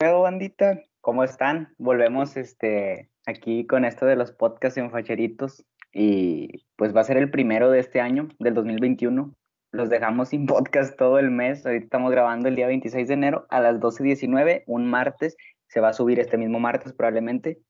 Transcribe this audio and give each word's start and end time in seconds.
pedo, 0.00 0.22
bandita? 0.22 0.82
¿Cómo 1.02 1.24
están? 1.24 1.74
Volvemos 1.76 2.38
este, 2.38 3.10
aquí 3.26 3.66
con 3.66 3.84
esto 3.84 4.06
de 4.06 4.16
los 4.16 4.32
podcasts 4.32 4.78
en 4.78 4.90
facheritos 4.90 5.62
y 5.92 6.64
pues 6.76 6.96
va 6.96 7.02
a 7.02 7.04
ser 7.04 7.18
el 7.18 7.30
primero 7.30 7.70
de 7.70 7.80
este 7.80 8.00
año, 8.00 8.28
del 8.38 8.54
2021. 8.54 9.34
Los 9.72 9.90
dejamos 9.90 10.30
sin 10.30 10.46
podcast 10.46 10.96
todo 10.96 11.18
el 11.18 11.30
mes. 11.30 11.66
Ahorita 11.66 11.84
estamos 11.84 12.10
grabando 12.12 12.48
el 12.48 12.56
día 12.56 12.66
26 12.66 13.08
de 13.08 13.14
enero 13.14 13.46
a 13.50 13.60
las 13.60 13.78
12.19, 13.78 14.62
un 14.66 14.88
martes. 14.88 15.36
Se 15.68 15.80
va 15.80 15.90
a 15.90 15.92
subir 15.92 16.18
este 16.18 16.38
mismo 16.38 16.58
martes 16.60 16.94
probablemente. 16.94 17.60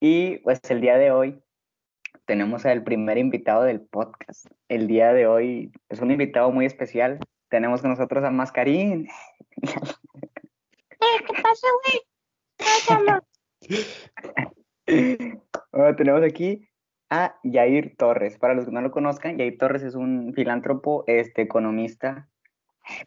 Y 0.00 0.38
pues 0.38 0.62
el 0.70 0.80
día 0.80 0.96
de 0.96 1.10
hoy 1.10 1.42
tenemos 2.24 2.64
al 2.64 2.84
primer 2.84 3.18
invitado 3.18 3.64
del 3.64 3.82
podcast. 3.82 4.46
El 4.70 4.86
día 4.86 5.12
de 5.12 5.26
hoy 5.26 5.72
es 5.90 6.00
un 6.00 6.10
invitado 6.10 6.50
muy 6.52 6.64
especial. 6.64 7.20
Tenemos 7.50 7.82
con 7.82 7.90
nosotros 7.90 8.24
a 8.24 8.30
Mascarín. 8.30 9.08
¿Qué 11.26 11.42
pasa, 11.42 11.66
güey? 11.82 12.00
bueno, 15.72 15.96
tenemos 15.96 16.22
aquí 16.22 16.68
a 17.10 17.36
Yair 17.42 17.96
Torres. 17.96 18.38
Para 18.38 18.54
los 18.54 18.66
que 18.66 18.72
no 18.72 18.80
lo 18.80 18.90
conozcan, 18.90 19.38
Yair 19.38 19.58
Torres 19.58 19.82
es 19.82 19.94
un 19.94 20.32
filántropo, 20.34 21.04
este, 21.06 21.42
economista, 21.42 22.28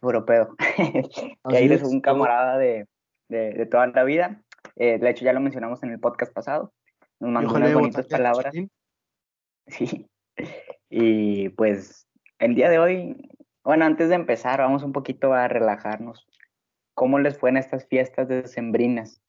europeo. 0.02 0.56
Yair 1.50 1.72
es 1.74 1.84
un 1.84 2.02
camarada 2.02 2.58
de, 2.58 2.88
de, 3.28 3.54
de, 3.54 3.66
toda 3.66 3.88
la 3.88 4.04
vida. 4.04 4.42
Eh, 4.76 4.98
de 4.98 5.10
hecho, 5.10 5.26
ya 5.26 5.34
lo 5.34 5.40
mencionamos 5.40 5.84
en 5.84 5.92
el 5.92 6.00
podcast 6.00 6.34
pasado. 6.34 6.74
Nos 7.20 7.32
mandó 7.32 7.56
unas 7.56 7.74
bonitas 7.74 8.08
palabras. 8.08 8.54
Sí. 9.68 10.10
Y 10.90 11.50
pues 11.50 12.08
el 12.40 12.56
día 12.56 12.70
de 12.70 12.80
hoy, 12.80 13.30
bueno, 13.64 13.86
antes 13.86 14.10
de 14.10 14.16
empezar, 14.16 14.60
vamos 14.60 14.82
un 14.82 14.94
poquito 14.94 15.34
a 15.34 15.48
relajarnos. 15.48 16.29
¿Cómo 17.00 17.18
les 17.18 17.38
fue 17.38 17.50
en 17.50 17.56
estas 17.56 17.88
fiestas 17.88 18.28
decembrinas? 18.28 19.24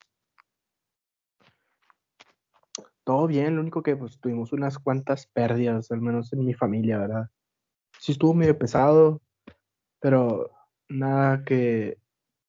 Todo 3.05 3.29
bien, 3.29 3.55
lo 3.55 3.61
único 3.61 3.85
que 3.85 3.95
pues 3.95 4.19
tuvimos 4.19 4.53
unas 4.53 4.77
cuantas 4.81 5.29
pérdidas, 5.29 5.89
al 5.93 6.01
menos 6.01 6.33
en 6.33 6.45
mi 6.45 6.53
familia, 6.53 6.99
¿verdad? 6.99 7.31
Sí 7.97 8.11
estuvo 8.11 8.35
medio 8.35 8.59
pesado, 8.59 9.23
pero 10.01 10.51
nada 10.89 11.45
que 11.45 11.99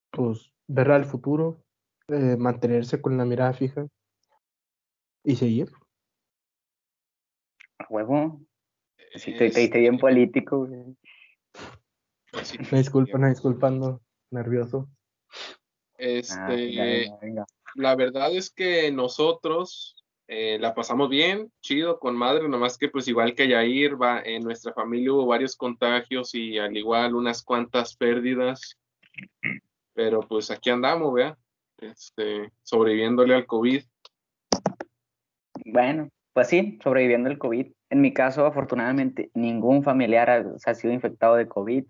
pues 0.09 0.51
ver 0.65 0.89
al 0.89 1.05
futuro, 1.05 1.63
eh, 2.07 2.35
mantenerse 2.39 2.99
con 2.99 3.15
la 3.15 3.23
mirada 3.23 3.53
fija 3.53 3.85
y 5.23 5.35
seguir. 5.35 5.71
A 7.77 7.85
huevo. 7.91 8.41
Si 9.13 9.37
te, 9.37 9.51
te, 9.51 9.77
bien 9.77 9.99
político. 9.99 10.65
Güey. 10.65 10.97
Me 12.71 12.79
disculpan, 12.79 13.21
me 13.21 13.29
disculpando, 13.29 14.01
nervioso. 14.31 14.89
Este, 16.01 16.35
ah, 16.35 16.47
venga, 16.47 16.83
venga, 16.83 17.17
venga. 17.21 17.45
la 17.75 17.95
verdad 17.95 18.35
es 18.35 18.49
que 18.49 18.91
nosotros 18.91 20.03
eh, 20.27 20.57
la 20.59 20.73
pasamos 20.73 21.09
bien, 21.09 21.51
chido, 21.61 21.99
con 21.99 22.15
madre, 22.15 22.49
nomás 22.49 22.79
que 22.79 22.89
pues 22.89 23.07
igual 23.07 23.35
que 23.35 23.47
Yair, 23.47 24.01
va, 24.01 24.19
en 24.19 24.41
nuestra 24.41 24.73
familia 24.73 25.13
hubo 25.13 25.27
varios 25.27 25.55
contagios 25.55 26.33
y 26.33 26.57
al 26.57 26.75
igual 26.75 27.13
unas 27.13 27.43
cuantas 27.43 27.95
pérdidas, 27.95 28.79
pero 29.93 30.21
pues 30.21 30.49
aquí 30.49 30.71
andamos, 30.71 31.13
vea, 31.13 31.37
este, 31.77 32.51
sobreviviéndole 32.63 33.35
al 33.35 33.45
COVID. 33.45 33.83
Bueno, 35.65 36.09
pues 36.33 36.47
sí, 36.47 36.79
sobreviviendo 36.83 37.29
al 37.29 37.37
COVID. 37.37 37.67
En 37.91 38.01
mi 38.01 38.11
caso, 38.11 38.47
afortunadamente, 38.47 39.29
ningún 39.35 39.83
familiar 39.83 40.31
ha, 40.31 40.45
ha 40.65 40.73
sido 40.73 40.93
infectado 40.93 41.35
de 41.35 41.47
COVID, 41.47 41.83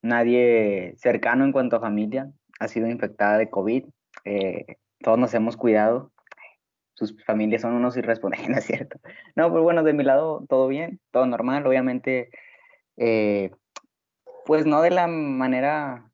nadie 0.00 0.94
cercano 0.96 1.44
en 1.44 1.52
cuanto 1.52 1.76
a 1.76 1.80
familia, 1.80 2.32
ha 2.62 2.68
sido 2.68 2.88
infectada 2.88 3.38
de 3.38 3.50
COVID. 3.50 3.84
Eh, 4.24 4.76
todos 5.00 5.18
nos 5.18 5.34
hemos 5.34 5.56
cuidado. 5.56 6.12
Sus 6.94 7.16
familias 7.24 7.62
son 7.62 7.74
unos 7.74 7.96
irresponsables, 7.96 8.64
cierto? 8.66 9.00
No, 9.34 9.50
pero 9.50 9.62
bueno, 9.62 9.82
de 9.82 9.92
mi 9.92 10.04
lado 10.04 10.44
todo 10.48 10.68
bien, 10.68 11.00
todo 11.10 11.26
normal. 11.26 11.66
Obviamente, 11.66 12.30
eh, 12.96 13.50
pues 14.46 14.64
no 14.66 14.80
de 14.82 14.90
la 14.90 15.08
manera 15.08 16.08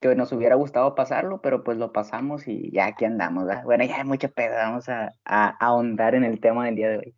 que 0.00 0.14
nos 0.16 0.32
hubiera 0.32 0.56
gustado 0.56 0.94
pasarlo, 0.94 1.40
pero 1.40 1.62
pues 1.64 1.78
lo 1.78 1.92
pasamos 1.92 2.48
y 2.48 2.70
ya 2.72 2.86
aquí 2.86 3.04
andamos. 3.04 3.46
Bueno, 3.64 3.84
ya 3.84 3.98
hay 3.98 4.04
mucho 4.04 4.30
pedo, 4.30 4.56
vamos 4.56 4.88
a, 4.88 5.12
a, 5.24 5.48
ahondar 5.64 6.14
en 6.14 6.24
el 6.24 6.40
tema 6.40 6.66
del 6.66 6.74
día 6.76 6.88
de 6.90 6.98
hoy. 6.98 7.14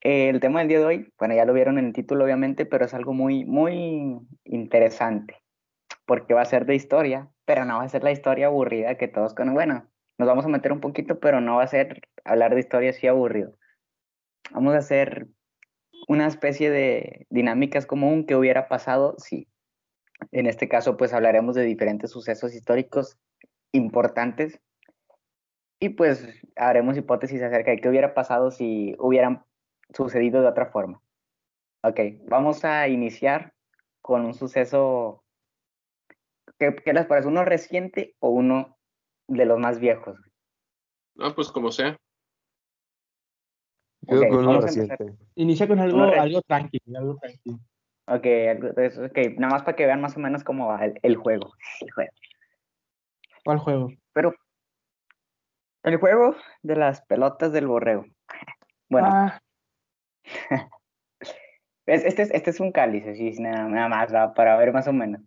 el 0.00 0.40
tema 0.40 0.60
del 0.60 0.68
día 0.68 0.78
de 0.80 0.84
hoy, 0.84 1.12
bueno, 1.18 1.34
ya 1.34 1.44
lo 1.44 1.52
vieron 1.52 1.78
en 1.78 1.86
el 1.86 1.92
título 1.92 2.24
obviamente, 2.24 2.66
pero 2.66 2.84
es 2.84 2.94
algo 2.94 3.14
muy, 3.14 3.44
muy 3.44 4.18
interesante, 4.44 5.39
porque 6.10 6.34
va 6.34 6.40
a 6.40 6.44
ser 6.44 6.66
de 6.66 6.74
historia, 6.74 7.30
pero 7.44 7.64
no 7.64 7.78
va 7.78 7.84
a 7.84 7.88
ser 7.88 8.02
la 8.02 8.10
historia 8.10 8.48
aburrida 8.48 8.96
que 8.96 9.06
todos 9.06 9.32
conocen. 9.32 9.54
Bueno, 9.54 9.88
nos 10.18 10.26
vamos 10.26 10.44
a 10.44 10.48
meter 10.48 10.72
un 10.72 10.80
poquito, 10.80 11.20
pero 11.20 11.40
no 11.40 11.58
va 11.58 11.62
a 11.62 11.68
ser 11.68 12.02
hablar 12.24 12.52
de 12.52 12.58
historia 12.58 12.90
así 12.90 13.06
aburrido. 13.06 13.56
Vamos 14.50 14.74
a 14.74 14.78
hacer 14.78 15.28
una 16.08 16.26
especie 16.26 16.68
de 16.68 17.28
dinámicas 17.30 17.86
común 17.86 18.26
que 18.26 18.34
hubiera 18.34 18.66
pasado 18.66 19.14
si, 19.18 19.46
en 20.32 20.48
este 20.48 20.68
caso, 20.68 20.96
pues 20.96 21.12
hablaremos 21.12 21.54
de 21.54 21.62
diferentes 21.62 22.10
sucesos 22.10 22.56
históricos 22.56 23.16
importantes 23.70 24.60
y 25.78 25.90
pues 25.90 26.28
haremos 26.56 26.96
hipótesis 26.96 27.40
acerca 27.40 27.70
de 27.70 27.76
qué 27.76 27.88
hubiera 27.88 28.14
pasado 28.14 28.50
si 28.50 28.96
hubieran 28.98 29.44
sucedido 29.94 30.42
de 30.42 30.48
otra 30.48 30.72
forma. 30.72 31.00
Ok, 31.84 32.00
vamos 32.26 32.64
a 32.64 32.88
iniciar 32.88 33.52
con 34.02 34.24
un 34.24 34.34
suceso 34.34 35.22
¿Qué, 36.60 36.76
qué 36.84 36.92
les 36.92 37.06
parece? 37.06 37.26
¿Uno 37.26 37.42
reciente 37.42 38.14
o 38.20 38.28
uno 38.28 38.76
de 39.28 39.46
los 39.46 39.58
más 39.58 39.80
viejos? 39.80 40.20
No, 41.14 41.34
pues 41.34 41.50
como 41.50 41.72
sea. 41.72 41.96
Okay, 44.06 44.28
con 44.28 44.46
uno 44.46 44.60
reciente. 44.60 45.16
Inicia 45.36 45.66
con 45.66 45.80
algo, 45.80 46.02
algo 46.02 46.42
tranquilo, 46.42 46.98
algo 46.98 47.16
tranquilo. 47.16 47.58
Ok, 48.06 48.26
ok, 49.06 49.38
nada 49.38 49.54
más 49.54 49.62
para 49.62 49.74
que 49.74 49.86
vean 49.86 50.02
más 50.02 50.16
o 50.16 50.20
menos 50.20 50.44
cómo 50.44 50.66
va 50.66 50.84
el, 50.84 50.98
el 51.02 51.16
juego. 51.16 51.54
El 51.80 51.90
juego. 51.92 52.12
¿Cuál 53.42 53.58
juego? 53.58 53.88
Pero 54.12 54.34
el 55.84 55.96
juego 55.96 56.36
de 56.62 56.76
las 56.76 57.00
pelotas 57.02 57.52
del 57.52 57.68
borrego. 57.68 58.04
Bueno. 58.90 59.08
Ah. 59.10 59.40
este, 61.86 62.22
es, 62.22 62.30
este 62.32 62.50
es 62.50 62.60
un 62.60 62.70
cáliz, 62.72 63.06
así, 63.06 63.30
nada, 63.38 63.66
nada 63.66 63.88
más, 63.88 64.14
¿va? 64.14 64.34
para 64.34 64.58
ver 64.58 64.74
más 64.74 64.86
o 64.86 64.92
menos. 64.92 65.22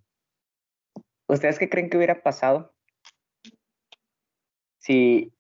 ¿Ustedes 1.34 1.58
qué 1.58 1.68
creen 1.68 1.90
que 1.90 1.98
hubiera 1.98 2.22
pasado 2.22 2.72
si 4.78 5.34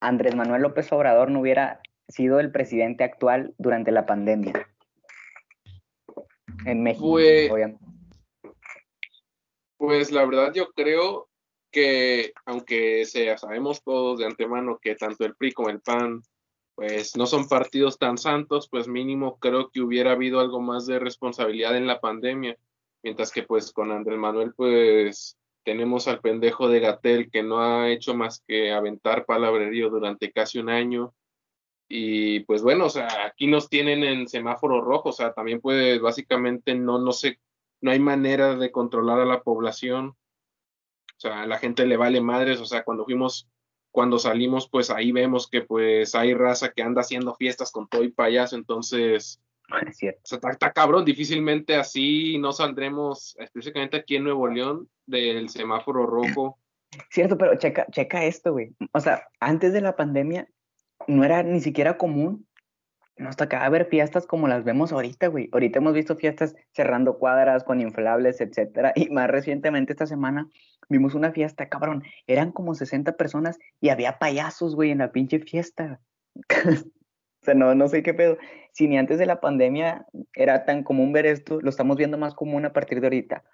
Andrés 0.00 0.36
Manuel 0.36 0.62
López 0.62 0.92
Obrador 0.92 1.30
no 1.30 1.40
hubiera 1.40 1.80
sido 2.08 2.38
el 2.38 2.52
presidente 2.52 3.02
actual 3.02 3.52
durante 3.58 3.90
la 3.90 4.06
pandemia? 4.06 4.68
En 6.64 6.82
México, 6.84 7.08
pues, 7.08 7.50
pues 9.78 10.12
la 10.12 10.24
verdad 10.26 10.52
yo 10.54 10.70
creo 10.72 11.28
que 11.72 12.32
aunque 12.44 13.04
sea, 13.04 13.36
sabemos 13.36 13.82
todos 13.82 14.18
de 14.18 14.26
antemano 14.26 14.78
que 14.80 14.94
tanto 14.94 15.24
el 15.24 15.34
PRI 15.34 15.52
como 15.52 15.70
el 15.70 15.80
PAN 15.80 16.22
pues 16.76 17.16
no 17.16 17.26
son 17.26 17.48
partidos 17.48 17.98
tan 17.98 18.16
santos, 18.16 18.68
pues 18.70 18.88
mínimo 18.88 19.38
creo 19.38 19.70
que 19.70 19.80
hubiera 19.80 20.12
habido 20.12 20.40
algo 20.40 20.60
más 20.60 20.86
de 20.86 20.98
responsabilidad 20.98 21.76
en 21.76 21.86
la 21.86 22.00
pandemia 22.00 22.56
mientras 23.02 23.32
que 23.32 23.42
pues 23.42 23.72
con 23.72 23.92
Andrés 23.92 24.18
Manuel 24.18 24.52
pues 24.54 25.38
tenemos 25.64 26.08
al 26.08 26.20
pendejo 26.20 26.68
de 26.68 26.80
Gatel 26.80 27.30
que 27.30 27.42
no 27.42 27.60
ha 27.60 27.90
hecho 27.90 28.14
más 28.14 28.42
que 28.46 28.72
aventar 28.72 29.26
palabrerío 29.26 29.90
durante 29.90 30.32
casi 30.32 30.58
un 30.58 30.70
año. 30.70 31.14
Y 31.88 32.40
pues 32.40 32.62
bueno, 32.62 32.86
o 32.86 32.90
sea, 32.90 33.26
aquí 33.26 33.46
nos 33.46 33.68
tienen 33.68 34.04
en 34.04 34.28
semáforo 34.28 34.80
rojo, 34.80 35.08
o 35.08 35.12
sea, 35.12 35.32
también 35.32 35.60
puede, 35.60 35.98
básicamente 35.98 36.74
no, 36.74 36.98
no 36.98 37.12
sé, 37.12 37.40
no 37.80 37.90
hay 37.90 37.98
manera 37.98 38.54
de 38.54 38.70
controlar 38.70 39.20
a 39.20 39.24
la 39.24 39.42
población. 39.42 40.16
O 41.16 41.20
sea, 41.20 41.42
a 41.42 41.46
la 41.46 41.58
gente 41.58 41.86
le 41.86 41.96
vale 41.96 42.20
madres, 42.20 42.60
o 42.60 42.64
sea, 42.64 42.84
cuando 42.84 43.04
fuimos, 43.04 43.48
cuando 43.90 44.18
salimos, 44.18 44.68
pues 44.68 44.88
ahí 44.90 45.12
vemos 45.12 45.48
que 45.48 45.62
pues 45.62 46.14
hay 46.14 46.32
raza 46.32 46.72
que 46.72 46.82
anda 46.82 47.02
haciendo 47.02 47.34
fiestas 47.34 47.72
con 47.72 47.88
todo 47.88 48.04
y 48.04 48.12
payaso, 48.12 48.56
entonces, 48.56 49.42
es 49.88 49.96
cierto. 49.96 50.20
O 50.24 50.40
sea, 50.40 50.50
está, 50.50 50.72
cabrón, 50.72 51.04
difícilmente 51.04 51.76
así 51.76 52.38
no 52.38 52.52
saldremos, 52.52 53.36
específicamente 53.38 53.96
aquí 53.96 54.16
en 54.16 54.24
Nuevo 54.24 54.48
León, 54.48 54.88
del 55.06 55.48
semáforo 55.48 56.06
rojo. 56.06 56.58
Cierto, 57.10 57.38
pero 57.38 57.54
checa, 57.56 57.86
checa 57.90 58.24
esto, 58.24 58.52
güey. 58.52 58.74
O 58.92 59.00
sea, 59.00 59.28
antes 59.38 59.72
de 59.72 59.80
la 59.80 59.96
pandemia 59.96 60.48
no 61.06 61.24
era 61.24 61.42
ni 61.42 61.60
siquiera 61.60 61.96
común. 61.96 62.46
Nos 63.16 63.36
tocaba 63.36 63.68
ver 63.68 63.86
fiestas 63.86 64.26
como 64.26 64.48
las 64.48 64.64
vemos 64.64 64.92
ahorita, 64.92 65.26
güey. 65.26 65.50
Ahorita 65.52 65.78
hemos 65.78 65.92
visto 65.92 66.16
fiestas 66.16 66.56
cerrando 66.72 67.18
cuadras 67.18 67.64
con 67.64 67.80
inflables, 67.80 68.40
etcétera. 68.40 68.92
Y 68.96 69.10
más 69.10 69.28
recientemente 69.28 69.92
esta 69.92 70.06
semana 70.06 70.48
vimos 70.88 71.14
una 71.14 71.30
fiesta, 71.30 71.68
cabrón. 71.68 72.02
Eran 72.26 72.50
como 72.50 72.74
60 72.74 73.12
personas 73.16 73.58
y 73.80 73.90
había 73.90 74.18
payasos, 74.18 74.74
güey, 74.74 74.90
en 74.90 74.98
la 74.98 75.12
pinche 75.12 75.38
fiesta. 75.38 76.00
O 77.42 77.44
sea, 77.44 77.54
no, 77.54 77.74
no 77.74 77.88
sé 77.88 78.02
qué 78.02 78.14
pedo. 78.14 78.38
Si 78.72 78.86
ni 78.88 78.98
antes 78.98 79.18
de 79.18 79.26
la 79.26 79.40
pandemia 79.40 80.06
era 80.34 80.64
tan 80.64 80.84
común 80.84 81.12
ver 81.12 81.26
esto, 81.26 81.60
lo 81.60 81.70
estamos 81.70 81.96
viendo 81.96 82.18
más 82.18 82.34
común 82.34 82.64
a 82.64 82.72
partir 82.72 83.00
de 83.00 83.06
ahorita. 83.06 83.44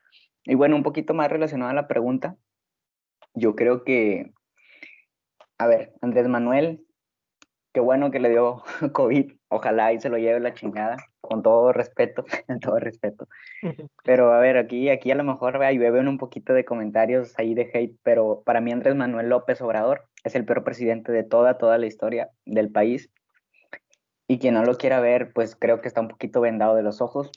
Y 0.45 0.55
bueno, 0.55 0.77
un 0.77 0.83
poquito 0.83 1.15
más 1.15 1.31
relacionado 1.31 1.71
a 1.71 1.75
la 1.75 1.89
pregunta, 1.89 2.37
yo 3.35 3.55
creo 3.55 3.85
que 3.85 4.33
a 5.59 5.67
ver, 5.67 5.95
Andrés 6.01 6.29
Manuel, 6.29 6.85
qué 7.73 7.81
bueno 7.81 8.11
que 8.11 8.21
le 8.21 8.31
dio 8.31 8.63
COVID, 8.93 9.33
ojalá 9.49 9.93
y 9.93 10.01
se 10.01 10.09
lo 10.09 10.19
lleve 10.19 10.41
la 10.41 10.55
chingada, 10.55 10.97
con 11.21 11.43
todo 11.43 11.73
respeto, 11.73 12.25
con 12.47 12.61
todo 12.61 12.79
respeto. 12.79 13.27
Pero 14.05 14.33
a 14.33 14.41
ver, 14.41 14.57
aquí, 14.57 14.89
aquí 14.91 15.11
a 15.11 15.15
lo 15.15 15.25
mejor 15.25 15.59
vea, 15.59 15.73
llueve 15.73 16.01
un 16.01 16.19
poquito 16.19 16.53
de 16.53 16.65
comentarios 16.65 17.39
ahí 17.39 17.55
de 17.55 17.71
hate, 17.73 17.97
pero 18.03 18.43
para 18.45 18.61
mí 18.61 18.73
Andrés 18.73 18.95
Manuel 18.95 19.29
López 19.29 19.61
Obrador 19.61 20.05
es 20.25 20.35
el 20.35 20.45
peor 20.45 20.65
presidente 20.65 21.13
de 21.13 21.25
toda, 21.25 21.59
toda 21.59 21.79
la 21.79 21.87
historia 21.87 22.31
del 22.45 22.71
país. 22.71 23.11
Y 24.29 24.39
quien 24.39 24.55
no 24.55 24.65
lo 24.65 24.77
quiera 24.77 25.01
ver, 25.01 25.33
pues 25.33 25.57
creo 25.57 25.81
que 25.81 25.89
está 25.89 26.01
un 26.01 26.09
poquito 26.09 26.41
vendado 26.41 26.75
de 26.75 26.83
los 26.83 27.01
ojos. 27.01 27.31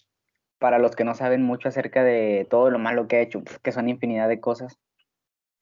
Para 0.58 0.80
los 0.80 0.96
que 0.96 1.04
no 1.04 1.14
saben 1.14 1.44
mucho 1.44 1.70
acerca 1.70 2.04
de 2.04 2.46
todo 2.50 2.70
lo 2.70 2.80
malo 2.80 3.08
que 3.08 3.18
ha 3.18 3.22
hecho, 3.22 3.44
que 3.64 3.72
son 3.72 3.88
infinidad 3.90 4.28
de 4.28 4.40
cosas, 4.40 4.80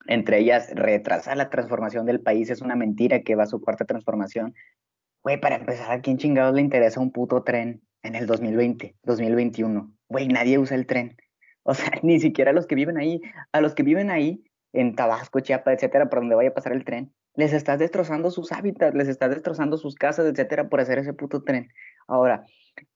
entre 0.07 0.39
ellas 0.39 0.71
retrasar 0.74 1.38
la 1.38 1.50
transformación 1.50 2.06
del 2.06 2.21
país 2.21 2.50
es 2.50 2.62
una 2.62 2.75
mentira 2.75 3.21
que 3.21 3.35
va 3.35 3.44
a 3.44 3.47
su 3.47 3.62
cuarta 3.62 3.85
transformación. 3.85 4.56
Güey, 5.24 5.39
para 5.39 5.56
empezar, 5.56 5.91
¿a 5.91 6.01
quién 6.01 6.18
chingados 6.18 6.56
le 6.56 6.62
interesa 6.62 7.01
un 7.01 7.12
puto 7.12 7.44
tren 7.44 7.81
en 8.03 8.15
el 8.15 8.25
2020, 8.25 8.95
2021? 9.03 9.94
Güey, 10.07 10.27
nadie 10.30 10.57
usa 10.57 10.77
el 10.77 10.85
tren. 10.88 11.18
O 11.63 11.73
sea, 11.73 11.91
ni 12.03 12.19
siquiera 12.19 12.53
los 12.53 12.65
que 12.65 12.75
viven 12.75 12.97
ahí, 12.97 13.21
a 13.51 13.59
los 13.59 13.75
que 13.75 13.83
viven 13.83 14.09
ahí, 14.09 14.44
en 14.73 14.95
Tabasco, 14.95 15.41
Chiapas, 15.41 15.75
etcétera, 15.75 16.09
por 16.09 16.19
donde 16.19 16.35
vaya 16.35 16.50
a 16.50 16.53
pasar 16.53 16.71
el 16.71 16.85
tren, 16.85 17.13
les 17.38 17.54
estás 17.54 17.78
destrozando 17.78 18.31
sus 18.31 18.51
hábitats, 18.51 18.95
les 18.95 19.07
estás 19.07 19.30
destrozando 19.30 19.78
sus 19.78 19.95
casas, 19.95 20.25
etcétera, 20.25 20.69
por 20.69 20.81
hacer 20.81 20.98
ese 20.98 21.13
puto 21.13 21.44
tren. 21.44 21.69
Ahora, 22.07 22.45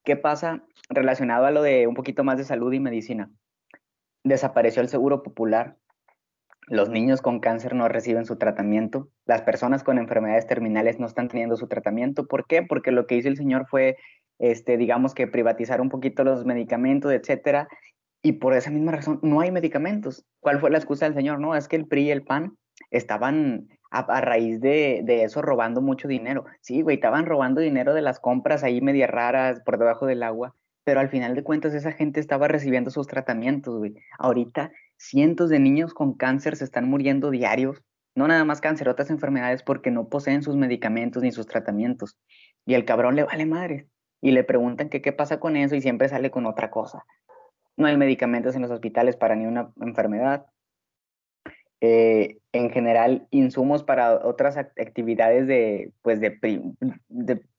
¿qué 0.03 0.17
pasa 0.17 0.63
relacionado 0.89 1.45
a 1.45 1.51
lo 1.51 1.61
de 1.61 1.85
un 1.85 1.93
poquito 1.93 2.23
más 2.23 2.37
de 2.37 2.43
salud 2.43 2.73
y 2.73 2.79
medicina? 2.79 3.29
Desapareció 4.23 4.81
el 4.81 4.89
seguro 4.89 5.21
popular, 5.21 5.77
los 6.67 6.89
niños 6.89 7.21
con 7.21 7.39
cáncer 7.39 7.75
no 7.75 7.87
reciben 7.87 8.25
su 8.25 8.37
tratamiento, 8.37 9.09
las 9.25 9.43
personas 9.43 9.83
con 9.83 9.99
enfermedades 9.99 10.47
terminales 10.47 10.99
no 10.99 11.05
están 11.05 11.27
teniendo 11.27 11.55
su 11.55 11.67
tratamiento. 11.67 12.27
¿Por 12.27 12.47
qué? 12.47 12.63
Porque 12.63 12.91
lo 12.91 13.05
que 13.05 13.17
hizo 13.17 13.27
el 13.27 13.37
señor 13.37 13.67
fue, 13.69 13.97
este, 14.39 14.77
digamos 14.77 15.13
que 15.13 15.27
privatizar 15.27 15.81
un 15.81 15.89
poquito 15.89 16.23
los 16.23 16.45
medicamentos, 16.45 17.11
etcétera, 17.11 17.67
y 18.23 18.33
por 18.33 18.55
esa 18.55 18.71
misma 18.71 18.93
razón 18.93 19.19
no 19.21 19.41
hay 19.41 19.51
medicamentos. 19.51 20.25
¿Cuál 20.39 20.59
fue 20.59 20.71
la 20.71 20.79
excusa 20.79 21.05
del 21.05 21.13
señor? 21.13 21.39
No, 21.39 21.55
es 21.55 21.67
que 21.67 21.75
el 21.75 21.87
PRI 21.87 22.07
y 22.07 22.11
el 22.11 22.23
PAN 22.23 22.57
estaban 22.89 23.67
a, 23.91 24.21
raíz 24.21 24.61
de, 24.61 25.01
de, 25.03 25.23
eso 25.23 25.41
robando 25.41 25.81
mucho 25.81 26.07
dinero. 26.07 26.45
Sí, 26.61 26.81
güey, 26.81 26.95
estaban 26.95 27.25
robando 27.25 27.59
dinero 27.61 27.93
de 27.93 28.01
las 28.01 28.19
compras 28.19 28.63
ahí 28.63 28.81
medias 28.81 29.09
raras 29.09 29.61
por 29.65 29.77
debajo 29.77 30.05
del 30.05 30.23
agua, 30.23 30.55
pero 30.85 31.01
al 31.01 31.09
final 31.09 31.35
de 31.35 31.43
cuentas 31.43 31.73
esa 31.73 31.91
gente 31.91 32.19
estaba 32.19 32.47
recibiendo 32.47 32.89
sus 32.89 33.07
tratamientos, 33.07 33.77
güey. 33.77 33.95
Ahorita 34.17 34.71
cientos 34.97 35.49
de 35.49 35.59
niños 35.59 35.93
con 35.93 36.13
cáncer 36.13 36.55
se 36.55 36.63
están 36.63 36.89
muriendo 36.89 37.31
diarios, 37.31 37.83
no 38.15 38.27
nada 38.27 38.45
más 38.45 38.61
cáncer, 38.61 38.89
otras 38.89 39.09
enfermedades 39.09 39.63
porque 39.63 39.91
no 39.91 40.07
poseen 40.07 40.41
sus 40.41 40.55
medicamentos 40.55 41.21
ni 41.21 41.31
sus 41.31 41.47
tratamientos. 41.47 42.17
Y 42.65 42.73
el 42.73 42.85
cabrón 42.85 43.15
le 43.15 43.23
vale 43.23 43.45
madre. 43.45 43.87
Y 44.21 44.31
le 44.31 44.43
preguntan 44.43 44.89
qué 44.89 45.11
pasa 45.11 45.39
con 45.39 45.55
eso 45.55 45.75
y 45.75 45.81
siempre 45.81 46.07
sale 46.07 46.29
con 46.29 46.45
otra 46.45 46.69
cosa. 46.69 47.05
No 47.75 47.87
hay 47.87 47.97
medicamentos 47.97 48.55
en 48.55 48.61
los 48.61 48.69
hospitales 48.69 49.15
para 49.15 49.35
ni 49.35 49.47
una 49.47 49.71
enfermedad. 49.81 50.45
Eh, 51.81 52.37
en 52.51 52.69
general, 52.69 53.27
insumos 53.31 53.83
para 53.83 54.25
otras 54.25 54.55
actividades 54.57 55.47
de, 55.47 55.91
pues 56.01 56.19
de, 56.19 56.37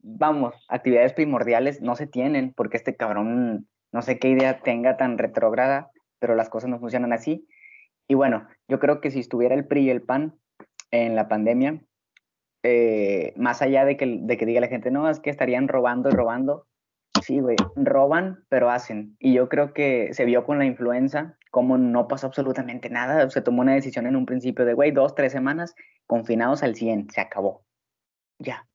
vamos, 0.00 0.54
actividades 0.69 1.12
primordiales 1.12 1.82
no 1.82 1.96
se 1.96 2.06
tienen 2.06 2.52
porque 2.54 2.76
este 2.76 2.94
cabrón 2.94 3.66
no 3.90 4.02
sé 4.02 4.19
qué 4.19 4.28
idea 4.28 4.60
tenga 4.60 4.96
tan 4.96 5.19
retrógrada 5.19 5.90
pero 6.22 6.36
las 6.36 6.48
cosas 6.48 6.70
no 6.70 6.78
funcionan 6.78 7.12
así. 7.12 7.48
Y 8.06 8.14
bueno, 8.14 8.46
yo 8.69 8.78
creo 8.78 9.00
que 9.00 9.10
si 9.10 9.19
estuviera 9.19 9.56
el 9.56 9.66
PRI 9.66 9.86
y 9.86 9.90
el 9.90 10.02
PAN 10.02 10.36
en 10.92 11.16
la 11.16 11.26
pandemia, 11.26 11.82
eh, 12.62 13.32
más 13.36 13.60
allá 13.60 13.84
de 13.84 13.96
que, 13.96 14.20
de 14.22 14.36
que 14.36 14.46
diga 14.46 14.60
la 14.60 14.68
gente, 14.68 14.92
no, 14.92 15.10
es 15.10 15.18
que 15.18 15.30
estarían 15.30 15.66
robando 15.66 16.10
y 16.10 16.12
robando, 16.12 16.68
sí, 17.22 17.40
güey, 17.40 17.56
roban, 17.76 18.44
pero 18.48 18.70
hacen. 18.70 19.16
Y 19.19 19.34
yo 19.34 19.48
creo 19.48 19.72
que 19.72 20.12
se 20.12 20.24
vio 20.24 20.44
con 20.44 20.58
la 20.58 20.64
influenza 20.64 21.36
como 21.50 21.76
no 21.76 22.08
pasó 22.08 22.28
absolutamente 22.28 22.88
nada. 22.88 23.28
Se 23.28 23.42
tomó 23.42 23.60
una 23.60 23.74
decisión 23.74 24.06
en 24.06 24.16
un 24.16 24.26
principio 24.26 24.64
de, 24.64 24.72
güey, 24.72 24.90
dos, 24.90 25.14
tres 25.14 25.32
semanas, 25.32 25.74
confinados 26.06 26.62
al 26.62 26.74
100, 26.74 27.10
se 27.10 27.20
acabó. 27.20 27.64
Ya. 28.38 28.66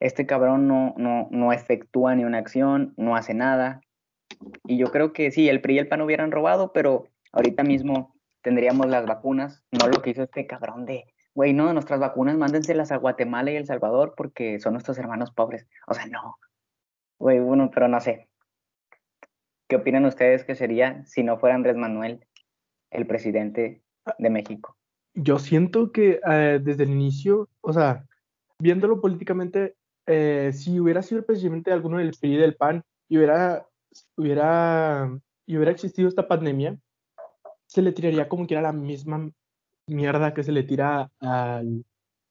Este 0.00 0.26
cabrón 0.26 0.66
no, 0.66 0.94
no, 0.96 1.28
no 1.30 1.52
efectúa 1.52 2.14
ni 2.14 2.24
una 2.24 2.38
acción, 2.38 2.92
no 2.96 3.16
hace 3.16 3.34
nada, 3.34 3.80
y 4.64 4.78
yo 4.78 4.90
creo 4.90 5.12
que 5.12 5.30
sí, 5.30 5.48
el 5.48 5.60
PRI 5.60 5.74
y 5.74 5.78
el 5.78 5.88
PAN 5.88 6.02
hubieran 6.02 6.30
robado, 6.30 6.72
pero 6.72 7.08
ahorita 7.32 7.62
mismo 7.62 8.14
tendríamos 8.42 8.86
las 8.86 9.06
vacunas, 9.06 9.62
no 9.72 9.88
lo 9.88 10.02
que 10.02 10.10
hizo 10.10 10.22
este 10.22 10.46
cabrón 10.46 10.86
de, 10.86 11.04
güey, 11.34 11.52
no, 11.52 11.72
nuestras 11.72 12.00
vacunas 12.00 12.36
mándenselas 12.36 12.92
a 12.92 12.96
Guatemala 12.96 13.50
y 13.50 13.56
El 13.56 13.66
Salvador 13.66 14.14
porque 14.16 14.60
son 14.60 14.74
nuestros 14.74 14.98
hermanos 14.98 15.32
pobres. 15.32 15.66
O 15.86 15.94
sea, 15.94 16.06
no. 16.06 16.36
Güey, 17.18 17.40
bueno, 17.40 17.70
pero 17.72 17.88
no 17.88 18.00
sé. 18.00 18.28
¿Qué 19.68 19.76
opinan 19.76 20.06
ustedes 20.06 20.44
que 20.44 20.54
sería 20.54 21.04
si 21.04 21.22
no 21.22 21.38
fuera 21.38 21.54
Andrés 21.54 21.76
Manuel 21.76 22.24
el 22.90 23.06
presidente 23.06 23.82
de 24.18 24.30
México? 24.30 24.76
Yo 25.14 25.38
siento 25.38 25.92
que 25.92 26.20
eh, 26.26 26.60
desde 26.62 26.84
el 26.84 26.90
inicio, 26.90 27.48
o 27.60 27.72
sea, 27.72 28.04
viéndolo 28.58 29.00
políticamente, 29.00 29.74
eh, 30.06 30.52
si 30.54 30.80
hubiera 30.80 31.02
sido 31.02 31.18
el 31.18 31.26
presidente 31.26 31.70
de 31.70 31.74
alguno 31.74 31.98
del 31.98 32.16
PRI 32.18 32.36
del 32.36 32.56
PAN 32.56 32.82
y 33.08 33.18
hubiera 33.18 33.68
hubiera, 34.16 35.10
hubiera 35.46 35.70
existido 35.70 36.08
esta 36.08 36.28
pandemia, 36.28 36.78
se 37.66 37.82
le 37.82 37.92
tiraría 37.92 38.28
como 38.28 38.46
que 38.46 38.54
era 38.54 38.62
la 38.62 38.72
misma 38.72 39.30
mierda 39.86 40.34
que 40.34 40.42
se 40.42 40.52
le 40.52 40.62
tira 40.62 41.10
al, 41.20 41.84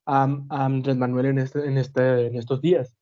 a, 0.06 0.24
Andrés 0.50 0.98
Manuel 0.98 1.28
en, 1.28 1.40
este, 1.40 1.66
en, 1.66 1.78
este, 1.78 2.28
en 2.28 2.36
estos 2.36 2.62
días. 2.62 2.96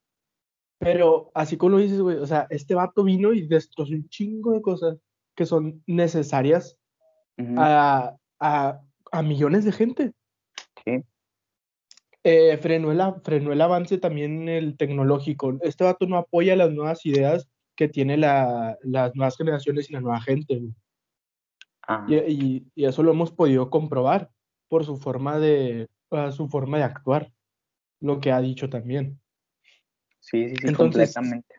Pero 0.79 1.31
así 1.33 1.57
como 1.57 1.71
lo 1.71 1.77
dices, 1.77 2.01
güey, 2.01 2.17
o 2.17 2.27
sea, 2.27 2.47
este 2.49 2.75
vato 2.75 3.03
vino 3.03 3.33
y 3.33 3.47
destrozó 3.47 3.93
un 3.93 4.07
chingo 4.09 4.51
de 4.51 4.61
cosas 4.61 4.97
que 5.35 5.45
son 5.45 5.83
necesarias 5.87 6.77
a, 7.57 8.15
a, 8.39 8.81
a, 9.11 9.21
millones 9.21 9.65
de 9.65 9.71
gente. 9.71 10.13
Sí. 10.83 11.03
Eh, 12.23 12.57
frenó, 12.57 12.91
el, 12.91 13.01
frenó 13.23 13.51
el 13.51 13.61
avance 13.61 13.97
también 13.97 14.49
el 14.49 14.77
tecnológico. 14.77 15.57
Este 15.61 15.83
vato 15.83 16.07
no 16.07 16.17
apoya 16.17 16.55
las 16.55 16.71
nuevas 16.71 17.05
ideas 17.05 17.47
que 17.75 17.87
tiene 17.87 18.17
la, 18.17 18.77
las 18.81 19.15
nuevas 19.15 19.37
generaciones 19.37 19.89
y 19.89 19.93
la 19.93 20.01
nueva 20.01 20.21
gente. 20.21 20.61
Ah. 21.87 22.05
Y, 22.07 22.65
y, 22.75 22.85
eso 22.85 23.03
lo 23.03 23.11
hemos 23.11 23.31
podido 23.31 23.69
comprobar 23.69 24.31
por 24.69 24.85
su 24.85 24.97
forma 24.97 25.39
de, 25.39 25.87
su 26.31 26.47
forma 26.47 26.77
de 26.77 26.83
actuar, 26.83 27.31
lo 27.99 28.19
que 28.19 28.31
ha 28.31 28.41
dicho 28.41 28.69
también. 28.69 29.19
Sí, 30.25 30.49
sí, 30.49 30.55
sí, 30.55 30.73
completamente. 30.73 31.55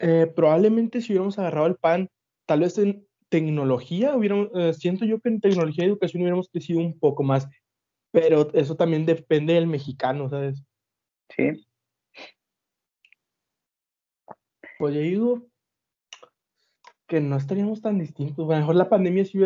Eh, 0.00 0.26
probablemente 0.34 1.00
si 1.00 1.12
hubiéramos 1.12 1.38
agarrado 1.38 1.68
el 1.68 1.76
pan, 1.76 2.08
tal 2.44 2.60
vez 2.60 2.76
en 2.78 3.06
tecnología, 3.28 4.16
hubiéramos, 4.16 4.48
eh, 4.56 4.74
siento 4.74 5.04
yo 5.04 5.20
que 5.20 5.28
en 5.28 5.40
tecnología 5.40 5.84
y 5.84 5.88
educación 5.88 6.22
hubiéramos 6.22 6.48
crecido 6.48 6.80
un 6.80 6.98
poco 6.98 7.22
más, 7.22 7.48
pero 8.10 8.52
eso 8.52 8.74
también 8.76 9.06
depende 9.06 9.54
del 9.54 9.68
mexicano, 9.68 10.28
¿sabes? 10.28 10.64
Sí. 11.36 11.64
Pues 14.78 14.94
yo 14.94 15.00
digo 15.00 15.46
que 17.06 17.20
no 17.20 17.36
estaríamos 17.36 17.80
tan 17.80 18.00
distintos. 18.00 18.48
A 18.48 18.54
lo 18.54 18.58
mejor 18.58 18.74
la 18.74 18.88
pandemia 18.88 19.24
si, 19.24 19.38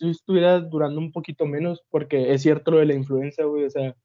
estuviera 0.00 0.60
durando 0.60 1.00
un 1.00 1.10
poquito 1.10 1.44
menos, 1.46 1.82
porque 1.90 2.32
es 2.32 2.42
cierto 2.42 2.70
lo 2.70 2.78
de 2.78 2.86
la 2.86 2.94
influenza, 2.94 3.44
güey. 3.44 3.64
O 3.64 3.70
sea, 3.70 3.96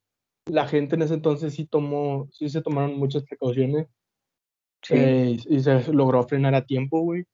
la 0.50 0.68
gente 0.68 0.96
en 0.96 1.02
ese 1.02 1.14
entonces 1.14 1.54
sí 1.54 1.66
tomó, 1.66 2.28
sí 2.32 2.50
se 2.50 2.62
tomaron 2.62 2.98
muchas 2.98 3.24
precauciones. 3.24 3.88
Sí. 4.82 4.94
Eh, 4.96 5.38
y 5.50 5.60
se 5.60 5.92
logró 5.92 6.24
frenar 6.24 6.56
a 6.56 6.66
tiempo, 6.66 7.02
güey. 7.02 7.26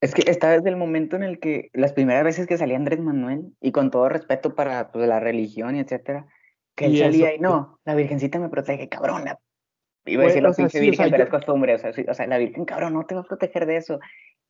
Es 0.00 0.14
que 0.14 0.30
esta 0.30 0.50
desde 0.50 0.68
el 0.68 0.76
momento 0.76 1.16
en 1.16 1.22
el 1.22 1.38
que 1.38 1.70
las 1.72 1.92
primeras 1.92 2.24
veces 2.24 2.46
que 2.46 2.58
salía 2.58 2.76
Andrés 2.76 3.00
Manuel, 3.00 3.54
y 3.60 3.72
con 3.72 3.90
todo 3.90 4.08
respeto 4.08 4.54
para 4.54 4.92
pues, 4.92 5.08
la 5.08 5.20
religión 5.20 5.76
y 5.76 5.80
etcétera, 5.80 6.26
que 6.74 6.86
él 6.86 6.98
salía 6.98 7.34
y 7.34 7.38
no, 7.38 7.80
la 7.84 7.94
Virgencita 7.94 8.38
me 8.38 8.50
protege, 8.50 8.88
cabrón, 8.88 9.24
Iba 10.04 10.22
a 10.22 10.26
decir 10.26 10.42
la 10.42 10.52
pinche 10.52 10.78
virgen, 10.78 11.10
pero 11.10 11.24
es 11.24 11.30
costumbre. 11.30 11.74
O 11.74 11.78
sea, 11.78 11.90
o 11.90 12.14
sea, 12.14 12.26
la 12.28 12.38
virgen, 12.38 12.64
cabrón, 12.64 12.94
no 12.94 13.06
te 13.06 13.16
va 13.16 13.22
a 13.22 13.24
proteger 13.24 13.66
de 13.66 13.76
eso. 13.76 13.98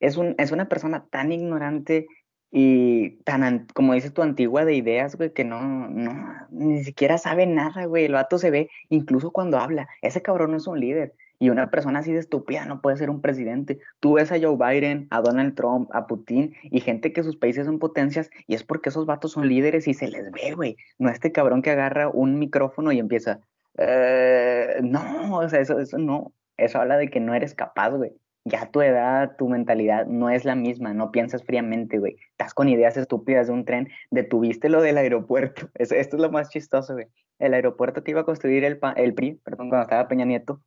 Es, 0.00 0.18
un, 0.18 0.34
es 0.36 0.52
una 0.52 0.68
persona 0.68 1.06
tan 1.10 1.32
ignorante 1.32 2.06
y 2.50 3.10
tan, 3.24 3.66
como 3.74 3.94
dices 3.94 4.14
tu 4.14 4.22
antigua 4.22 4.64
de 4.64 4.74
ideas, 4.74 5.16
güey, 5.16 5.32
que 5.32 5.44
no, 5.44 5.88
no, 5.88 6.34
ni 6.50 6.84
siquiera 6.84 7.18
sabe 7.18 7.46
nada, 7.46 7.84
güey. 7.86 8.04
El 8.04 8.12
vato 8.12 8.38
se 8.38 8.50
ve, 8.50 8.70
incluso 8.88 9.30
cuando 9.30 9.58
habla, 9.58 9.88
ese 10.02 10.22
cabrón 10.22 10.52
no 10.52 10.56
es 10.56 10.66
un 10.66 10.80
líder. 10.80 11.14
Y 11.38 11.50
una 11.50 11.70
persona 11.70 11.98
así 11.98 12.12
de 12.12 12.18
estúpida 12.20 12.64
no 12.64 12.80
puede 12.80 12.96
ser 12.96 13.10
un 13.10 13.20
presidente. 13.20 13.78
Tú 14.00 14.14
ves 14.14 14.32
a 14.32 14.40
Joe 14.40 14.56
Biden, 14.56 15.06
a 15.10 15.20
Donald 15.20 15.54
Trump, 15.54 15.90
a 15.92 16.06
Putin 16.06 16.54
y 16.62 16.80
gente 16.80 17.12
que 17.12 17.22
sus 17.22 17.36
países 17.36 17.66
son 17.66 17.78
potencias 17.78 18.30
y 18.46 18.54
es 18.54 18.64
porque 18.64 18.88
esos 18.88 19.04
vatos 19.04 19.32
son 19.32 19.48
líderes 19.48 19.86
y 19.86 19.92
se 19.92 20.08
les 20.08 20.30
ve, 20.32 20.52
güey. 20.54 20.76
No 20.98 21.10
este 21.10 21.32
cabrón 21.32 21.60
que 21.60 21.70
agarra 21.70 22.08
un 22.08 22.38
micrófono 22.38 22.90
y 22.92 22.98
empieza, 22.98 23.40
eh, 23.76 24.76
no, 24.82 25.38
o 25.38 25.48
sea, 25.48 25.60
eso, 25.60 25.78
eso 25.78 25.98
no. 25.98 26.32
Eso 26.56 26.80
habla 26.80 26.96
de 26.96 27.10
que 27.10 27.20
no 27.20 27.34
eres 27.34 27.54
capaz, 27.54 27.90
güey. 27.90 28.12
Ya 28.46 28.62
a 28.62 28.70
tu 28.70 28.80
edad, 28.80 29.36
tu 29.36 29.48
mentalidad 29.48 30.06
no 30.06 30.30
es 30.30 30.44
la 30.44 30.54
misma, 30.54 30.94
no 30.94 31.10
piensas 31.10 31.42
fríamente, 31.42 31.98
güey. 31.98 32.16
Estás 32.30 32.54
con 32.54 32.68
ideas 32.68 32.96
estúpidas 32.96 33.48
de 33.48 33.52
un 33.52 33.64
tren, 33.64 33.88
detuviste 34.12 34.68
lo 34.68 34.80
del 34.80 34.98
aeropuerto. 34.98 35.68
esto 35.74 35.96
es 35.96 36.22
lo 36.22 36.30
más 36.30 36.48
chistoso, 36.48 36.94
güey. 36.94 37.08
El 37.40 37.54
aeropuerto 37.54 38.04
que 38.04 38.12
iba 38.12 38.20
a 38.20 38.24
construir 38.24 38.64
el, 38.64 38.78
el 38.96 39.14
PRI, 39.14 39.40
perdón, 39.44 39.68
cuando 39.68 39.82
estaba 39.82 40.06
Peña 40.06 40.24
Nieto, 40.24 40.62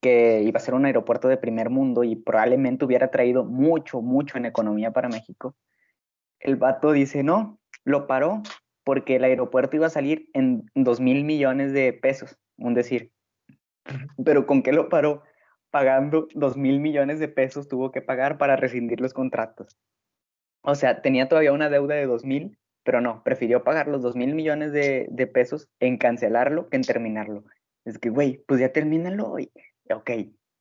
que 0.00 0.42
iba 0.42 0.58
a 0.58 0.62
ser 0.62 0.74
un 0.74 0.86
aeropuerto 0.86 1.26
de 1.26 1.36
primer 1.36 1.70
mundo 1.70 2.04
y 2.04 2.14
probablemente 2.14 2.84
hubiera 2.84 3.10
traído 3.10 3.44
mucho, 3.44 4.00
mucho 4.00 4.38
en 4.38 4.46
economía 4.46 4.92
para 4.92 5.08
México. 5.08 5.56
El 6.38 6.54
vato 6.54 6.92
dice, 6.92 7.24
no, 7.24 7.58
lo 7.84 8.06
paró 8.06 8.42
porque 8.84 9.16
el 9.16 9.24
aeropuerto 9.24 9.74
iba 9.74 9.88
a 9.88 9.90
salir 9.90 10.30
en 10.34 10.70
dos 10.76 11.00
mil 11.00 11.24
millones 11.24 11.72
de 11.72 11.92
pesos, 11.92 12.38
un 12.56 12.74
decir. 12.74 13.10
Pero 14.24 14.46
¿con 14.46 14.62
qué 14.62 14.72
lo 14.72 14.88
paró? 14.88 15.24
Pagando 15.70 16.28
dos 16.34 16.56
mil 16.56 16.80
millones 16.80 17.18
de 17.18 17.28
pesos 17.28 17.68
tuvo 17.68 17.90
que 17.92 18.02
pagar 18.02 18.38
para 18.38 18.56
rescindir 18.56 19.00
los 19.00 19.12
contratos. 19.12 19.76
O 20.62 20.74
sea, 20.74 21.02
tenía 21.02 21.28
todavía 21.28 21.52
una 21.52 21.68
deuda 21.68 21.94
de 21.94 22.06
dos 22.06 22.24
mil, 22.24 22.58
pero 22.84 23.00
no, 23.00 23.22
prefirió 23.22 23.64
pagar 23.64 23.88
los 23.88 24.02
dos 24.02 24.16
mil 24.16 24.34
millones 24.34 24.72
de, 24.72 25.06
de 25.10 25.26
pesos 25.26 25.68
en 25.78 25.98
cancelarlo 25.98 26.68
que 26.68 26.76
en 26.76 26.82
terminarlo. 26.82 27.44
Es 27.84 27.98
que, 27.98 28.10
güey, 28.10 28.42
pues 28.46 28.60
ya 28.60 28.72
termínalo. 28.72 29.38
Y, 29.38 29.50
ok, 29.90 30.10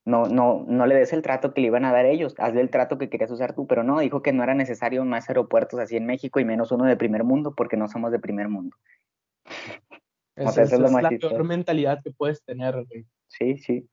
no, 0.07 0.27
no, 0.27 0.65
no 0.67 0.85
le 0.85 0.95
des 0.95 1.11
el 1.11 1.21
trato 1.21 1.53
que 1.53 1.59
le 1.59 1.67
iban 1.67 1.83
a 1.83 1.91
dar 1.91 2.05
ellos, 2.05 2.33
hazle 2.37 2.61
el 2.61 2.69
trato 2.69 2.97
que 2.97 3.09
querías 3.09 3.29
usar 3.29 3.53
tú, 3.53 3.67
pero 3.67 3.83
no, 3.83 3.99
dijo 3.99 4.21
que 4.21 4.31
no 4.31 4.41
era 4.41 4.53
necesario 4.53 5.03
más 5.03 5.27
aeropuertos 5.27 5.81
así 5.81 5.97
en 5.97 6.05
México 6.05 6.39
y 6.39 6.45
menos 6.45 6.71
uno 6.71 6.85
de 6.85 6.95
primer 6.95 7.25
mundo 7.25 7.53
porque 7.53 7.75
no 7.75 7.89
somos 7.89 8.13
de 8.13 8.19
primer 8.19 8.47
mundo. 8.47 8.77
Esa, 10.37 10.61
es, 10.61 10.71
la 10.71 11.09
peor 11.09 11.43
mentalidad 11.43 11.99
que 12.03 12.11
puedes 12.11 12.41
tener, 12.43 12.85
güey. 12.85 13.05
Sí, 13.27 13.57
sí. 13.57 13.89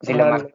Sí, 0.00 0.12
lo, 0.12 0.26
más, 0.26 0.46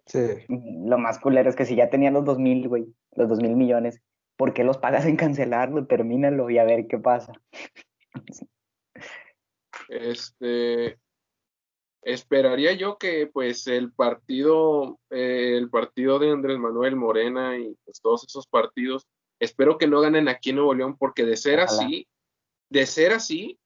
lo 0.49 0.97
más 0.99 1.19
culero 1.19 1.49
es 1.49 1.55
que 1.55 1.65
si 1.65 1.75
ya 1.75 1.89
tenía 1.89 2.11
los 2.11 2.25
dos 2.25 2.37
mil, 2.37 2.67
güey, 2.67 2.85
los 3.15 3.27
dos 3.27 3.39
mil 3.39 3.55
millones, 3.55 4.01
¿por 4.37 4.53
qué 4.53 4.63
los 4.63 4.77
pagas 4.77 5.05
en 5.05 5.17
cancelarlo? 5.17 5.87
Termínalo 5.87 6.49
y 6.49 6.57
a 6.59 6.63
ver 6.63 6.87
qué 6.87 6.99
pasa. 6.99 7.33
Este, 9.89 10.99
esperaría 12.01 12.73
yo 12.73 12.97
que 12.97 13.27
pues 13.27 13.67
el 13.67 13.91
partido, 13.91 14.99
eh, 15.09 15.57
el 15.57 15.69
partido 15.69 16.19
de 16.19 16.31
Andrés 16.31 16.57
Manuel 16.57 16.95
Morena 16.95 17.57
y 17.57 17.75
pues 17.83 18.01
todos 18.01 18.23
esos 18.23 18.47
partidos, 18.47 19.07
espero 19.39 19.77
que 19.77 19.87
no 19.87 20.01
ganen 20.01 20.27
aquí 20.27 20.51
en 20.51 20.57
Nuevo 20.57 20.73
León, 20.73 20.97
porque 20.97 21.25
de 21.25 21.35
ser 21.35 21.59
así, 21.59 22.07
de 22.69 22.85
ser 22.85 23.11
así, 23.11 23.59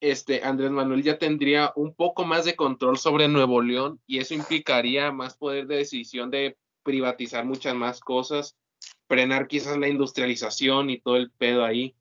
este 0.00 0.42
Andrés 0.44 0.70
Manuel 0.70 1.02
ya 1.02 1.18
tendría 1.18 1.72
un 1.76 1.94
poco 1.94 2.24
más 2.24 2.44
de 2.44 2.56
control 2.56 2.98
sobre 2.98 3.28
Nuevo 3.28 3.60
León 3.62 4.00
y 4.06 4.18
eso 4.18 4.34
implicaría 4.34 5.12
más 5.12 5.36
poder 5.36 5.66
de 5.66 5.76
decisión 5.76 6.30
de 6.30 6.56
privatizar 6.82 7.44
muchas 7.44 7.74
más 7.74 8.00
cosas, 8.00 8.56
frenar 9.08 9.48
quizás 9.48 9.76
la 9.76 9.88
industrialización 9.88 10.90
y 10.90 11.00
todo 11.00 11.16
el 11.16 11.30
pedo 11.30 11.64
ahí. 11.64 11.94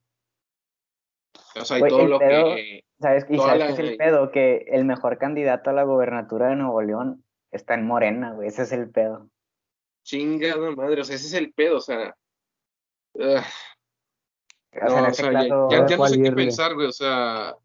O 1.59 1.65
sea, 1.65 1.79
y 1.79 1.81
todo 1.89 2.05
lo 2.05 2.19
que 2.19 2.83
¿Sabes, 2.99 3.25
y 3.29 3.37
sabes 3.37 3.73
es 3.73 3.79
el 3.79 3.97
pedo? 3.97 4.31
Que 4.31 4.65
el 4.69 4.85
mejor 4.85 5.17
candidato 5.17 5.69
a 5.69 5.73
la 5.73 5.83
gobernatura 5.83 6.49
de 6.49 6.55
Nuevo 6.55 6.81
León 6.81 7.23
está 7.51 7.75
en 7.75 7.85
Morena, 7.85 8.33
güey. 8.33 8.47
Ese 8.47 8.63
es 8.63 8.71
el 8.71 8.89
pedo. 8.89 9.29
Chingada 10.03 10.71
madre, 10.71 11.01
o 11.01 11.03
sea, 11.03 11.15
ese 11.15 11.27
es 11.27 11.33
el 11.33 11.53
pedo, 11.53 11.77
o 11.77 11.81
sea. 11.81 12.15
o 13.13 13.19
sea, 13.19 15.07
este 15.09 15.23
ya, 15.23 15.97
no 15.97 16.07
sé 16.07 16.21
qué 16.21 16.31
pensar, 16.31 16.73
güey, 16.73 16.87
o 16.87 16.91
sea. 16.91 17.55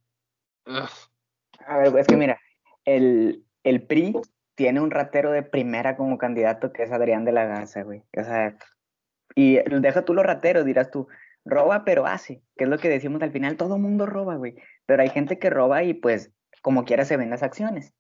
A 0.64 1.78
ver, 1.78 1.97
es 1.97 2.07
que 2.07 2.16
mira, 2.16 2.38
el, 2.85 3.45
el 3.64 3.87
PRI 3.87 4.14
tiene 4.54 4.81
un 4.81 4.90
ratero 4.90 5.31
de 5.31 5.42
primera 5.42 5.97
como 5.97 6.19
candidato 6.19 6.73
que 6.73 6.83
es 6.83 6.92
Adrián 6.92 7.25
de 7.25 7.33
la 7.33 7.47
Garza, 7.47 7.83
güey. 7.83 8.02
O 8.16 8.23
sea, 8.23 8.57
y 9.35 9.59
deja 9.81 10.04
tú 10.04 10.14
los 10.14 10.25
rateros, 10.25 10.64
dirás 10.64 10.90
tú, 10.90 11.09
roba 11.45 11.85
pero 11.85 12.07
hace, 12.07 12.42
que 12.57 12.64
es 12.64 12.71
lo 12.71 12.78
que 12.78 12.88
decimos 12.88 13.23
al 13.23 13.33
final, 13.33 13.57
todo 13.57 13.78
mundo 13.78 14.07
roba, 14.07 14.37
güey, 14.37 14.57
pero 14.87 15.02
hay 15.02 15.09
gente 15.09 15.38
que 15.38 15.50
roba 15.50 15.83
y 15.83 15.95
pues 15.95 16.33
como 16.62 16.85
quiera 16.85 17.04
se 17.04 17.16
ven 17.16 17.31
las 17.31 17.42
acciones. 17.42 17.95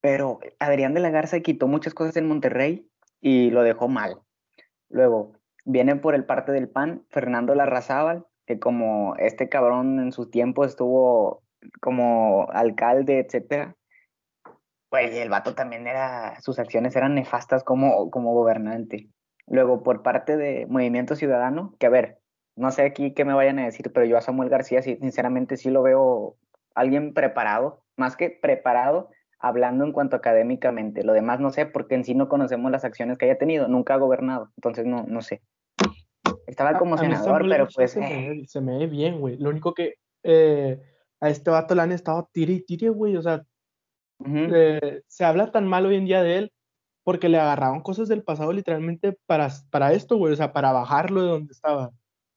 Pero 0.00 0.40
Adrián 0.58 0.94
de 0.94 1.00
la 1.00 1.10
Garza 1.10 1.40
quitó 1.40 1.66
muchas 1.66 1.94
cosas 1.94 2.16
en 2.16 2.28
Monterrey 2.28 2.86
y 3.20 3.50
lo 3.50 3.62
dejó 3.62 3.88
mal. 3.88 4.20
Luego, 4.90 5.32
viene 5.64 5.96
por 5.96 6.14
el 6.14 6.26
parte 6.26 6.52
del 6.52 6.68
PAN 6.68 7.04
Fernando 7.08 7.54
Larrazábal, 7.54 8.26
que 8.46 8.58
como 8.58 9.16
este 9.16 9.48
cabrón 9.48 9.98
en 9.98 10.12
su 10.12 10.28
tiempo 10.28 10.66
estuvo 10.66 11.42
como 11.80 12.48
alcalde, 12.50 13.20
etcétera, 13.20 13.76
pues 14.94 15.12
el 15.12 15.28
vato 15.28 15.56
también 15.56 15.88
era, 15.88 16.40
sus 16.40 16.60
acciones 16.60 16.94
eran 16.94 17.16
nefastas 17.16 17.64
como, 17.64 18.12
como 18.12 18.32
gobernante. 18.32 19.08
Luego, 19.48 19.82
por 19.82 20.02
parte 20.02 20.36
de 20.36 20.66
Movimiento 20.68 21.16
Ciudadano, 21.16 21.74
que 21.80 21.86
a 21.86 21.90
ver, 21.90 22.18
no 22.54 22.70
sé 22.70 22.82
aquí 22.82 23.12
qué 23.12 23.24
me 23.24 23.34
vayan 23.34 23.58
a 23.58 23.64
decir, 23.64 23.92
pero 23.92 24.06
yo 24.06 24.16
a 24.16 24.20
Samuel 24.20 24.50
García 24.50 24.82
sí, 24.82 24.96
sinceramente 25.00 25.56
sí 25.56 25.68
lo 25.68 25.82
veo 25.82 26.36
alguien 26.76 27.12
preparado, 27.12 27.82
más 27.96 28.16
que 28.16 28.30
preparado, 28.30 29.10
hablando 29.40 29.84
en 29.84 29.90
cuanto 29.90 30.14
académicamente. 30.14 31.02
Lo 31.02 31.12
demás 31.12 31.40
no 31.40 31.50
sé, 31.50 31.66
porque 31.66 31.96
en 31.96 32.04
sí 32.04 32.14
no 32.14 32.28
conocemos 32.28 32.70
las 32.70 32.84
acciones 32.84 33.18
que 33.18 33.24
haya 33.24 33.36
tenido, 33.36 33.66
nunca 33.66 33.94
ha 33.94 33.98
gobernado, 33.98 34.52
entonces 34.56 34.86
no, 34.86 35.02
no 35.08 35.22
sé. 35.22 35.42
Estaba 36.46 36.78
como 36.78 36.98
senador, 36.98 37.44
pero 37.48 37.66
pues... 37.74 37.90
Se, 37.90 37.98
me, 37.98 38.44
se, 38.46 38.60
me, 38.60 38.78
ve 38.78 38.86
bien, 38.86 39.18
güey. 39.18 39.38
Lo 39.38 39.50
único 39.50 39.74
que 39.74 39.94
eh, 40.22 40.80
a 41.24 41.30
este 41.30 41.50
vato 41.50 41.74
le 41.74 41.80
han 41.80 41.92
estado 41.92 42.28
tire 42.32 42.52
y 42.52 42.60
tire, 42.60 42.90
güey. 42.90 43.16
O 43.16 43.22
sea, 43.22 43.44
eh, 44.26 45.02
se 45.06 45.24
habla 45.24 45.50
tan 45.50 45.66
mal 45.66 45.86
hoy 45.86 45.96
en 45.96 46.04
día 46.04 46.22
de 46.22 46.36
él 46.36 46.52
porque 47.02 47.30
le 47.30 47.38
agarraron 47.38 47.80
cosas 47.80 48.08
del 48.08 48.22
pasado 48.22 48.52
literalmente 48.52 49.18
para, 49.26 49.48
para 49.70 49.92
esto, 49.94 50.16
güey. 50.16 50.34
O 50.34 50.36
sea, 50.36 50.52
para 50.52 50.72
bajarlo 50.72 51.22
de 51.22 51.28
donde 51.28 51.52
estaba. 51.52 51.92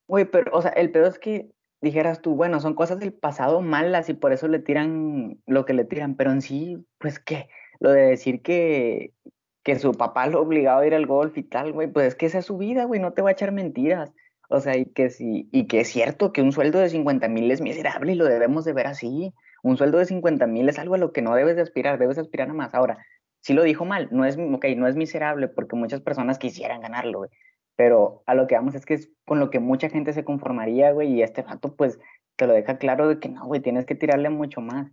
Güey, 0.08 0.25
pero, 0.25 0.51
o 0.56 0.62
sea, 0.62 0.72
el 0.72 0.91
pedo 0.91 1.08
es 1.08 1.20
que 1.20 1.51
dijeras 1.82 2.22
tú, 2.22 2.36
bueno, 2.36 2.62
son 2.62 2.75
cosas 2.75 3.00
del 3.00 3.13
pasado 3.13 3.62
malas 3.62 4.08
y 4.08 4.13
por 4.13 4.32
eso 4.32 4.48
le 4.48 4.60
tiran 4.60 5.41
lo 5.46 5.65
que 5.65 5.74
le 5.74 5.84
tiran, 5.84 6.15
pero 6.15 6.32
en 6.32 6.41
sí, 6.41 6.77
pues 6.98 7.20
qué, 7.20 7.50
lo 7.79 7.91
de 7.91 8.01
decir 8.03 8.41
que, 8.41 9.13
que 9.63 9.77
su 9.77 9.91
papá 9.91 10.27
lo 10.27 10.41
obligaba 10.41 10.82
a 10.82 10.88
ir 10.88 10.96
al 10.96 11.06
golf 11.06 11.38
y 11.38 11.44
tal, 11.44 11.74
güey, 11.74 11.91
pues 11.91 12.08
es 12.08 12.15
que 12.15 12.25
esa 12.25 12.39
es 12.39 12.46
su 12.46 12.58
vida, 12.58 12.86
güey, 12.86 13.01
no 13.01 13.12
te 13.12 13.22
va 13.22 13.29
a 13.29 13.34
echar 13.34 13.51
mentiras. 13.51 14.13
O 14.50 14.62
sea, 14.62 14.77
y 14.77 14.86
que 14.86 15.10
sí, 15.10 15.50
y 15.51 15.68
que 15.68 15.82
es 15.82 15.89
cierto 15.89 16.32
que 16.32 16.42
un 16.42 16.51
sueldo 16.51 16.80
de 16.80 16.89
50 16.89 17.27
mil 17.27 17.51
es 17.51 17.62
miserable 17.62 18.13
y 18.13 18.16
lo 18.16 18.25
debemos 18.25 18.63
de 18.66 18.74
ver 18.74 18.88
así. 18.88 19.34
Un 19.63 19.77
sueldo 19.77 19.98
de 19.98 20.06
50 20.06 20.48
mil 20.48 20.70
es 20.70 20.80
algo 20.80 20.96
a 20.96 20.98
lo 20.98 21.12
que 21.12 21.22
no 21.22 21.36
debes 21.36 21.56
de 21.58 21.63
aspirar, 21.63 22.00
debes 22.00 22.18
aspirar 22.18 22.50
a 22.50 22.54
más. 22.54 22.74
Ahora, 22.74 22.98
sí 23.42 23.54
lo 23.54 23.63
dijo 23.63 23.86
mal, 23.86 24.08
no 24.12 24.25
es, 24.25 24.38
okay, 24.38 24.75
no 24.75 24.88
es 24.88 24.96
miserable 24.96 25.48
porque 25.48 25.75
muchas 25.75 26.01
personas 26.01 26.39
quisieran 26.39 26.82
ganarlo, 26.82 27.20
güey. 27.20 27.32
Pero 27.75 28.24
a 28.25 28.36
lo 28.36 28.48
que 28.48 28.56
vamos 28.56 28.75
es 28.75 28.86
que 28.86 28.96
es 28.96 29.12
con 29.25 29.39
lo 29.39 29.50
que 29.50 29.60
mucha 29.60 29.89
gente 29.89 30.13
se 30.13 30.24
conformaría, 30.24 30.92
güey, 30.92 31.13
y 31.13 31.22
este 31.24 31.44
rato 31.44 31.75
pues 31.75 32.00
te 32.38 32.48
lo 32.48 32.54
deja 32.54 32.77
claro 32.77 33.08
de 33.08 33.20
que 33.20 33.30
no, 33.30 33.46
güey, 33.46 33.62
tienes 33.62 33.86
que 33.86 33.96
tirarle 33.96 34.30
mucho 34.30 34.62
más. 34.62 34.92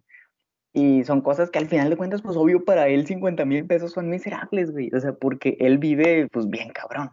Y 0.72 1.04
son 1.04 1.20
cosas 1.20 1.50
que 1.50 1.58
al 1.60 1.68
final 1.68 1.88
de 1.88 1.96
cuentas, 1.96 2.20
pues 2.22 2.36
obvio 2.36 2.64
para 2.64 2.88
él 2.88 3.06
50 3.06 3.44
mil 3.44 3.66
pesos 3.66 3.92
son 3.92 4.10
miserables, 4.10 4.72
güey. 4.72 4.90
O 4.94 5.00
sea, 5.00 5.12
porque 5.12 5.56
él 5.60 5.78
vive 5.78 6.28
pues 6.32 6.48
bien 6.48 6.70
cabrón. 6.70 7.10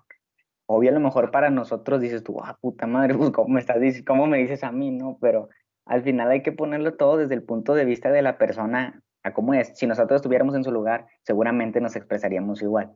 Obvio 0.73 0.89
a 0.89 0.93
lo 0.93 1.01
mejor 1.01 1.31
para 1.31 1.49
nosotros 1.49 1.99
dices 1.99 2.23
tú, 2.23 2.39
ah, 2.41 2.57
puta 2.61 2.87
madre, 2.87 3.13
pues 3.17 3.31
cómo 3.31 3.49
me 3.49 3.59
estás 3.59 3.77
cómo 4.07 4.25
me 4.25 4.37
dices 4.37 4.63
a 4.63 4.71
mí, 4.71 4.91
¿no? 4.91 5.17
Pero 5.19 5.49
al 5.85 6.01
final 6.01 6.31
hay 6.31 6.41
que 6.41 6.53
ponerlo 6.53 6.95
todo 6.95 7.17
desde 7.17 7.33
el 7.33 7.43
punto 7.43 7.73
de 7.73 7.83
vista 7.83 8.09
de 8.11 8.21
la 8.21 8.37
persona 8.37 9.01
a 9.23 9.33
cómo 9.33 9.53
es. 9.53 9.77
Si 9.77 9.85
nosotros 9.85 10.17
estuviéramos 10.17 10.55
en 10.55 10.63
su 10.63 10.71
lugar, 10.71 11.07
seguramente 11.23 11.81
nos 11.81 11.95
expresaríamos 11.95 12.61
igual. 12.61 12.95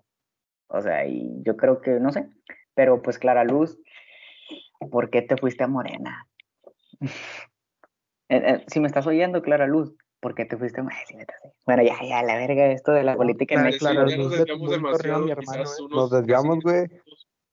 O 0.67 0.81
sea, 0.81 1.05
y 1.05 1.43
yo 1.43 1.57
creo 1.57 1.81
que, 1.81 1.99
no 1.99 2.11
sé, 2.11 2.29
pero 2.73 3.01
pues 3.01 3.19
Clara 3.19 3.43
Luz, 3.43 3.77
¿por 4.89 5.09
qué 5.09 5.21
te 5.21 5.35
fuiste 5.35 5.63
a 5.63 5.67
Morena? 5.67 6.27
Eh, 8.27 8.41
eh, 8.43 8.65
si 8.65 8.79
me 8.79 8.87
estás 8.87 9.05
oyendo, 9.05 9.43
Clara 9.43 9.67
Luz, 9.67 9.93
¿por 10.19 10.33
qué 10.33 10.45
te 10.45 10.57
fuiste 10.57 10.79
a 10.79 10.83
Morena? 10.83 11.27
bueno, 11.63 11.83
ya, 11.83 11.93
ya, 12.01 12.23
la 12.23 12.37
verga, 12.37 12.71
esto 12.71 12.91
de 12.91 13.03
la 13.03 13.15
política 13.15 13.53
en 13.53 13.65
México. 13.65 13.87
nos 15.91 16.09
desviamos, 16.09 16.63
güey. 16.63 16.87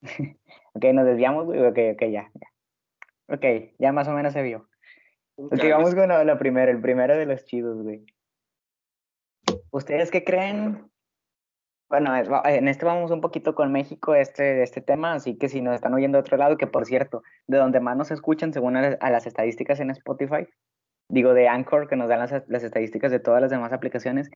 ok, 0.74 0.84
nos 0.92 1.06
desviamos, 1.06 1.46
güey. 1.46 1.60
Ok, 1.60 1.78
ok, 1.94 2.02
ya, 2.10 2.30
ya. 2.34 3.34
Ok, 3.34 3.74
ya 3.78 3.92
más 3.92 4.08
o 4.08 4.12
menos 4.12 4.32
se 4.32 4.42
vio. 4.42 4.68
Ok, 5.36 5.62
vamos 5.70 5.94
con 5.94 6.08
lo, 6.08 6.24
lo 6.24 6.38
primero, 6.38 6.70
el 6.70 6.80
primero 6.80 7.16
de 7.16 7.26
los 7.26 7.44
chidos, 7.44 7.82
güey. 7.82 8.04
¿Ustedes 9.70 10.10
qué 10.10 10.22
creen 10.22 10.92
bueno, 11.92 12.10
en 12.46 12.68
este 12.68 12.86
vamos 12.86 13.10
un 13.10 13.20
poquito 13.20 13.54
con 13.54 13.70
México, 13.70 14.14
este, 14.14 14.62
este 14.62 14.80
tema, 14.80 15.12
así 15.12 15.36
que 15.36 15.50
si 15.50 15.60
nos 15.60 15.74
están 15.74 15.92
oyendo 15.92 16.16
de 16.16 16.20
otro 16.20 16.38
lado, 16.38 16.56
que 16.56 16.66
por 16.66 16.86
cierto, 16.86 17.22
de 17.46 17.58
donde 17.58 17.80
más 17.80 17.98
nos 17.98 18.10
escuchan 18.10 18.54
según 18.54 18.78
a, 18.78 19.10
las 19.10 19.26
estadísticas 19.26 19.78
en 19.78 19.90
Spotify, 19.90 20.48
digo 21.10 21.34
de 21.34 21.48
Anchor, 21.48 21.88
que 21.88 21.96
nos 21.96 22.08
dan 22.08 22.20
las, 22.20 22.44
las 22.48 22.64
estadísticas 22.64 23.12
de 23.12 23.20
todas 23.20 23.42
las 23.42 23.50
demás 23.50 23.74
aplicaciones, 23.74 24.30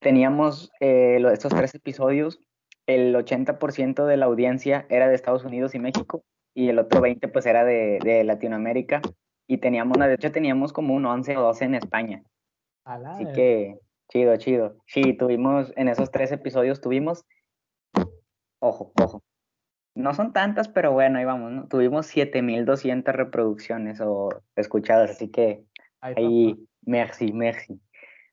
teníamos 0.00 0.72
eh, 0.80 1.22
estos 1.30 1.52
tres 1.54 1.74
episodios, 1.74 2.40
el 2.86 3.14
80% 3.14 4.06
de 4.06 4.16
la 4.16 4.26
audiencia 4.26 4.86
era 4.88 5.08
de 5.08 5.14
Estados 5.14 5.44
Unidos 5.44 5.74
y 5.74 5.78
México, 5.78 6.22
y 6.54 6.68
el 6.68 6.78
otro 6.78 7.00
20% 7.00 7.32
pues 7.32 7.46
era 7.46 7.64
de, 7.64 7.98
de 8.02 8.24
Latinoamérica, 8.24 9.02
y 9.46 9.58
teníamos, 9.58 9.98
de 9.98 10.14
hecho 10.14 10.32
teníamos 10.32 10.72
como 10.72 10.94
un 10.94 11.06
11 11.06 11.36
o 11.36 11.42
12 11.42 11.64
en 11.64 11.74
España. 11.74 12.22
Así 12.84 13.26
que 13.34 13.78
Chido, 14.08 14.36
chido. 14.36 14.76
Sí, 14.86 15.14
tuvimos, 15.14 15.72
en 15.76 15.88
esos 15.88 16.10
tres 16.10 16.30
episodios 16.30 16.80
tuvimos 16.80 17.24
Ojo, 18.58 18.92
ojo. 19.02 19.22
No 19.94 20.14
son 20.14 20.32
tantas, 20.32 20.68
pero 20.68 20.92
bueno, 20.92 21.18
ahí 21.18 21.24
vamos, 21.24 21.52
¿no? 21.52 21.68
Tuvimos 21.68 22.06
7200 22.06 23.14
reproducciones 23.14 24.00
o 24.00 24.30
escuchadas, 24.54 25.10
así 25.10 25.30
que 25.30 25.64
ahí, 26.00 26.56
merci, 26.82 27.32
merci. 27.32 27.80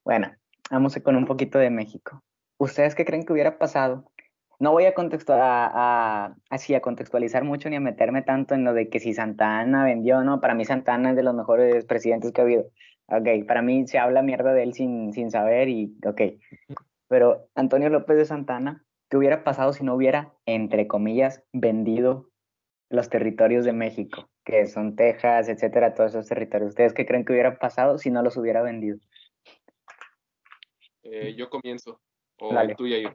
Bueno, 0.03 0.31
vamos 0.69 0.97
con 1.03 1.15
un 1.15 1.25
poquito 1.25 1.59
de 1.59 1.69
México. 1.69 2.21
¿Ustedes 2.57 2.95
qué 2.95 3.05
creen 3.05 3.25
que 3.25 3.33
hubiera 3.33 3.57
pasado? 3.57 4.11
No 4.59 4.71
voy 4.71 4.85
a, 4.85 4.93
a, 5.29 6.35
así 6.49 6.75
a 6.75 6.81
contextualizar 6.81 7.43
mucho 7.43 7.69
ni 7.69 7.75
a 7.75 7.79
meterme 7.79 8.21
tanto 8.21 8.55
en 8.55 8.63
lo 8.63 8.73
de 8.73 8.89
que 8.89 8.99
si 8.99 9.13
Santana 9.13 9.83
vendió, 9.83 10.23
no, 10.23 10.39
para 10.39 10.53
mí 10.53 10.65
Santana 10.65 11.11
es 11.11 11.15
de 11.15 11.23
los 11.23 11.33
mejores 11.33 11.85
presidentes 11.85 12.31
que 12.31 12.41
ha 12.41 12.43
habido. 12.43 12.65
Ok, 13.07 13.45
para 13.47 13.61
mí 13.61 13.85
se 13.87 13.99
habla 13.99 14.21
mierda 14.21 14.53
de 14.53 14.63
él 14.63 14.73
sin, 14.73 15.11
sin 15.11 15.31
saber 15.31 15.67
y 15.69 15.97
ok. 16.05 16.21
Pero 17.07 17.49
Antonio 17.55 17.89
López 17.89 18.17
de 18.17 18.25
Santana, 18.25 18.85
¿qué 19.09 19.17
hubiera 19.17 19.43
pasado 19.43 19.73
si 19.73 19.83
no 19.83 19.95
hubiera, 19.95 20.33
entre 20.45 20.87
comillas, 20.87 21.43
vendido 21.51 22.29
los 22.89 23.09
territorios 23.09 23.65
de 23.65 23.73
México, 23.73 24.29
que 24.45 24.65
son 24.67 24.95
Texas, 24.95 25.49
etcétera, 25.49 25.93
todos 25.93 26.11
esos 26.11 26.27
territorios? 26.27 26.69
¿Ustedes 26.69 26.93
qué 26.93 27.05
creen 27.05 27.25
que 27.25 27.33
hubiera 27.33 27.59
pasado 27.59 27.97
si 27.97 28.09
no 28.09 28.23
los 28.23 28.37
hubiera 28.37 28.61
vendido? 28.61 28.97
Eh, 31.03 31.35
yo 31.35 31.49
comienzo. 31.49 31.99
O 32.39 32.49
tú 32.75 32.87
y 32.87 33.03
yo. 33.03 33.09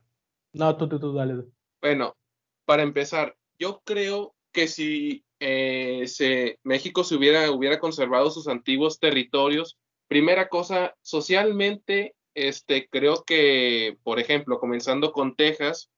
No, 0.52 0.76
tú, 0.76 0.88
tú, 0.88 0.98
tú, 0.98 1.12
dale. 1.12 1.44
Bueno, 1.80 2.16
para 2.64 2.82
empezar, 2.82 3.36
yo 3.58 3.80
creo 3.84 4.34
que 4.52 4.68
si 4.68 5.24
eh, 5.40 6.04
se, 6.06 6.58
México 6.64 7.04
se 7.04 7.14
hubiera, 7.14 7.50
hubiera 7.50 7.78
conservado 7.78 8.30
sus 8.30 8.48
antiguos 8.48 8.98
territorios, 8.98 9.78
primera 10.08 10.48
cosa, 10.48 10.94
socialmente, 11.02 12.14
este, 12.34 12.88
creo 12.88 13.24
que, 13.24 13.98
por 14.02 14.18
ejemplo, 14.18 14.58
comenzando 14.58 15.12
con 15.12 15.36
Texas, 15.36 15.90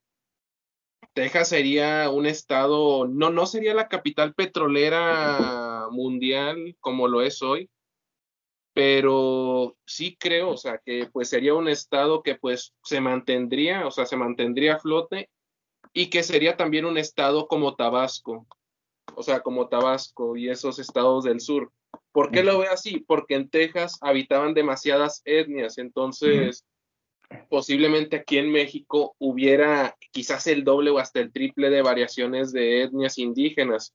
Texas 1.13 1.49
sería 1.49 2.11
un 2.11 2.27
estado, 2.27 3.07
no, 3.07 3.31
no 3.31 3.47
sería 3.47 3.75
la 3.75 3.89
capital 3.89 4.35
petrolera 4.35 5.89
mundial 5.91 6.77
como 6.81 7.09
lo 7.09 7.23
es 7.23 7.43
hoy, 7.43 7.69
pero 8.81 9.77
sí 9.85 10.17
creo, 10.19 10.53
o 10.53 10.57
sea, 10.57 10.81
que 10.83 11.07
pues 11.13 11.29
sería 11.29 11.53
un 11.53 11.69
estado 11.69 12.23
que 12.23 12.37
pues 12.37 12.73
se 12.83 12.99
mantendría, 13.03 13.87
o 13.87 13.91
sea, 13.91 14.07
se 14.07 14.17
mantendría 14.17 14.77
a 14.77 14.79
flote 14.79 15.29
y 15.93 16.09
que 16.09 16.23
sería 16.23 16.57
también 16.57 16.87
un 16.87 16.97
estado 16.97 17.47
como 17.47 17.77
Tabasco, 17.77 18.47
o 19.15 19.23
sea, 19.23 19.41
como 19.41 19.69
Tabasco 19.69 20.35
y 20.35 20.49
esos 20.49 20.79
estados 20.79 21.25
del 21.25 21.43
sur. 21.43 21.71
¿Por 22.11 22.31
qué 22.31 22.43
lo 22.43 22.59
veo 22.59 22.73
así? 22.73 23.05
Porque 23.07 23.35
en 23.35 23.51
Texas 23.51 23.99
habitaban 24.01 24.55
demasiadas 24.55 25.21
etnias, 25.27 25.77
entonces 25.77 26.65
posiblemente 27.51 28.17
aquí 28.17 28.39
en 28.39 28.51
México 28.51 29.15
hubiera 29.19 29.95
quizás 30.11 30.47
el 30.47 30.65
doble 30.65 30.89
o 30.89 30.99
hasta 30.99 31.21
el 31.21 31.33
triple 31.33 31.69
de 31.69 31.83
variaciones 31.83 32.51
de 32.51 32.85
etnias 32.85 33.19
indígenas. 33.19 33.93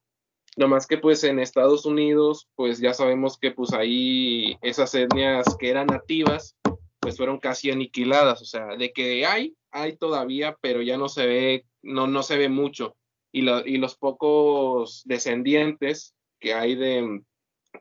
No 0.55 0.67
más 0.67 0.88
que 0.88 0.97
pues 0.97 1.24
en 1.24 1.39
Estados 1.39 1.85
Unidos, 1.85 2.47
pues 2.55 2.79
ya 2.79 2.93
sabemos 2.93 3.38
que 3.38 3.51
pues 3.51 3.74
ahí 3.74 4.57
esas 4.62 4.93
etnias 4.95 5.45
que 5.59 5.69
eran 5.69 5.88
nativas, 5.88 6.55
pues 7.00 7.17
fueron 7.17 7.39
casi 7.39 7.71
aniquiladas, 7.71 8.41
o 8.41 8.45
sea, 8.45 8.75
de 8.77 8.91
que 8.93 9.25
hay, 9.25 9.55
hay 9.71 9.97
todavía, 9.97 10.57
pero 10.62 10.81
ya 10.81 10.97
no 10.97 11.09
se 11.09 11.25
ve, 11.27 11.65
no, 11.81 12.07
no 12.07 12.24
se 12.24 12.38
ve 12.38 12.50
mucho. 12.50 12.95
Y, 13.31 13.50
y 13.50 13.77
los 13.77 13.95
pocos 13.97 15.03
descendientes 15.05 16.15
que 16.39 16.53
hay 16.53 16.75
de, 16.75 17.21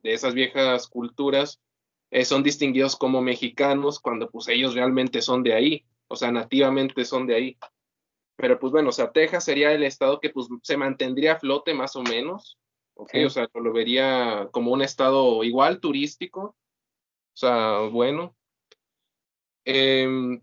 de 0.02 0.12
esas 0.12 0.34
viejas 0.34 0.88
culturas 0.88 1.60
eh, 2.10 2.24
son 2.24 2.42
distinguidos 2.42 2.96
como 2.96 3.22
mexicanos 3.22 3.98
cuando 3.98 4.30
pues 4.30 4.48
ellos 4.48 4.74
realmente 4.74 5.20
son 5.20 5.42
de 5.42 5.54
ahí, 5.54 5.84
o 6.08 6.16
sea, 6.16 6.30
nativamente 6.30 7.04
son 7.04 7.26
de 7.26 7.34
ahí. 7.34 7.58
Pero 8.36 8.58
pues 8.58 8.72
bueno, 8.72 8.90
o 8.90 8.92
sea, 8.92 9.12
Texas 9.12 9.44
sería 9.44 9.72
el 9.72 9.82
estado 9.84 10.20
que 10.20 10.30
pues 10.30 10.48
se 10.62 10.76
mantendría 10.76 11.32
a 11.32 11.38
flote 11.38 11.74
más 11.74 11.96
o 11.96 12.02
menos, 12.02 12.58
o 12.94 13.30
sea, 13.30 13.48
lo 13.54 13.72
vería 13.72 14.48
como 14.52 14.72
un 14.72 14.82
estado 14.82 15.42
igual 15.44 15.80
turístico, 15.80 16.56
o 17.34 17.36
sea, 17.36 17.78
bueno. 17.90 18.36
Em, 19.64 20.40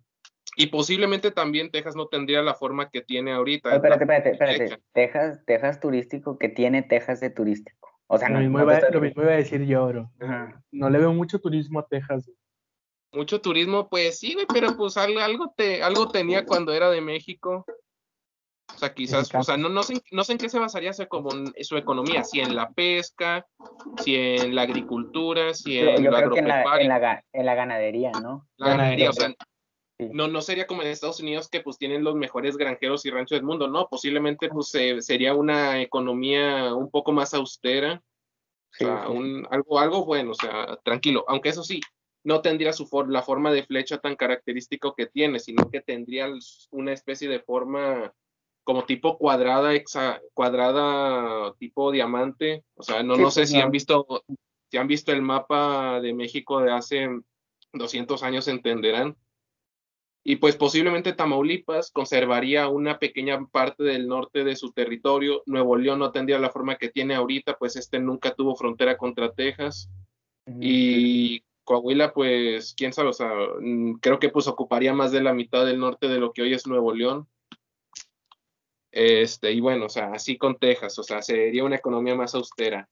y 0.57 0.67
posiblemente 0.67 1.31
también 1.31 1.71
Texas 1.71 1.95
no 1.95 2.07
tendría 2.07 2.41
la 2.41 2.55
forma 2.55 2.89
que 2.89 3.01
tiene 3.01 3.31
ahorita. 3.31 3.75
espérate, 3.75 4.03
espérate, 4.03 4.31
espérate. 4.31 4.83
Texas, 4.91 5.43
Texas 5.45 5.79
turístico, 5.79 6.37
que 6.37 6.49
tiene 6.49 6.83
Texas 6.83 7.21
de 7.21 7.29
turístico? 7.29 7.89
O 8.07 8.17
sea, 8.17 8.27
lo, 8.29 8.39
mismo, 8.39 8.59
iba, 8.61 8.73
a 8.73 9.37
decir 9.37 9.65
yo, 9.65 9.87
bro. 9.87 10.11
No 10.71 10.89
le 10.89 10.99
veo 10.99 11.13
mucho 11.13 11.39
turismo 11.39 11.79
a 11.79 11.87
Texas. 11.87 12.29
Mucho 13.13 13.39
turismo, 13.39 13.87
pues 13.89 14.19
sí, 14.19 14.35
pero 14.53 14.75
pues 14.75 14.97
algo, 14.97 15.53
te, 15.55 15.81
algo 15.81 16.09
tenía 16.09 16.45
cuando 16.45 16.73
era 16.73 16.89
de 16.89 16.99
México. 16.99 17.65
O 18.81 18.83
sea, 18.83 18.95
quizás, 18.95 19.29
o 19.35 19.43
sea, 19.43 19.57
no, 19.57 19.69
no, 19.69 19.83
sé, 19.83 20.01
no 20.09 20.23
sé 20.23 20.31
en 20.31 20.37
qué 20.39 20.49
se 20.49 20.57
basaría 20.57 20.91
su, 20.91 21.05
su 21.61 21.77
economía, 21.77 22.23
si 22.23 22.39
en 22.39 22.55
la 22.55 22.71
pesca, 22.71 23.45
si 24.03 24.15
en 24.15 24.55
la 24.55 24.63
agricultura, 24.63 25.53
si 25.53 25.77
en 25.77 26.03
yo 26.03 26.09
creo 26.09 26.31
que 26.31 26.39
en 26.39 26.47
la, 26.47 26.63
en, 26.79 27.45
la, 27.45 27.53
ganadería, 27.53 28.09
¿no? 28.09 28.47
La 28.57 28.69
ganadería, 28.69 29.11
o 29.11 29.13
sea, 29.13 29.35
no, 29.99 30.27
no 30.29 30.41
sería 30.41 30.65
como 30.65 30.81
en 30.81 30.87
Estados 30.87 31.19
Unidos 31.19 31.47
que 31.47 31.61
pues 31.61 31.77
tienen 31.77 32.03
los 32.03 32.15
mejores 32.15 32.57
granjeros 32.57 33.05
y 33.05 33.11
ranchos 33.11 33.37
del 33.37 33.45
mundo, 33.45 33.67
no, 33.67 33.87
posiblemente 33.87 34.49
pues 34.49 34.75
sería 35.05 35.35
una 35.35 35.79
economía 35.79 36.73
un 36.73 36.89
poco 36.89 37.11
más 37.11 37.35
austera, 37.35 38.01
o 38.01 38.73
sea, 38.73 39.09
Un, 39.09 39.47
algo, 39.51 39.77
algo 39.77 40.05
bueno, 40.05 40.31
o 40.31 40.33
sea, 40.33 40.79
tranquilo, 40.83 41.23
aunque 41.27 41.49
eso 41.49 41.63
sí, 41.63 41.81
no 42.23 42.41
tendría 42.41 42.73
su 42.73 42.89
la 43.07 43.21
forma 43.21 43.51
de 43.51 43.61
flecha 43.61 43.99
tan 43.99 44.15
característico 44.15 44.95
que 44.95 45.05
tiene, 45.05 45.37
sino 45.37 45.69
que 45.69 45.81
tendría 45.81 46.27
una 46.71 46.93
especie 46.93 47.29
de 47.29 47.41
forma 47.41 48.11
como 48.71 48.85
tipo 48.85 49.17
cuadrada, 49.17 49.73
exa, 49.73 50.21
cuadrada 50.33 51.53
tipo 51.59 51.91
diamante. 51.91 52.63
O 52.75 52.83
sea, 52.83 53.03
no, 53.03 53.17
no 53.17 53.29
sé 53.29 53.45
si 53.45 53.59
han 53.59 53.69
visto, 53.69 54.23
si 54.69 54.77
han 54.77 54.87
visto 54.87 55.11
el 55.11 55.21
mapa 55.21 55.99
de 55.99 56.13
México 56.13 56.61
de 56.61 56.71
hace 56.71 57.09
200 57.73 58.23
años, 58.23 58.47
entenderán. 58.47 59.17
Y 60.23 60.37
pues 60.37 60.55
posiblemente 60.55 61.11
Tamaulipas 61.11 61.91
conservaría 61.91 62.69
una 62.69 62.97
pequeña 62.97 63.45
parte 63.47 63.83
del 63.83 64.07
norte 64.07 64.45
de 64.45 64.55
su 64.55 64.71
territorio. 64.71 65.43
Nuevo 65.47 65.75
León 65.75 65.99
no 65.99 66.13
tendría 66.13 66.39
la 66.39 66.51
forma 66.51 66.77
que 66.77 66.87
tiene 66.87 67.15
ahorita, 67.15 67.57
pues 67.57 67.75
este 67.75 67.99
nunca 67.99 68.33
tuvo 68.33 68.55
frontera 68.55 68.95
contra 68.95 69.33
Texas. 69.33 69.89
Y 70.61 71.43
Coahuila, 71.65 72.13
pues, 72.13 72.73
quién 72.77 72.93
sabe, 72.93 73.09
o 73.09 73.13
sea, 73.13 73.33
mm, 73.59 73.95
creo 73.95 74.17
que 74.17 74.29
pues 74.29 74.47
ocuparía 74.47 74.93
más 74.93 75.11
de 75.11 75.21
la 75.21 75.33
mitad 75.33 75.65
del 75.65 75.79
norte 75.79 76.07
de 76.07 76.19
lo 76.21 76.31
que 76.31 76.43
hoy 76.43 76.53
es 76.53 76.67
Nuevo 76.67 76.93
León. 76.93 77.27
Este, 78.91 79.51
y 79.51 79.61
bueno, 79.61 79.85
o 79.85 79.89
sea, 79.89 80.11
así 80.13 80.37
con 80.37 80.57
Texas, 80.57 80.97
o 80.99 81.03
sea, 81.03 81.21
sería 81.21 81.63
una 81.63 81.77
economía 81.77 82.15
más 82.15 82.35
austera. 82.35 82.89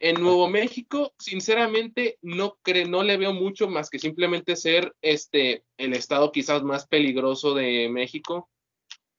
En 0.00 0.20
Nuevo 0.20 0.48
México, 0.48 1.12
sinceramente, 1.18 2.18
no, 2.22 2.56
cre 2.62 2.86
no 2.86 3.02
le 3.04 3.16
veo 3.16 3.32
mucho 3.32 3.68
más 3.68 3.88
que 3.88 3.98
simplemente 3.98 4.56
ser 4.56 4.92
este, 5.00 5.62
el 5.76 5.92
estado 5.92 6.32
quizás 6.32 6.62
más 6.64 6.88
peligroso 6.88 7.54
de 7.54 7.88
México. 7.88 8.50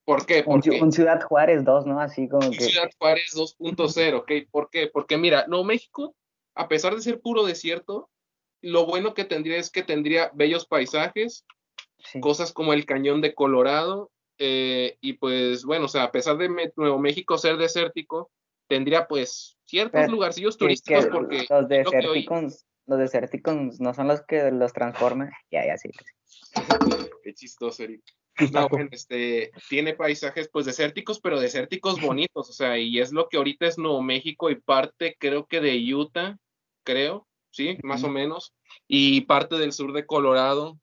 ¿Por 0.03 0.25
qué? 0.25 0.43
Porque, 0.43 0.81
un, 0.81 0.91
Ciudad 0.91 1.21
Juárez 1.21 1.63
2, 1.63 1.85
¿no? 1.85 2.01
Así 2.01 2.27
como 2.27 2.51
que... 2.51 2.59
Ciudad 2.59 2.89
Juárez 2.99 3.31
2.0, 3.33 4.19
¿ok? 4.19 4.31
¿Por 4.51 4.69
qué? 4.69 4.87
Porque 4.87 5.17
mira, 5.17 5.45
Nuevo 5.47 5.63
México, 5.63 6.15
a 6.55 6.67
pesar 6.67 6.95
de 6.95 7.01
ser 7.01 7.21
puro 7.21 7.45
desierto, 7.45 8.09
lo 8.61 8.85
bueno 8.85 9.13
que 9.13 9.23
tendría 9.23 9.57
es 9.57 9.69
que 9.69 9.83
tendría 9.83 10.31
bellos 10.33 10.65
paisajes, 10.65 11.45
cosas 12.19 12.51
como 12.51 12.73
el 12.73 12.85
cañón 12.85 13.21
de 13.21 13.33
Colorado, 13.33 14.11
eh, 14.45 14.97
y 14.99 15.13
pues 15.13 15.63
bueno, 15.63 15.85
o 15.85 15.87
sea, 15.87 16.03
a 16.03 16.11
pesar 16.11 16.37
de 16.37 16.49
Nuevo 16.75 16.99
México 16.99 17.37
ser 17.37 17.55
desértico, 17.55 18.29
tendría 18.67 19.07
pues 19.07 19.57
ciertos 19.63 20.09
lugarcillos 20.09 20.57
turísticos 20.57 21.07
porque 21.07 21.45
los 21.49 21.69
desérticos, 21.69 22.65
los 22.85 22.99
desérticos 22.99 23.79
no 23.79 23.93
son 23.93 24.09
los 24.09 24.21
que 24.23 24.51
los 24.51 24.73
transforman. 24.73 25.31
Ya, 25.49 25.65
ya 25.65 25.77
sí. 25.77 25.89
Qué 27.23 27.33
chistoso, 27.33 27.83
Eric. 27.83 28.03
No, 28.51 28.67
bueno, 28.67 28.89
este, 28.91 29.51
tiene 29.69 29.93
paisajes 29.93 30.49
pues 30.51 30.65
desérticos, 30.65 31.21
pero 31.21 31.39
desérticos 31.39 32.01
bonitos, 32.01 32.49
o 32.49 32.53
sea, 32.53 32.77
y 32.77 32.99
es 32.99 33.13
lo 33.13 33.29
que 33.29 33.37
ahorita 33.37 33.67
es 33.67 33.77
Nuevo 33.77 34.01
México 34.01 34.49
y 34.49 34.59
parte 34.59 35.15
creo 35.17 35.45
que 35.45 35.61
de 35.61 35.77
Utah, 35.93 36.37
creo, 36.83 37.27
sí, 37.51 37.77
más 37.81 38.03
o 38.03 38.09
menos, 38.09 38.53
y 38.89 39.21
parte 39.21 39.55
del 39.55 39.71
sur 39.71 39.93
de 39.93 40.05
Colorado, 40.05 40.79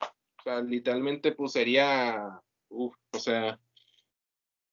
o 0.00 0.42
sea, 0.42 0.60
literalmente 0.62 1.32
pues 1.32 1.52
sería, 1.52 2.40
uf, 2.76 2.94
o 3.12 3.18
sea, 3.18 3.58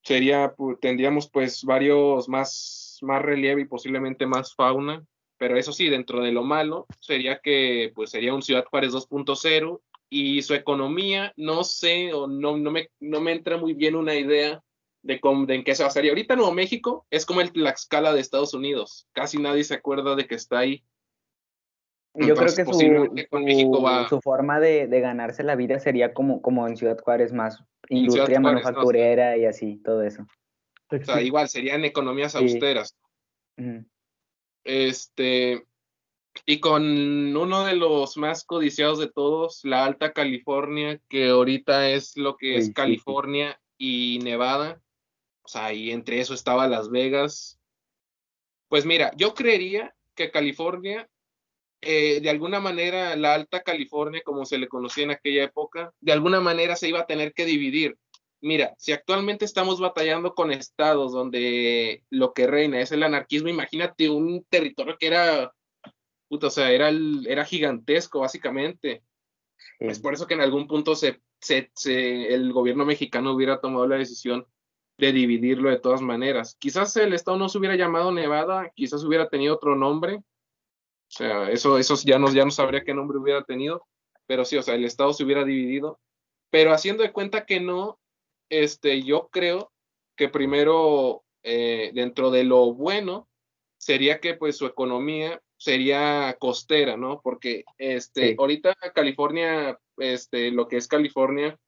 sería, 0.03 0.53
tendríamos 0.81 1.29
pues 1.29 1.63
varios 1.63 2.27
más, 2.29 2.99
más 3.01 3.21
relieve 3.21 3.61
y 3.61 3.65
posiblemente 3.65 4.25
más 4.25 4.53
fauna, 4.53 5.05
pero 5.37 5.57
eso 5.57 5.71
sí, 5.71 5.89
dentro 5.89 6.21
de 6.21 6.31
lo 6.31 6.43
malo, 6.43 6.85
sería 6.99 7.39
que 7.39 7.91
pues 7.95 8.11
sería 8.11 8.33
un 8.33 8.41
Ciudad 8.41 8.65
Juárez 8.65 8.93
2.0 8.93 9.81
y 10.09 10.41
su 10.43 10.53
economía, 10.53 11.33
no 11.37 11.63
sé, 11.63 12.13
o 12.13 12.27
no, 12.27 12.57
no, 12.57 12.71
me, 12.71 12.89
no 12.99 13.19
me 13.19 13.31
entra 13.31 13.57
muy 13.57 13.73
bien 13.73 13.95
una 13.95 14.13
idea 14.13 14.61
de, 15.01 15.19
cómo, 15.19 15.45
de 15.45 15.55
en 15.55 15.63
qué 15.63 15.73
se 15.73 15.83
basaría. 15.83 16.11
Ahorita 16.11 16.35
Nuevo 16.35 16.53
México 16.53 17.07
es 17.09 17.25
como 17.25 17.41
el 17.41 17.51
Tlaxcala 17.51 18.13
de 18.13 18.19
Estados 18.19 18.53
Unidos, 18.53 19.07
casi 19.13 19.37
nadie 19.37 19.63
se 19.63 19.73
acuerda 19.73 20.15
de 20.15 20.27
que 20.27 20.35
está 20.35 20.59
ahí. 20.59 20.83
Yo 22.15 22.35
creo 22.35 22.55
que 22.55 22.63
su, 22.63 24.07
su, 24.07 24.21
forma 24.21 24.59
de, 24.59 24.85
de, 24.85 24.99
ganarse 24.99 25.41
la 25.41 25.55
vida 25.55 25.79
sería 25.79 26.13
como, 26.13 26.43
como 26.43 26.67
en 26.67 26.77
Ciudad 26.77 26.99
Juárez, 26.99 27.33
más 27.33 27.63
industria 27.89 28.39
manufacturera 28.39 29.37
y 29.37 29.45
así, 29.45 29.77
todo 29.77 30.03
eso. 30.03 30.25
O 30.89 31.03
sea, 31.03 31.21
igual 31.21 31.49
serían 31.49 31.85
economías 31.85 32.35
austeras. 32.35 32.95
Este, 34.63 35.65
y 36.45 36.59
con 36.59 37.35
uno 37.35 37.65
de 37.65 37.75
los 37.75 38.17
más 38.17 38.43
codiciados 38.43 38.99
de 38.99 39.09
todos, 39.09 39.61
la 39.63 39.85
Alta 39.85 40.13
California, 40.13 40.99
que 41.09 41.29
ahorita 41.29 41.89
es 41.89 42.17
lo 42.17 42.37
que 42.37 42.57
es 42.57 42.71
California 42.73 43.59
y 43.77 44.19
Nevada. 44.23 44.81
O 45.43 45.47
sea, 45.47 45.73
y 45.73 45.91
entre 45.91 46.19
eso 46.19 46.33
estaba 46.33 46.67
Las 46.67 46.89
Vegas. 46.89 47.59
Pues 48.69 48.85
mira, 48.85 49.11
yo 49.15 49.33
creería 49.33 49.93
que 50.15 50.31
California, 50.31 51.09
eh, 51.85 52.21
de 52.21 52.29
alguna 52.29 52.59
manera, 52.59 53.15
la 53.15 53.33
Alta 53.33 53.61
California, 53.61 54.21
como 54.23 54.45
se 54.45 54.57
le 54.57 54.67
conocía 54.67 55.03
en 55.03 55.11
aquella 55.11 55.43
época, 55.43 55.93
de 56.01 56.11
alguna 56.11 56.41
manera 56.41 56.75
se 56.75 56.87
iba 56.89 57.01
a 57.01 57.05
tener 57.05 57.33
que 57.33 57.45
dividir. 57.45 57.97
Mira, 58.41 58.73
si 58.77 58.91
actualmente 58.91 59.45
estamos 59.45 59.79
batallando 59.79 60.33
con 60.33 60.51
estados 60.51 61.13
donde 61.13 62.03
lo 62.09 62.33
que 62.33 62.47
reina 62.47 62.81
es 62.81 62.91
el 62.91 63.03
anarquismo, 63.03 63.49
imagínate 63.49 64.09
un 64.09 64.45
territorio 64.49 64.97
que 64.99 65.07
era 65.07 65.53
o 66.41 66.49
sea, 66.49 66.71
era, 66.71 66.89
era 67.25 67.45
gigantesco, 67.45 68.19
básicamente. 68.19 69.03
Es 69.79 69.99
por 69.99 70.13
eso 70.13 70.27
que 70.27 70.33
en 70.33 70.41
algún 70.41 70.67
punto 70.67 70.95
se, 70.95 71.21
el 71.85 72.53
gobierno 72.53 72.85
mexicano 72.85 73.33
hubiera 73.33 73.59
tomado 73.59 73.87
la 73.87 73.97
decisión 73.97 74.45
de 74.97 75.11
dividirlo 75.11 75.69
de 75.69 75.79
todas 75.79 76.01
maneras. 76.01 76.55
Quizás 76.59 76.95
el 76.97 77.13
estado 77.13 77.37
no 77.37 77.49
se 77.49 77.57
hubiera 77.57 77.75
llamado 77.75 78.11
Nevada, 78.11 78.71
quizás 78.75 79.03
hubiera 79.03 79.29
tenido 79.29 79.55
otro 79.55 79.75
nombre. 79.75 80.21
O 81.13 81.15
sea, 81.15 81.51
eso, 81.51 81.77
eso 81.77 81.95
ya, 82.03 82.17
no, 82.17 82.33
ya 82.33 82.43
no 82.43 82.49
sabría 82.49 82.83
qué 82.83 82.95
nombre 82.95 83.19
hubiera 83.19 83.43
tenido, 83.43 83.85
pero 84.25 84.45
sí, 84.45 84.57
o 84.57 84.63
sea, 84.63 84.73
el 84.73 84.83
estado 84.83 85.13
se 85.13 85.23
hubiera 85.23 85.45
dividido. 85.45 85.99
Pero 86.49 86.73
haciendo 86.73 87.03
de 87.03 87.11
cuenta 87.11 87.45
que 87.45 87.59
no, 87.59 87.99
este, 88.49 89.03
yo 89.03 89.29
creo 89.31 89.71
que 90.15 90.29
primero, 90.29 91.23
eh, 91.43 91.91
dentro 91.93 92.31
de 92.31 92.45
lo 92.45 92.73
bueno, 92.73 93.29
sería 93.77 94.19
que 94.19 94.33
pues 94.33 94.57
su 94.57 94.65
economía 94.65 95.39
sería 95.55 96.35
costera, 96.39 96.97
¿no? 96.97 97.21
Porque 97.21 97.63
este, 97.77 98.35
ahorita 98.35 98.75
California, 98.95 99.77
este, 99.97 100.49
lo 100.49 100.67
que 100.67 100.77
es 100.77 100.87
California, 100.87 101.59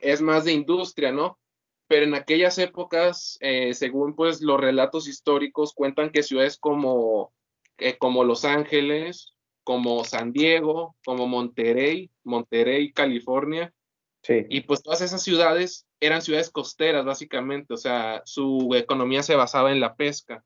es 0.00 0.20
más 0.20 0.44
de 0.44 0.54
industria, 0.54 1.12
¿no? 1.12 1.38
Pero 1.86 2.04
en 2.04 2.14
aquellas 2.14 2.58
épocas, 2.58 3.38
eh, 3.40 3.74
según 3.74 4.16
pues 4.16 4.40
los 4.40 4.60
relatos 4.60 5.06
históricos, 5.06 5.72
cuentan 5.72 6.10
que 6.10 6.24
ciudades 6.24 6.58
como, 6.58 7.32
eh, 7.78 7.96
como 7.98 8.24
Los 8.24 8.44
Ángeles, 8.44 9.34
como 9.64 10.04
San 10.04 10.32
Diego, 10.32 10.96
como 11.04 11.26
Monterrey, 11.26 12.10
Monterrey, 12.24 12.92
California, 12.92 13.72
sí. 14.22 14.46
y 14.48 14.62
pues 14.62 14.82
todas 14.82 15.00
esas 15.00 15.22
ciudades 15.22 15.86
eran 16.00 16.22
ciudades 16.22 16.50
costeras, 16.50 17.04
básicamente, 17.04 17.74
o 17.74 17.76
sea, 17.76 18.22
su 18.24 18.70
economía 18.74 19.22
se 19.22 19.36
basaba 19.36 19.70
en 19.70 19.80
la 19.80 19.94
pesca. 19.94 20.44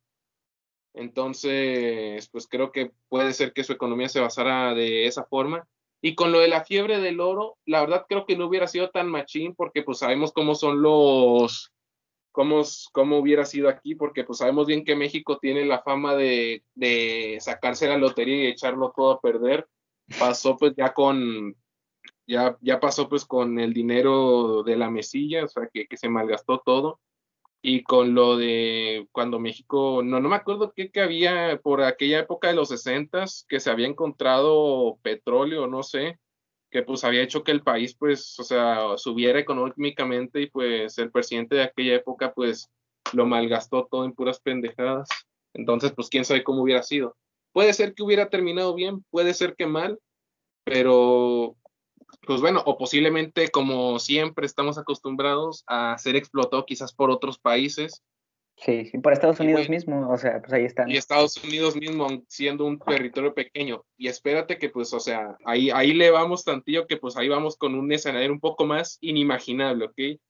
Entonces, 0.93 2.29
pues 2.31 2.47
creo 2.47 2.73
que 2.73 2.91
puede 3.09 3.33
ser 3.35 3.53
que 3.53 3.65
su 3.65 3.73
economía 3.73 4.09
se 4.09 4.21
basara 4.21 4.75
de 4.75 5.07
esa 5.07 5.25
forma. 5.25 5.67
Y 6.03 6.15
con 6.15 6.33
lo 6.33 6.41
de 6.41 6.49
la 6.49 6.65
fiebre 6.65 7.01
del 7.01 7.21
oro, 7.21 7.59
la 7.65 7.81
verdad 7.81 8.07
creo 8.09 8.27
que 8.27 8.37
no 8.37 8.47
hubiera 8.47 8.67
sido 8.67 8.91
tan 8.91 9.09
machín 9.09 9.55
porque 9.55 9.83
pues 9.83 9.99
sabemos 9.99 10.33
cómo 10.33 10.55
son 10.55 10.83
los, 10.83 11.73
cómo, 12.37 12.63
cómo 12.93 13.17
hubiera 13.17 13.47
sido 13.47 13.71
aquí, 13.71 13.95
porque 13.95 14.23
pues 14.23 14.41
sabemos 14.41 14.67
bien 14.67 14.85
que 14.85 14.95
México 14.95 15.39
tiene 15.39 15.65
la 15.65 15.81
fama 15.83 16.15
de, 16.15 16.63
de 16.75 17.39
sacarse 17.41 17.89
la 17.89 17.97
lotería 17.97 18.45
y 18.45 18.49
echarlo 18.49 18.93
todo 18.95 19.13
a 19.13 19.21
perder. 19.23 19.67
Pasó 20.19 20.59
pues 20.59 20.75
ya 20.77 20.93
con, 20.93 21.57
ya, 22.27 22.59
ya 22.61 22.79
pasó 22.79 23.09
pues 23.09 23.25
con 23.25 23.59
el 23.59 23.73
dinero 23.73 24.63
de 24.65 24.77
la 24.77 24.91
mesilla, 24.91 25.45
o 25.45 25.49
sea 25.49 25.67
que, 25.73 25.87
que 25.87 25.97
se 25.97 26.11
malgastó 26.11 26.63
todo 26.63 27.01
y 27.63 27.83
con 27.83 28.15
lo 28.15 28.37
de 28.37 29.09
cuando 29.13 29.41
México, 29.41 30.03
no, 30.05 30.21
no 30.21 30.29
me 30.29 30.37
acuerdo 30.37 30.75
qué 30.77 30.91
que 30.91 31.01
había 31.01 31.59
por 31.63 31.83
aquella 31.83 32.21
época 32.21 32.49
de 32.49 32.55
los 32.55 32.69
60 32.69 33.25
que 33.49 33.61
se 33.61 33.71
había 33.71 33.87
encontrado 33.87 34.99
petróleo, 35.03 35.67
no 35.67 35.83
sé, 35.83 36.19
que 36.77 36.83
pues 36.83 37.05
había 37.05 37.23
hecho 37.23 37.43
que 37.43 37.53
el 37.53 37.63
país 37.63 37.97
pues, 37.99 38.39
o 38.39 38.43
sea, 38.43 38.99
subiera 38.99 39.39
económicamente 39.39 40.43
y 40.43 40.51
pues 40.51 40.99
el 40.99 41.11
presidente 41.11 41.57
de 41.57 41.63
aquella 41.63 41.95
época 41.95 42.35
pues 42.35 42.69
lo 43.15 43.25
malgastó 43.25 43.89
todo 43.91 44.05
en 44.05 44.13
puras 44.13 44.41
pendejadas. 44.41 45.09
Entonces, 45.55 45.93
pues 45.93 46.11
quién 46.11 46.27
sabe 46.27 46.45
cómo 46.45 46.61
hubiera 46.61 46.83
sido. 46.83 47.17
Puede 47.53 47.73
ser 47.73 47.95
que 47.95 48.03
hubiera 48.03 48.29
terminado 48.29 48.75
bien, 48.75 49.03
puede 49.09 49.33
ser 49.33 49.57
que 49.57 49.65
mal, 49.65 49.99
pero 50.65 51.57
pues 52.27 52.43
bueno, 52.43 52.63
o 52.67 52.77
posiblemente 52.77 53.49
como 53.49 53.99
siempre 53.99 54.45
estamos 54.45 54.77
acostumbrados 54.77 55.65
a 55.67 55.97
ser 55.97 56.15
explotado 56.15 56.67
quizás 56.67 56.93
por 56.93 57.11
otros 57.11 57.39
países. 57.39 58.03
Sí, 58.57 58.87
sí, 58.87 58.99
por 58.99 59.13
Estados 59.13 59.39
Unidos 59.39 59.69
mismo, 59.69 60.11
o 60.11 60.17
sea, 60.17 60.41
pues 60.41 60.53
ahí 60.53 60.65
están. 60.65 60.91
Y 60.91 60.97
Estados 60.97 61.37
Unidos 61.45 61.77
mismo 61.77 62.09
siendo 62.27 62.65
un 62.65 62.79
territorio 62.79 63.35
pequeño. 63.35 63.85
Y 63.99 64.09
espérate 64.09 64.59
que 64.59 64.71
pues, 64.71 64.95
o 64.95 65.01
sea, 65.01 65.37
ahí, 65.45 65.71
ahí 65.71 65.93
le 65.93 66.11
vamos 66.11 66.45
tantillo 66.45 66.87
que 66.87 66.97
pues 66.97 67.17
ahí 67.17 67.29
vamos 67.29 67.57
con 67.59 67.75
un 67.75 67.93
escenario 67.93 68.33
un 68.33 68.41
poco 68.41 68.65
más 68.65 68.97
inimaginable, 69.03 69.85
¿ok? 69.85 70.21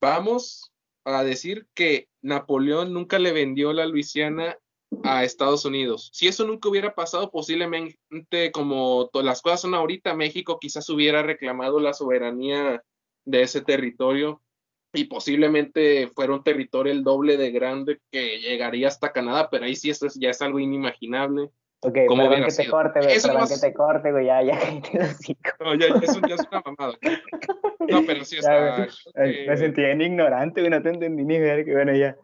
Vamos 0.00 0.72
a 1.04 1.24
decir 1.24 1.66
que 1.72 2.08
Napoleón 2.20 2.92
nunca 2.92 3.18
le 3.18 3.32
vendió 3.32 3.72
la 3.72 3.86
Luisiana 3.86 4.58
a 5.02 5.24
Estados 5.24 5.64
Unidos. 5.64 6.10
Si 6.12 6.28
eso 6.28 6.46
nunca 6.46 6.68
hubiera 6.68 6.94
pasado, 6.94 7.30
posiblemente 7.30 8.52
como 8.52 9.08
las 9.14 9.40
cosas 9.40 9.62
son 9.62 9.74
ahorita, 9.74 10.14
México 10.14 10.58
quizás 10.60 10.88
hubiera 10.90 11.22
reclamado 11.22 11.80
la 11.80 11.94
soberanía 11.94 12.82
de 13.24 13.42
ese 13.42 13.62
territorio 13.62 14.42
y 14.94 15.04
posiblemente 15.04 16.08
fuera 16.08 16.32
un 16.32 16.42
territorio 16.42 16.92
el 16.92 17.02
doble 17.02 17.36
de 17.36 17.50
grande 17.50 18.00
que 18.10 18.38
llegaría 18.38 18.88
hasta 18.88 19.12
Canadá, 19.12 19.48
pero 19.50 19.64
ahí 19.64 19.76
sí 19.76 19.90
esto 19.90 20.06
ya 20.14 20.30
es 20.30 20.40
algo 20.40 20.58
inimaginable. 20.58 21.50
Ok, 21.80 21.98
¿Cómo 22.08 22.30
que 22.30 22.46
te 22.46 22.68
corte, 22.68 23.00
güey, 23.00 23.20
perdón 23.20 23.48
que 23.48 23.58
te 23.60 23.74
corte, 23.74 24.10
güey, 24.10 24.26
ya, 24.26 24.42
ya, 24.42 24.58
No, 25.60 25.74
ya, 25.74 25.86
eso 26.00 26.20
ya 26.26 26.36
es 26.36 26.46
una 26.50 26.62
mamada. 26.64 26.94
No, 27.86 28.02
pero 28.06 28.24
sí, 28.24 28.38
está... 28.38 28.86
Me 29.14 29.56
sentí 29.58 29.82
bien 29.82 30.00
ignorante, 30.00 30.62
güey, 30.62 30.70
no 30.70 30.80
te 30.80 30.88
entendí 30.88 31.24
ni 31.24 31.38
ver, 31.38 31.66
que 31.66 31.74
bueno, 31.74 31.94
ya. 31.94 32.16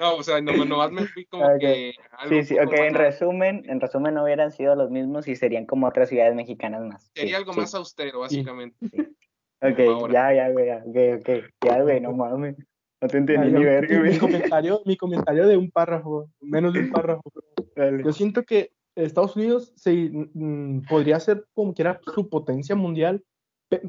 No, 0.00 0.16
o 0.16 0.22
sea, 0.22 0.40
nomás 0.40 0.90
me 0.90 1.06
fui 1.06 1.24
como 1.26 1.46
que. 1.58 1.94
sí, 2.28 2.42
sí, 2.44 2.58
ok, 2.58 2.72
en 2.72 2.94
resumen, 2.94 3.62
en 3.66 3.80
resumen 3.80 4.14
no 4.14 4.24
hubieran 4.24 4.52
sido 4.52 4.74
los 4.74 4.90
mismos 4.90 5.28
y 5.28 5.36
serían 5.36 5.66
como 5.66 5.86
otras 5.86 6.08
ciudades 6.08 6.34
mexicanas 6.34 6.82
más. 6.82 7.10
Sería 7.14 7.36
algo 7.38 7.52
más 7.54 7.74
austero, 7.74 8.20
básicamente. 8.20 8.76
Ok, 9.60 10.10
ya, 10.12 10.32
ya, 10.32 10.50
güey, 10.50 10.70
ok, 10.70 11.20
ok, 11.20 11.28
ya, 11.64 11.82
güey, 11.82 12.00
no 12.00 12.12
mames. 12.12 12.56
No 13.00 13.08
te 13.08 13.18
entendí 13.18 13.52
ni 13.52 13.64
ver, 13.64 13.86
güey. 13.86 14.12
Mi 14.12 14.18
comentario, 14.18 14.80
mi 14.84 14.96
comentario 14.96 15.46
de 15.46 15.56
un 15.56 15.70
párrafo, 15.70 16.30
menos 16.40 16.72
de 16.72 16.80
un 16.80 16.90
párrafo. 16.90 17.22
Yo 18.04 18.12
siento 18.12 18.42
que 18.44 18.72
Estados 18.94 19.36
Unidos 19.36 19.72
se, 19.76 20.10
mm, 20.12 20.82
podría 20.88 21.20
ser 21.20 21.44
como 21.54 21.74
quiera 21.74 22.00
su 22.14 22.28
potencia 22.28 22.74
mundial, 22.74 23.24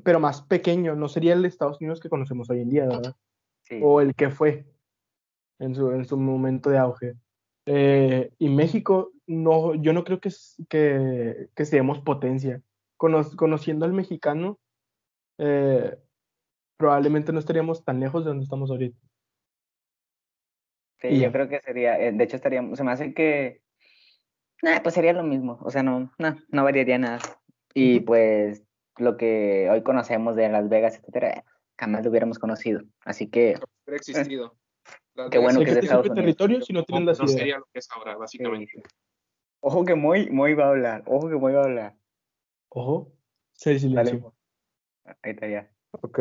pero 0.03 0.19
más 0.19 0.41
pequeño, 0.41 0.95
no 0.95 1.07
sería 1.07 1.33
el 1.33 1.45
Estados 1.45 1.79
Unidos 1.79 1.99
que 1.99 2.09
conocemos 2.09 2.49
hoy 2.49 2.61
en 2.61 2.69
día, 2.69 2.85
¿verdad? 2.85 3.15
Sí. 3.63 3.79
O 3.81 4.01
el 4.01 4.13
que 4.13 4.29
fue 4.29 4.65
en 5.59 5.75
su, 5.75 5.91
en 5.91 6.05
su 6.05 6.17
momento 6.17 6.69
de 6.69 6.77
auge. 6.77 7.13
Eh, 7.65 8.31
y 8.39 8.49
México, 8.49 9.11
no, 9.27 9.75
yo 9.75 9.93
no 9.93 10.03
creo 10.03 10.19
que, 10.19 10.29
que, 10.69 11.49
que 11.55 11.65
seamos 11.65 11.99
potencia. 11.99 12.61
conociendo 12.97 13.85
al 13.85 13.93
mexicano, 13.93 14.59
eh, 15.39 15.97
probablemente 16.77 17.31
no 17.31 17.39
estaríamos 17.39 17.83
tan 17.83 17.99
lejos 17.99 18.23
de 18.23 18.29
donde 18.29 18.43
estamos 18.43 18.69
ahorita. 18.69 18.99
Sí, 21.01 21.19
yo 21.19 21.31
creo 21.31 21.47
que 21.47 21.61
sería, 21.61 21.97
eh, 21.97 22.11
de 22.11 22.23
hecho 22.23 22.35
estaríamos, 22.35 22.77
se 22.77 22.83
me 22.83 22.91
hace 22.91 23.13
que, 23.13 23.61
nada, 24.61 24.83
pues 24.83 24.95
sería 24.95 25.13
lo 25.13 25.23
mismo, 25.23 25.57
o 25.61 25.71
sea, 25.71 25.81
no, 25.81 26.11
no, 26.17 26.37
no 26.49 26.63
variaría 26.63 26.97
nada. 26.97 27.19
Y 27.73 28.01
pues 28.01 28.63
lo 28.97 29.15
que 29.15 29.69
hoy 29.71 29.81
conocemos 29.81 30.35
de 30.35 30.49
Las 30.49 30.67
Vegas, 30.67 30.97
etcétera, 30.97 31.45
jamás 31.77 32.03
lo 32.03 32.09
hubiéramos 32.09 32.37
conocido. 32.37 32.81
Así 33.05 33.29
que... 33.29 33.57
No 33.87 33.95
existido. 33.95 34.57
Qué 35.31 35.37
bueno 35.37 35.59
que 35.59 35.69
es 35.69 35.75
de 35.75 35.79
Estados 35.81 36.05
Unidos. 36.05 36.17
territorio 36.17 36.61
si 36.61 36.73
no 36.73 36.83
tienen 36.83 37.05
la 37.05 37.13
No 37.13 37.27
sería 37.27 37.59
lo 37.59 37.65
que 37.71 37.79
es 37.79 37.87
ahora, 37.91 38.17
básicamente. 38.17 38.83
Ojo 39.61 39.85
que 39.85 39.95
muy, 39.95 40.29
muy 40.29 40.53
va 40.53 40.65
a 40.65 40.69
hablar. 40.69 41.03
Ojo 41.05 41.29
que 41.29 41.35
muy 41.35 41.53
va 41.53 41.61
a 41.61 41.65
hablar. 41.65 41.97
Ojo. 42.69 43.13
Se 43.53 43.77
silencio. 43.77 44.33
Ahí 45.21 45.31
está 45.31 45.47
ya. 45.47 45.71
Ok. 45.91 46.19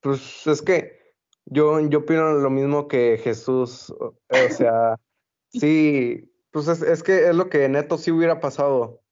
Pues 0.00 0.46
es 0.46 0.62
que 0.62 0.98
yo, 1.46 1.80
yo 1.88 2.00
opino 2.00 2.32
lo 2.32 2.50
mismo 2.50 2.88
que 2.88 3.18
Jesús. 3.18 3.90
O 3.90 4.14
sea, 4.50 4.98
sí, 5.52 6.32
pues 6.50 6.68
es, 6.68 6.82
es 6.82 7.02
que 7.02 7.28
es 7.28 7.34
lo 7.34 7.48
que 7.48 7.68
neto 7.68 7.98
sí 7.98 8.10
hubiera 8.10 8.40
pasado. 8.40 9.02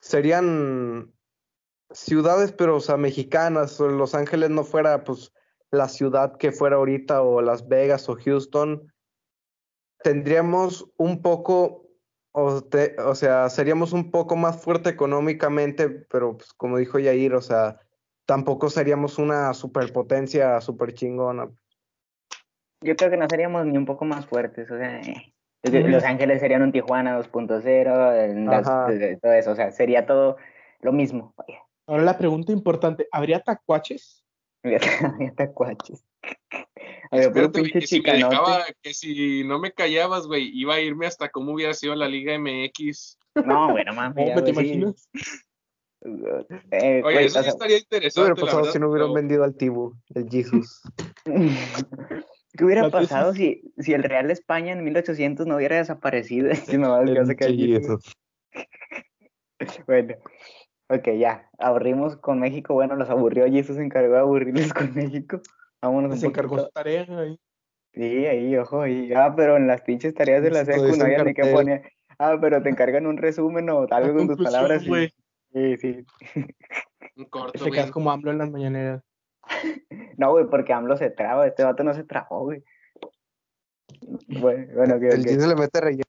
Serían 0.00 1.12
ciudades, 1.92 2.52
pero 2.52 2.76
o 2.76 2.80
sea, 2.80 2.96
mexicanas, 2.96 3.80
o 3.80 3.88
Los 3.88 4.14
Ángeles 4.14 4.50
no 4.50 4.64
fuera, 4.64 5.04
pues, 5.04 5.32
la 5.70 5.88
ciudad 5.88 6.36
que 6.36 6.52
fuera 6.52 6.76
ahorita 6.76 7.22
o 7.22 7.40
Las 7.40 7.66
Vegas 7.66 8.08
o 8.08 8.16
Houston, 8.16 8.92
tendríamos 10.02 10.86
un 10.96 11.22
poco, 11.22 11.88
o, 12.32 12.62
o 13.04 13.14
sea, 13.14 13.48
seríamos 13.48 13.92
un 13.92 14.10
poco 14.10 14.36
más 14.36 14.62
fuerte 14.62 14.90
económicamente, 14.90 15.88
pero 15.88 16.36
pues 16.36 16.52
como 16.52 16.78
dijo 16.78 16.98
Yair, 16.98 17.34
o 17.34 17.40
sea, 17.40 17.80
tampoco 18.26 18.70
seríamos 18.70 19.18
una 19.18 19.54
superpotencia 19.54 20.60
super 20.60 20.94
chingona. 20.94 21.48
Yo 22.82 22.96
creo 22.96 23.10
que 23.10 23.16
no 23.16 23.28
seríamos 23.28 23.66
ni 23.66 23.78
un 23.78 23.86
poco 23.86 24.04
más 24.04 24.26
fuertes, 24.26 24.70
o 24.70 24.76
sea, 24.76 25.00
eh, 25.00 25.32
Los 25.62 26.04
Ángeles 26.04 26.40
serían 26.40 26.62
un 26.62 26.72
Tijuana 26.72 27.18
2.0, 27.18 29.20
todo 29.20 29.32
eso, 29.32 29.52
o 29.52 29.54
sea, 29.54 29.70
sería 29.70 30.06
todo 30.06 30.36
lo 30.80 30.92
mismo. 30.92 31.34
Ahora 31.86 32.02
la 32.02 32.18
pregunta 32.18 32.52
importante, 32.52 33.06
¿habría 33.12 33.40
tacuaches? 33.40 34.24
Habría 34.64 34.80
tacuaches. 35.36 36.04
Espérate, 37.12 37.62
que, 37.64 37.82
si 37.82 38.00
me 38.00 38.14
dejaba, 38.14 38.64
que 38.80 38.94
si 38.94 39.44
no 39.44 39.58
me 39.58 39.72
callabas, 39.72 40.26
güey, 40.26 40.50
iba 40.54 40.74
a 40.74 40.80
irme 40.80 41.06
hasta 41.06 41.28
cómo 41.28 41.52
hubiera 41.52 41.74
sido 41.74 41.94
la 41.94 42.08
Liga 42.08 42.36
MX. 42.38 43.18
No, 43.44 43.70
bueno, 43.70 43.92
mames. 43.92 44.42
¿Te 44.42 44.50
imaginas? 44.50 45.08
Eh, 46.70 47.02
Oye, 47.04 47.24
eso 47.24 47.42
sí 47.42 47.48
estaría 47.48 47.78
interesante. 47.78 48.14
¿Qué 48.14 48.20
hubiera 48.20 48.34
pasado 48.34 48.72
si 48.72 48.78
no 48.78 48.90
hubieran 48.90 49.14
vendido 49.14 49.44
al 49.44 49.54
Tibu, 49.54 49.94
el 50.14 50.28
Jesus? 50.28 50.82
¿Qué 52.54 52.64
hubiera 52.64 52.90
pasado 52.90 53.32
si, 53.32 53.72
si 53.78 53.94
el 53.94 54.02
Real 54.02 54.30
España 54.30 54.72
en 54.72 54.84
1800 54.84 55.46
no 55.46 55.56
hubiera 55.56 55.76
desaparecido? 55.76 56.50
bueno, 59.86 60.14
ok, 60.88 61.08
ya. 61.16 61.48
Aburrimos 61.58 62.16
con 62.16 62.40
México. 62.40 62.74
Bueno, 62.74 62.96
los 62.96 63.08
aburrió 63.08 63.46
Jesus 63.46 63.76
se 63.76 63.82
encargó 63.82 64.14
de 64.14 64.20
aburrirles 64.20 64.74
con 64.74 64.92
México. 64.94 65.40
Vámonos 65.80 66.18
Se 66.18 66.26
encargó 66.26 66.58
su 66.58 66.70
tarea 66.70 67.06
ahí. 67.08 67.38
Sí, 67.94 68.26
ahí, 68.26 68.56
ojo, 68.56 68.82
ahí. 68.82 69.12
Ah, 69.14 69.34
pero 69.36 69.56
en 69.56 69.66
las 69.66 69.82
pinches 69.82 70.14
tareas 70.14 70.42
de 70.42 70.50
la 70.50 70.64
secu 70.64 70.96
no 70.96 71.04
había 71.04 71.22
ni 71.24 71.34
que 71.34 71.44
poner. 71.44 71.92
Ah, 72.18 72.36
pero 72.40 72.62
te 72.62 72.70
encargan 72.70 73.06
un 73.06 73.16
resumen 73.16 73.68
o 73.70 73.86
algo 73.90 74.16
con 74.16 74.26
tus 74.36 74.38
palabras. 74.38 74.84
Sí, 75.52 75.76
sí. 75.76 76.06
Un 77.16 77.24
corto, 77.26 77.64
Te 77.64 77.70
quedas 77.70 77.90
como 77.90 78.10
AMLO 78.10 78.30
en 78.30 78.38
las 78.38 78.50
mañaneras. 78.50 79.02
No, 80.18 80.30
güey, 80.32 80.46
porque 80.46 80.72
AMLO 80.72 80.96
se 80.96 81.10
traba. 81.10 81.46
Este 81.46 81.64
vato 81.64 81.82
no 81.82 81.94
se 81.94 82.04
trabó, 82.04 82.44
güey. 82.44 82.62
Bueno, 84.28 84.72
bueno, 84.74 85.00
que. 85.00 85.08
El 85.08 85.24
se 85.24 85.48
le 85.48 85.54
mete 85.56 85.80
relleno. 85.80 86.04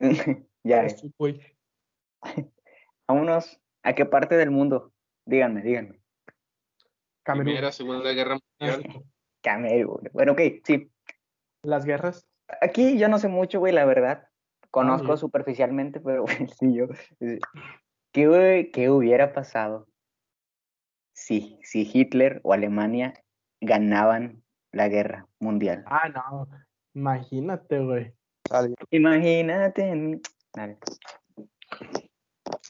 ya. 0.64 0.86
güey. 1.18 1.40
Vámonos. 3.06 3.60
¿A 3.82 3.94
qué 3.94 4.04
parte 4.04 4.36
del 4.36 4.50
mundo? 4.50 4.92
Díganme, 5.24 5.62
díganme. 5.62 6.00
Camerún. 7.22 7.46
Primera, 7.46 7.72
Segunda 7.72 8.12
Guerra 8.12 8.38
Mundial. 8.60 9.04
Camerún. 9.42 10.10
Bueno, 10.12 10.32
ok, 10.32 10.40
sí. 10.64 10.90
Las 11.62 11.84
guerras. 11.84 12.26
Aquí 12.60 12.98
yo 12.98 13.08
no 13.08 13.18
sé 13.18 13.28
mucho, 13.28 13.60
güey, 13.60 13.72
la 13.72 13.84
verdad. 13.84 14.28
Conozco 14.70 15.16
superficialmente, 15.16 16.00
pero 16.00 16.24
sí, 16.58 16.74
yo. 16.74 16.88
¿Qué, 18.14 18.70
¿Qué, 18.72 18.90
hubiera 18.90 19.32
pasado 19.32 19.88
si, 21.12 21.58
si 21.64 21.90
Hitler 21.92 22.40
o 22.44 22.52
Alemania 22.52 23.12
ganaban 23.60 24.44
la 24.70 24.88
guerra 24.88 25.26
mundial? 25.40 25.82
Ah, 25.86 26.08
no. 26.08 26.48
Imagínate, 26.94 27.80
güey. 27.80 28.14
Imagínate. 28.90 30.20
Dale. 30.54 30.78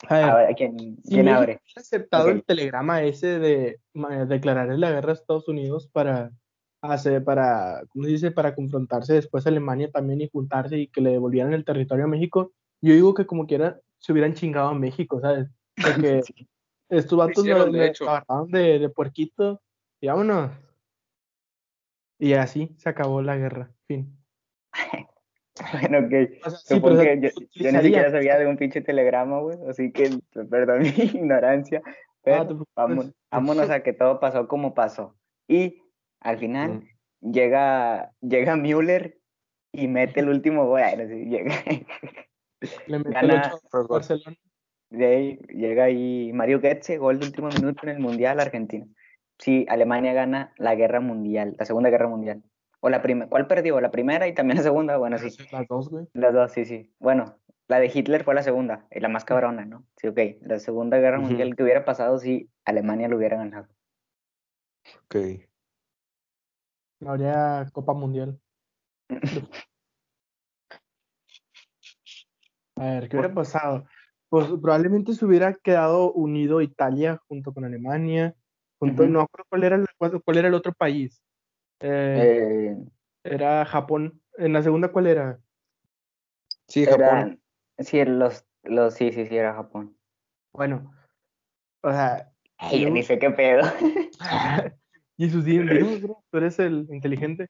A 0.09 0.35
ver, 0.35 0.55
¿quién, 0.55 0.95
quién 1.07 1.29
abre? 1.29 1.61
aceptado 1.75 2.29
el 2.29 2.43
telegrama 2.43 3.03
ese 3.03 3.37
de 3.37 3.79
declararle 4.27 4.79
la 4.79 4.89
guerra 4.89 5.11
a 5.11 5.13
Estados 5.13 5.47
Unidos 5.47 5.87
para 5.87 6.31
hacer, 6.81 7.23
para, 7.23 7.83
¿cómo 7.89 8.05
se 8.05 8.11
dice? 8.11 8.31
Para 8.31 8.55
confrontarse 8.55 9.13
después 9.13 9.45
a 9.45 9.49
Alemania 9.49 9.91
también 9.91 10.21
y 10.21 10.29
juntarse 10.29 10.79
y 10.79 10.87
que 10.87 11.01
le 11.01 11.11
devolvieran 11.11 11.53
el 11.53 11.65
territorio 11.65 12.05
a 12.05 12.07
México. 12.07 12.51
Yo 12.81 12.95
digo 12.95 13.13
que 13.13 13.27
como 13.27 13.45
quiera 13.45 13.79
se 14.05 14.11
hubieran 14.11 14.35
chingado 14.35 14.67
a 14.67 14.75
México, 14.75 15.19
¿sabes? 15.19 15.49
Porque 15.75 16.21
estos 16.89 17.17
vatos 17.17 17.43
lo, 17.43 17.71
de, 17.71 17.91
de, 18.49 18.79
de 18.79 18.89
puerquito 18.89 19.59
y 19.99 20.07
vámonos. 20.07 20.51
Y 22.19 22.33
así 22.33 22.75
se 22.77 22.87
acabó 22.87 23.23
la 23.23 23.35
guerra. 23.35 23.71
Fin. 23.87 24.15
Bueno, 25.71 25.99
ok. 25.99 26.51
Supongo 26.65 26.99
que 26.99 27.31
yo, 27.53 27.71
ni 27.71 27.79
siquiera 27.79 28.11
sabía 28.11 28.37
de 28.37 28.45
un 28.45 28.57
pinche 28.57 28.81
telegrama, 28.81 29.39
güey. 29.39 29.57
Así 29.69 29.89
que, 29.93 30.09
perdón 30.49 30.79
mi 30.81 30.89
ignorancia. 30.89 31.81
Pero 32.23 32.67
vámonos, 32.75 33.69
a 33.69 33.81
que 33.81 33.93
todo 33.93 34.19
pasó 34.19 34.49
como 34.49 34.73
pasó. 34.73 35.15
Y 35.47 35.81
al 36.19 36.39
final 36.39 36.83
llega, 37.21 38.11
llega 38.19 38.57
Müller 38.57 39.17
y 39.71 39.87
mete 39.87 40.19
el 40.19 40.27
último 40.27 40.67
gol. 40.67 40.81
llega. 40.81 41.55
Le 42.87 42.97
mete 42.99 43.11
Gana, 43.11 43.51
el 43.73 43.87
Barcelona. 43.87 44.37
De 44.89 45.05
ahí 45.05 45.39
llega 45.49 45.85
ahí 45.85 46.31
Mario 46.33 46.61
Goetze, 46.61 46.97
gol 46.97 47.19
de 47.19 47.25
último 47.25 47.49
minuto 47.49 47.81
en 47.83 47.89
el 47.89 47.99
Mundial 47.99 48.39
Argentina. 48.39 48.85
Sí, 49.39 49.65
Alemania 49.67 50.13
gana 50.13 50.53
la 50.57 50.75
guerra 50.75 51.01
mundial, 51.01 51.55
la 51.59 51.65
Segunda 51.65 51.89
Guerra 51.89 52.07
Mundial. 52.07 52.43
O 52.79 52.89
la 52.89 53.01
primera, 53.01 53.27
¿cuál 53.29 53.47
perdió? 53.47 53.81
¿La 53.81 53.91
primera 53.91 54.27
y 54.27 54.33
también 54.33 54.57
la 54.57 54.63
segunda? 54.63 54.97
Bueno, 54.97 55.17
sí. 55.17 55.29
Las 55.51 55.67
dos, 55.67 55.89
güey. 55.89 56.07
Las 56.13 56.33
dos, 56.33 56.51
sí, 56.51 56.65
sí. 56.65 56.93
Bueno, 56.99 57.37
la 57.67 57.79
de 57.79 57.91
Hitler 57.93 58.23
fue 58.23 58.35
la 58.35 58.43
segunda, 58.43 58.85
la 58.91 59.09
más 59.09 59.25
cabrona, 59.25 59.65
¿no? 59.65 59.85
Sí, 59.97 60.07
ok. 60.07 60.19
La 60.41 60.59
Segunda 60.59 60.97
Guerra 60.97 61.19
Mundial 61.19 61.55
que 61.55 61.63
hubiera 61.63 61.83
pasado 61.83 62.19
si 62.19 62.49
Alemania 62.63 63.07
lo 63.07 63.17
hubiera 63.17 63.37
ganado. 63.37 63.67
Ok. 65.05 65.15
No 66.99 67.11
habría 67.11 67.65
Copa 67.73 67.93
Mundial. 67.93 68.39
A 72.75 72.85
ver, 72.85 73.09
¿qué 73.09 73.17
hubiera 73.17 73.33
pasado? 73.33 73.85
Pues 74.29 74.47
probablemente 74.47 75.13
se 75.13 75.25
hubiera 75.25 75.53
quedado 75.53 76.11
unido 76.11 76.61
Italia 76.61 77.21
junto 77.27 77.53
con 77.53 77.63
Alemania. 77.63 78.35
Junto, 78.79 79.07
No 79.07 79.27
cuál 79.49 79.63
era, 79.63 79.75
el, 79.77 79.85
cuál 79.97 80.37
era 80.37 80.47
el 80.49 80.53
otro 80.53 80.73
país. 80.73 81.21
Eh, 81.79 82.73
eh, 82.73 82.77
era 83.23 83.65
Japón. 83.65 84.21
¿En 84.37 84.53
la 84.53 84.61
segunda 84.61 84.91
cuál 84.91 85.07
era? 85.07 85.39
Sí, 86.67 86.85
Japón. 86.85 87.39
sí, 87.79 88.03
los, 88.03 88.45
los, 88.63 88.93
sí, 88.93 89.11
sí, 89.11 89.25
sí, 89.25 89.37
era 89.37 89.53
Japón. 89.53 89.95
Bueno, 90.51 90.93
o 91.81 91.91
sea. 91.91 92.31
yo 92.71 92.89
ni 92.89 93.03
sé 93.03 93.19
qué 93.19 93.29
pedo. 93.31 93.63
Jesús, 95.17 95.45
tú 96.31 96.37
eres 96.37 96.59
el 96.59 96.87
inteligente. 96.89 97.47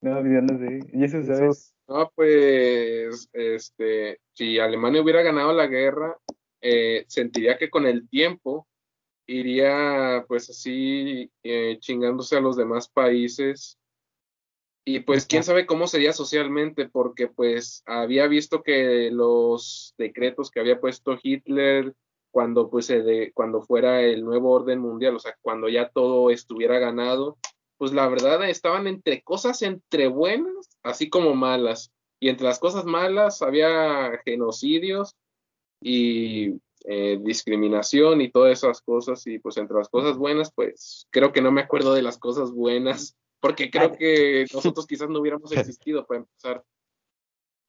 No, 0.00 0.22
yo 0.22 0.40
no 0.42 0.58
sé. 0.58 0.80
Jesús, 0.92 1.26
¿sabes? 1.26 1.74
No, 1.90 2.08
pues, 2.14 3.28
este, 3.32 4.20
si 4.32 4.60
Alemania 4.60 5.02
hubiera 5.02 5.22
ganado 5.22 5.52
la 5.52 5.66
guerra, 5.66 6.16
eh, 6.60 7.04
sentiría 7.08 7.58
que 7.58 7.68
con 7.68 7.84
el 7.84 8.08
tiempo 8.08 8.68
iría 9.26 10.24
pues 10.28 10.50
así 10.50 11.32
eh, 11.42 11.78
chingándose 11.80 12.36
a 12.36 12.40
los 12.40 12.56
demás 12.56 12.88
países. 12.88 13.76
Y 14.84 15.00
pues 15.00 15.26
quién 15.26 15.42
sabe 15.42 15.66
cómo 15.66 15.88
sería 15.88 16.12
socialmente 16.12 16.88
porque 16.88 17.26
pues 17.26 17.82
había 17.86 18.28
visto 18.28 18.62
que 18.62 19.10
los 19.10 19.92
decretos 19.98 20.52
que 20.52 20.60
había 20.60 20.80
puesto 20.80 21.18
Hitler 21.20 21.92
cuando 22.30 22.70
pues 22.70 22.92
cuando 23.34 23.62
fuera 23.62 24.00
el 24.02 24.24
nuevo 24.24 24.52
orden 24.52 24.78
mundial, 24.78 25.16
o 25.16 25.18
sea, 25.18 25.36
cuando 25.42 25.68
ya 25.68 25.88
todo 25.88 26.30
estuviera 26.30 26.78
ganado, 26.78 27.36
pues 27.80 27.94
la 27.94 28.06
verdad 28.08 28.46
estaban 28.46 28.86
entre 28.86 29.22
cosas 29.22 29.62
entre 29.62 30.06
buenas 30.06 30.68
así 30.82 31.08
como 31.08 31.34
malas 31.34 31.90
y 32.20 32.28
entre 32.28 32.46
las 32.46 32.58
cosas 32.58 32.84
malas 32.84 33.40
había 33.40 34.20
genocidios 34.22 35.16
y 35.80 36.60
eh, 36.84 37.18
discriminación 37.22 38.20
y 38.20 38.30
todas 38.30 38.52
esas 38.52 38.82
cosas 38.82 39.26
y 39.26 39.38
pues 39.38 39.56
entre 39.56 39.78
las 39.78 39.88
cosas 39.88 40.18
buenas 40.18 40.52
pues 40.52 41.06
creo 41.08 41.32
que 41.32 41.40
no 41.40 41.52
me 41.52 41.62
acuerdo 41.62 41.94
de 41.94 42.02
las 42.02 42.18
cosas 42.18 42.50
buenas 42.50 43.16
porque 43.40 43.70
creo 43.70 43.92
que 43.92 44.44
nosotros 44.52 44.86
quizás 44.86 45.08
no 45.08 45.18
hubiéramos 45.18 45.50
existido 45.52 46.06
para 46.06 46.20
empezar. 46.20 46.62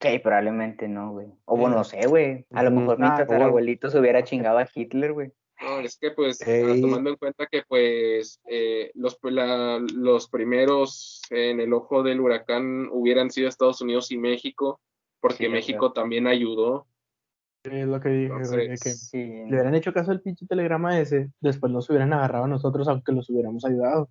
Sí, 0.02 0.19
probablemente 0.19 0.89
no, 0.89 1.12
güey. 1.12 1.28
O 1.45 1.56
bueno, 1.56 1.78
no 1.78 1.84
sé, 1.86 2.06
güey. 2.08 2.45
A 2.52 2.63
lo 2.63 2.71
mejor 2.71 3.00
mi 3.00 3.08
tatarabuelito 3.08 3.89
se 3.89 4.00
hubiera 4.00 4.26
chingado 4.26 4.58
a 4.58 4.67
Hitler, 4.74 5.13
güey. 5.13 5.32
No, 5.62 5.80
es 5.80 5.97
que 5.97 6.12
pues 6.12 6.41
ah, 6.41 6.76
tomando 6.82 7.12
en 7.12 7.15
cuenta 7.17 7.45
que 7.45 7.62
pues 7.67 8.41
eh, 8.47 8.91
los, 8.95 9.19
los 9.93 10.28
primeros 10.28 11.21
en 11.30 11.60
el 11.60 11.74
ojo 11.74 12.02
del 12.02 12.19
huracán 12.19 12.88
hubieran 12.91 13.30
sido 13.30 13.47
Estados 13.47 13.82
Unidos 13.82 14.12
y 14.12 14.17
México, 14.17 14.80
porque 15.19 15.50
México 15.50 15.93
también 15.93 16.26
ayudó. 16.26 16.88
Es 17.63 17.86
lo 17.86 18.00
que 18.00 18.10
dije, 18.10 18.76
que 19.12 19.45
le 19.47 19.54
hubieran 19.54 19.76
hecho 19.76 19.93
caso 19.93 20.10
al 20.10 20.21
pinche 20.21 20.47
telegrama 20.47 21.00
ese, 21.00 21.30
después 21.41 21.71
nos 21.71 21.88
hubieran 21.91 22.12
agarrado 22.12 22.45
a 22.45 22.47
nosotros 22.47 22.88
aunque 22.88 23.12
los 23.12 23.30
hubiéramos 23.30 23.63
ayudado. 23.63 24.10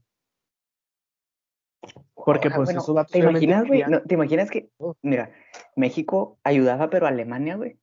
Porque 2.14 2.50
pues 2.50 2.70
eso 2.70 2.94
va 2.94 3.06
¿Te 3.06 3.18
imaginas, 3.18 3.66
güey? 3.66 3.82
¿Te 4.06 4.14
imaginas 4.14 4.50
que, 4.50 4.70
mira, 5.02 5.32
México 5.74 6.38
ayudaba, 6.44 6.90
pero 6.90 7.06
Alemania, 7.06 7.56
güey, 7.56 7.78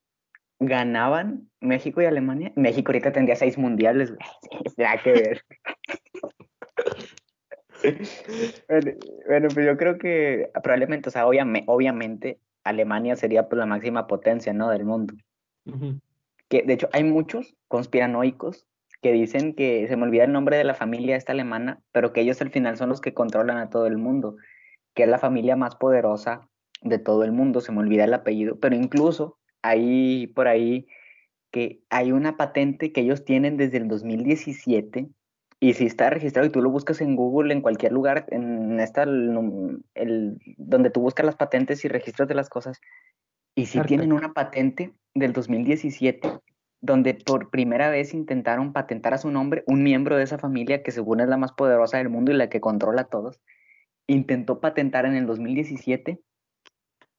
ganaban 0.60 1.50
México 1.60 2.02
y 2.02 2.06
Alemania? 2.06 2.52
México 2.56 2.92
ahorita 2.92 3.12
tendría 3.12 3.36
seis 3.36 3.58
mundiales. 3.58 4.14
Nada 4.78 4.98
que 5.02 5.12
ver. 5.12 5.42
bueno, 9.28 9.48
pues 9.54 9.66
yo 9.66 9.78
creo 9.78 9.98
que 9.98 10.50
probablemente, 10.64 11.10
o 11.10 11.12
sea, 11.12 11.28
obviamente 11.28 12.40
Alemania 12.64 13.16
sería 13.16 13.48
pues 13.48 13.60
la 13.60 13.66
máxima 13.66 14.08
potencia, 14.08 14.54
¿no? 14.54 14.70
Del 14.70 14.86
mundo. 14.86 15.14
Que 16.48 16.64
de 16.64 16.74
hecho 16.74 16.90
hay 16.94 17.04
muchos 17.04 17.56
conspiranoicos 17.68 18.68
que 19.02 19.12
dicen 19.12 19.54
que 19.54 19.88
se 19.88 19.96
me 19.96 20.04
olvida 20.04 20.24
el 20.24 20.32
nombre 20.32 20.58
de 20.58 20.64
la 20.64 20.74
familia 20.74 21.16
esta 21.16 21.34
alemana, 21.34 21.82
pero 21.92 22.14
que 22.14 22.22
ellos 22.22 22.42
al 22.42 22.50
final 22.50 22.78
son 22.78 22.90
los 22.90 23.02
que 23.02 23.14
controlan 23.14 23.58
a 23.58 23.70
todo 23.70 23.86
el 23.86 23.98
mundo, 23.98 24.38
que 24.96 25.04
es 25.04 25.10
la 25.10 25.20
familia 25.20 25.56
más 25.56 25.76
poderosa 25.76 26.50
de 26.82 27.00
todo 27.00 27.24
el 27.24 27.32
mundo, 27.32 27.62
se 27.62 27.72
me 27.72 27.80
olvida 27.80 28.06
el 28.06 28.14
apellido, 28.14 28.60
pero 28.60 28.76
incluso 28.76 29.37
hay 29.68 30.28
por 30.28 30.48
ahí 30.48 30.88
que 31.52 31.82
hay 31.90 32.12
una 32.12 32.38
patente 32.38 32.92
que 32.92 33.02
ellos 33.02 33.26
tienen 33.26 33.58
desde 33.58 33.78
el 33.78 33.88
2017 33.88 35.08
y 35.60 35.74
si 35.74 35.86
está 35.86 36.10
registrado 36.10 36.48
y 36.48 36.52
tú 36.52 36.62
lo 36.62 36.70
buscas 36.70 37.02
en 37.02 37.16
Google, 37.16 37.54
en 37.54 37.62
cualquier 37.62 37.92
lugar, 37.92 38.26
en 38.30 38.80
esta, 38.80 39.04
el, 39.04 40.38
donde 40.58 40.90
tú 40.92 41.02
buscas 41.02 41.26
las 41.26 41.36
patentes 41.36 41.84
y 41.84 41.88
registros 41.88 42.28
de 42.28 42.36
las 42.36 42.48
cosas, 42.48 42.80
y 43.56 43.66
si 43.66 43.82
tienen 43.82 44.14
una 44.14 44.34
patente 44.34 44.94
del 45.16 45.34
2017 45.34 46.32
donde 46.80 47.16
por 47.16 47.50
primera 47.50 47.90
vez 47.90 48.14
intentaron 48.14 48.72
patentar 48.72 49.16
a 49.16 49.18
su 49.18 49.32
nombre 49.32 49.64
un 49.66 49.82
miembro 49.82 50.16
de 50.16 50.24
esa 50.24 50.38
familia 50.38 50.84
que 50.84 50.92
según 50.92 51.22
es 51.22 51.28
la 51.28 51.38
más 51.38 51.52
poderosa 51.54 51.98
del 51.98 52.10
mundo 52.10 52.32
y 52.32 52.36
la 52.36 52.50
que 52.50 52.62
controla 52.62 53.02
a 53.02 53.08
todos, 53.08 53.42
intentó 54.06 54.60
patentar 54.60 55.06
en 55.06 55.16
el 55.16 55.26
2017 55.26 56.22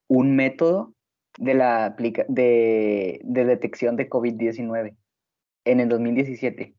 un 0.06 0.36
método 0.36 0.94
de, 1.38 1.54
la 1.54 1.96
de, 2.28 3.20
de 3.22 3.44
detección 3.44 3.96
de 3.96 4.10
COVID-19 4.10 4.96
en 5.64 5.80
el 5.80 5.88
2017. 5.88 6.74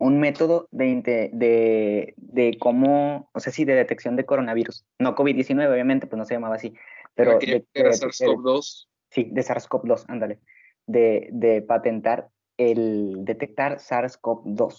Un 0.00 0.20
método 0.20 0.68
de, 0.70 1.30
de, 1.32 2.14
de 2.16 2.58
cómo, 2.60 3.30
o 3.32 3.40
sea, 3.40 3.52
sí, 3.52 3.64
de 3.64 3.74
detección 3.74 4.14
de 4.14 4.26
coronavirus. 4.26 4.86
No 4.98 5.16
COVID-19, 5.16 5.72
obviamente, 5.72 6.06
pues 6.06 6.18
no 6.18 6.24
se 6.24 6.34
llamaba 6.34 6.54
así. 6.54 6.74
Pero 7.14 7.38
de, 7.38 7.66
SARS-CoV-2. 7.74 8.88
Sí, 9.10 9.28
de 9.32 9.42
SARS-CoV-2, 9.42 10.04
ándale. 10.06 10.38
De, 10.86 11.28
de 11.32 11.62
patentar 11.62 12.28
el 12.58 13.24
detectar 13.24 13.78
SARS-CoV-2 13.78 14.78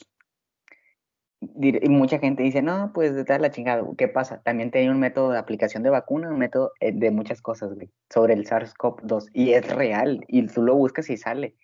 y 1.41 1.89
mucha 1.89 2.19
gente 2.19 2.43
dice, 2.43 2.61
no, 2.61 2.91
pues 2.93 3.15
de 3.15 3.39
la 3.39 3.49
chingada, 3.49 3.83
¿qué 3.97 4.07
pasa? 4.07 4.41
También 4.41 4.71
tenía 4.71 4.91
un 4.91 4.99
método 4.99 5.31
de 5.31 5.39
aplicación 5.39 5.83
de 5.83 5.89
vacuna, 5.89 6.29
un 6.29 6.37
método 6.37 6.73
eh, 6.81 6.91
de 6.91 7.11
muchas 7.11 7.41
cosas, 7.41 7.71
sobre 8.09 8.33
el 8.33 8.45
SARS-CoV-2, 8.45 9.29
y 9.33 9.53
es 9.53 9.73
real, 9.73 10.25
y 10.27 10.45
tú 10.47 10.61
lo 10.61 10.75
buscas 10.75 11.09
y 11.09 11.17
sale. 11.17 11.55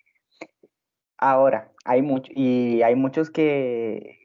Ahora, 1.17 1.73
hay 1.83 2.01
mucho, 2.01 2.31
y 2.33 2.81
hay 2.83 2.95
muchos 2.95 3.29
que, 3.29 4.19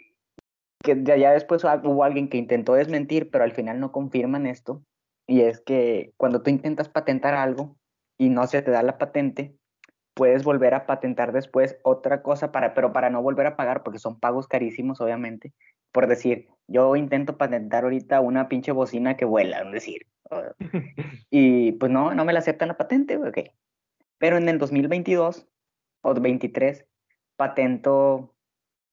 que 0.84 1.02
ya, 1.02 1.16
ya 1.16 1.32
después 1.32 1.64
hubo 1.64 2.04
alguien 2.04 2.28
que 2.28 2.38
intentó 2.38 2.74
desmentir, 2.74 3.30
pero 3.30 3.42
al 3.42 3.52
final 3.52 3.80
no 3.80 3.90
confirman 3.90 4.46
esto, 4.46 4.84
y 5.26 5.40
es 5.40 5.60
que 5.60 6.12
cuando 6.16 6.42
tú 6.42 6.50
intentas 6.50 6.88
patentar 6.88 7.34
algo 7.34 7.76
y 8.18 8.28
no 8.28 8.46
se 8.46 8.62
te 8.62 8.70
da 8.70 8.82
la 8.84 8.98
patente, 8.98 9.56
puedes 10.14 10.44
volver 10.44 10.74
a 10.74 10.86
patentar 10.86 11.32
después 11.32 11.78
otra 11.82 12.22
cosa, 12.22 12.52
para, 12.52 12.74
pero 12.74 12.92
para 12.92 13.10
no 13.10 13.22
volver 13.22 13.46
a 13.46 13.56
pagar, 13.56 13.82
porque 13.82 13.98
son 13.98 14.18
pagos 14.18 14.46
carísimos, 14.48 15.00
obviamente. 15.00 15.52
Por 15.92 16.06
decir, 16.06 16.48
yo 16.68 16.94
intento 16.96 17.36
patentar 17.36 17.84
ahorita 17.84 18.20
una 18.20 18.48
pinche 18.48 18.72
bocina 18.72 19.16
que 19.16 19.24
vuela, 19.24 19.60
es 19.62 19.72
decir. 19.72 20.06
y 21.30 21.72
pues 21.72 21.90
no, 21.90 22.14
no 22.14 22.24
me 22.24 22.32
la 22.32 22.38
aceptan 22.40 22.68
la 22.68 22.76
patente, 22.76 23.16
ok. 23.16 23.38
Pero 24.18 24.36
en 24.36 24.48
el 24.48 24.58
2022 24.58 25.48
o 26.02 26.14
23 26.14 26.86
patento 27.36 28.34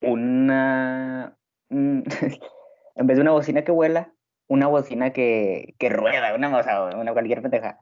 una, 0.01 1.37
en 1.69 2.03
vez 2.03 3.17
de 3.17 3.21
una 3.21 3.31
bocina 3.31 3.63
que 3.63 3.71
vuela, 3.71 4.13
una 4.47 4.67
bocina 4.67 5.11
que, 5.11 5.75
que 5.77 5.89
rueda, 5.89 6.33
una, 6.35 6.95
una 6.95 7.13
cualquier 7.13 7.41
pendeja. 7.41 7.79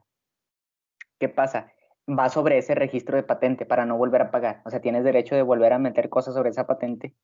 ¿Qué 1.18 1.28
pasa? 1.28 1.72
Va 2.08 2.28
sobre 2.28 2.58
ese 2.58 2.74
registro 2.74 3.16
de 3.16 3.22
patente 3.22 3.66
para 3.66 3.84
no 3.84 3.96
volver 3.96 4.22
a 4.22 4.30
pagar. 4.30 4.62
O 4.64 4.70
sea, 4.70 4.80
tienes 4.80 5.04
derecho 5.04 5.34
de 5.34 5.42
volver 5.42 5.72
a 5.72 5.78
meter 5.78 6.08
cosas 6.08 6.34
sobre 6.34 6.50
esa 6.50 6.66
patente. 6.66 7.14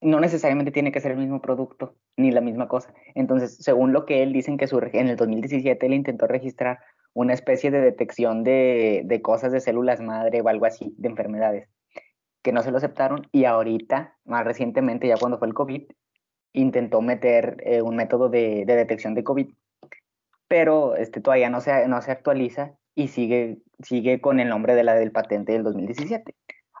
No 0.00 0.18
necesariamente 0.18 0.72
tiene 0.72 0.92
que 0.92 1.00
ser 1.00 1.12
el 1.12 1.18
mismo 1.18 1.40
producto 1.42 1.94
ni 2.16 2.30
la 2.30 2.40
misma 2.40 2.68
cosa. 2.68 2.92
Entonces, 3.14 3.56
según 3.56 3.92
lo 3.92 4.06
que 4.06 4.22
él 4.22 4.32
dicen 4.32 4.56
que 4.56 4.66
su, 4.66 4.78
en 4.78 5.08
el 5.08 5.16
2017 5.16 5.86
él 5.86 5.94
intentó 5.94 6.26
registrar 6.26 6.80
una 7.12 7.34
especie 7.34 7.70
de 7.70 7.80
detección 7.80 8.44
de, 8.44 9.02
de 9.04 9.22
cosas 9.22 9.52
de 9.52 9.60
células 9.60 10.00
madre 10.00 10.40
o 10.40 10.48
algo 10.48 10.66
así, 10.66 10.94
de 10.96 11.08
enfermedades, 11.08 11.68
que 12.42 12.52
no 12.52 12.62
se 12.62 12.70
lo 12.70 12.78
aceptaron 12.78 13.28
y 13.32 13.44
ahorita, 13.44 14.16
más 14.24 14.44
recientemente, 14.44 15.08
ya 15.08 15.16
cuando 15.16 15.38
fue 15.38 15.48
el 15.48 15.54
COVID, 15.54 15.82
intentó 16.52 17.00
meter 17.00 17.56
eh, 17.64 17.82
un 17.82 17.96
método 17.96 18.28
de, 18.28 18.64
de, 18.66 18.76
detección 18.76 19.14
de 19.14 19.24
COVID, 19.24 19.52
pero 20.48 20.96
este, 20.96 21.20
todavía 21.20 21.50
no 21.50 21.60
se, 21.60 21.86
no 21.86 22.00
se 22.02 22.10
actualiza 22.10 22.74
y 22.94 23.08
sigue, 23.08 23.58
sigue 23.82 24.20
con 24.20 24.40
el 24.40 24.48
nombre 24.48 24.74
de 24.74 24.84
la 24.84 24.94
del 24.94 25.12
patente 25.12 25.52
del 25.52 25.62
2017. 25.62 26.34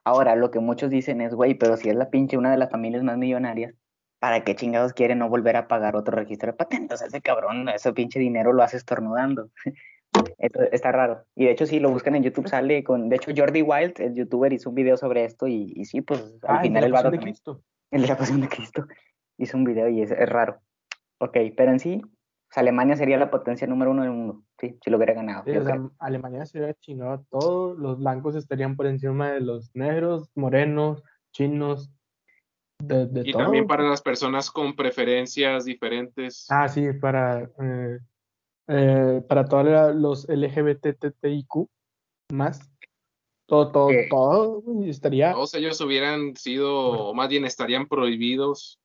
Ahora, 0.04 0.36
lo 0.36 0.50
que 0.50 0.60
muchos 0.60 0.90
dicen 0.90 1.20
es, 1.20 1.34
güey, 1.34 1.54
pero 1.54 1.76
si 1.76 1.88
es 1.88 1.96
la 1.96 2.10
pinche 2.10 2.36
una 2.38 2.50
de 2.50 2.56
las 2.56 2.70
familias 2.70 3.02
más 3.02 3.18
millonarias, 3.18 3.74
¿para 4.18 4.44
qué 4.44 4.54
chingados 4.54 4.92
quiere 4.92 5.14
no 5.14 5.28
volver 5.28 5.56
a 5.56 5.68
pagar 5.68 5.96
otro 5.96 6.16
registro 6.16 6.52
de 6.52 6.56
patentes? 6.56 6.94
O 6.94 6.98
sea, 6.98 7.08
ese 7.08 7.20
cabrón, 7.20 7.68
ese 7.68 7.92
pinche 7.92 8.18
dinero 8.18 8.52
lo 8.52 8.62
hace 8.62 8.76
estornudando. 8.76 9.50
Esto 10.38 10.62
está 10.72 10.92
raro. 10.92 11.24
Y 11.36 11.44
de 11.44 11.52
hecho, 11.52 11.66
si 11.66 11.78
lo 11.78 11.90
buscan 11.90 12.16
en 12.16 12.24
YouTube, 12.24 12.48
sale 12.48 12.82
con. 12.82 13.08
De 13.08 13.16
hecho, 13.16 13.30
Jordi 13.36 13.62
Wild, 13.62 14.00
el 14.00 14.14
youtuber, 14.14 14.52
hizo 14.52 14.70
un 14.70 14.74
video 14.74 14.96
sobre 14.96 15.24
esto 15.24 15.46
y, 15.46 15.72
y 15.76 15.84
sí, 15.84 16.00
pues 16.00 16.20
al 16.42 16.56
ah, 16.56 16.60
final 16.62 16.84
el 16.84 16.92
de 17.12 17.18
Cristo. 17.18 17.62
El 17.92 18.02
de 18.02 18.08
la 18.08 18.16
pasión 18.16 18.40
de 18.40 18.48
Cristo. 18.48 18.86
Hizo 19.38 19.56
un 19.56 19.64
video 19.64 19.88
y 19.88 20.02
es, 20.02 20.10
es 20.10 20.28
raro. 20.28 20.60
Ok, 21.18 21.36
pero 21.56 21.70
en 21.70 21.78
sí, 21.78 22.02
Alemania 22.56 22.96
sería 22.96 23.16
la 23.16 23.30
potencia 23.30 23.66
número 23.66 23.92
uno 23.92 24.02
del 24.02 24.12
mundo, 24.12 24.42
sí, 24.58 24.76
si 24.82 24.90
lo 24.90 24.96
hubiera 24.96 25.14
ganado. 25.14 25.44
Alemania 25.98 26.44
se 26.46 26.58
hubiera 26.58 26.74
chingado 26.74 27.24
todo, 27.30 27.74
los 27.74 27.98
blancos 27.98 28.34
estarían 28.34 28.76
por 28.76 28.86
encima 28.86 29.30
de 29.30 29.40
los 29.40 29.70
negros, 29.74 30.30
morenos, 30.34 31.02
chinos, 31.32 31.92
de, 32.80 33.06
de 33.06 33.28
y 33.28 33.32
también 33.32 33.66
para 33.66 33.88
las 33.88 34.02
personas 34.02 34.50
con 34.50 34.74
preferencias 34.74 35.64
diferentes. 35.64 36.46
Ah, 36.50 36.68
sí, 36.68 36.92
para, 36.94 37.42
eh, 37.42 37.98
eh, 38.68 39.22
para 39.28 39.44
todos 39.44 39.94
los 39.94 40.28
LGBTTIQ 40.28 41.68
más. 42.32 42.68
Todo, 43.46 43.70
todo, 43.70 43.90
todo 44.08 44.62
estaría. 44.84 45.32
Todos 45.32 45.54
ellos 45.54 45.80
hubieran 45.80 46.36
sido, 46.36 47.08
o 47.08 47.14
más 47.14 47.28
bien 47.28 47.44
estarían 47.44 47.86
prohibidos 47.86 48.79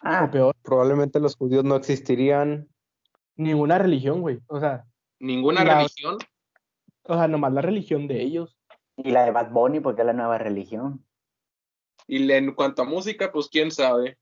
Ah, 0.00 0.24
o 0.24 0.30
peor, 0.30 0.56
probablemente 0.62 1.20
los 1.20 1.36
judíos 1.36 1.64
no 1.64 1.76
existirían. 1.76 2.68
Ninguna 3.36 3.78
religión, 3.78 4.20
güey. 4.20 4.40
O 4.46 4.58
sea. 4.58 4.84
¿Ninguna 5.18 5.64
religión? 5.64 6.16
O 7.04 7.14
sea, 7.14 7.28
nomás 7.28 7.52
la 7.52 7.62
religión 7.62 8.06
de 8.08 8.22
ellos. 8.22 8.58
Y 8.96 9.10
la 9.10 9.24
de 9.24 9.30
Bad 9.30 9.50
Bunny, 9.50 9.80
porque 9.80 10.02
es 10.02 10.06
la 10.06 10.12
nueva 10.12 10.38
religión. 10.38 11.04
Y 12.06 12.30
en 12.32 12.54
cuanto 12.54 12.82
a 12.82 12.86
música, 12.86 13.30
pues 13.30 13.48
quién 13.48 13.70
sabe. 13.70 14.18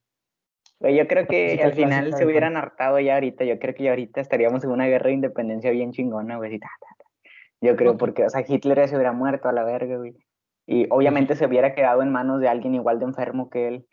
yo 0.81 1.07
creo 1.07 1.27
que 1.27 1.61
al 1.62 1.75
final 1.75 2.12
se 2.12 2.27
hubieran 2.27 2.57
hartado 2.57 2.99
ya 3.01 3.14
ahorita. 3.14 3.45
Yo 3.45 3.59
creo 3.59 3.75
que 3.75 3.85
ya 3.85 3.91
ahorita 3.91 4.21
estaríamos 4.21 4.64
en 4.64 4.71
una 4.71 4.87
guerra 4.87 5.09
de 5.09 5.14
independencia 5.14 5.71
bien 5.71 5.93
chingona, 5.93 6.37
güey. 6.37 6.59
Yo 7.61 7.77
creo, 7.77 7.97
porque, 7.97 8.25
o 8.25 8.31
sea, 8.31 8.45
Hitler 8.47 8.79
ya 8.79 8.88
se 8.88 8.95
hubiera 8.95 9.12
muerto 9.12 9.49
a 9.49 9.53
la 9.53 9.64
verga, 9.64 9.97
güey. 9.97 10.17
Y 10.67 10.87
obviamente 10.91 11.35
se 11.35 11.47
hubiera 11.47 11.75
quedado 11.75 12.03
en 12.03 12.12
manos 12.12 12.41
de 12.41 12.49
alguien 12.49 12.75
igual 12.75 12.99
de 12.99 13.07
enfermo 13.07 13.49
que 13.49 13.69
él 13.69 13.87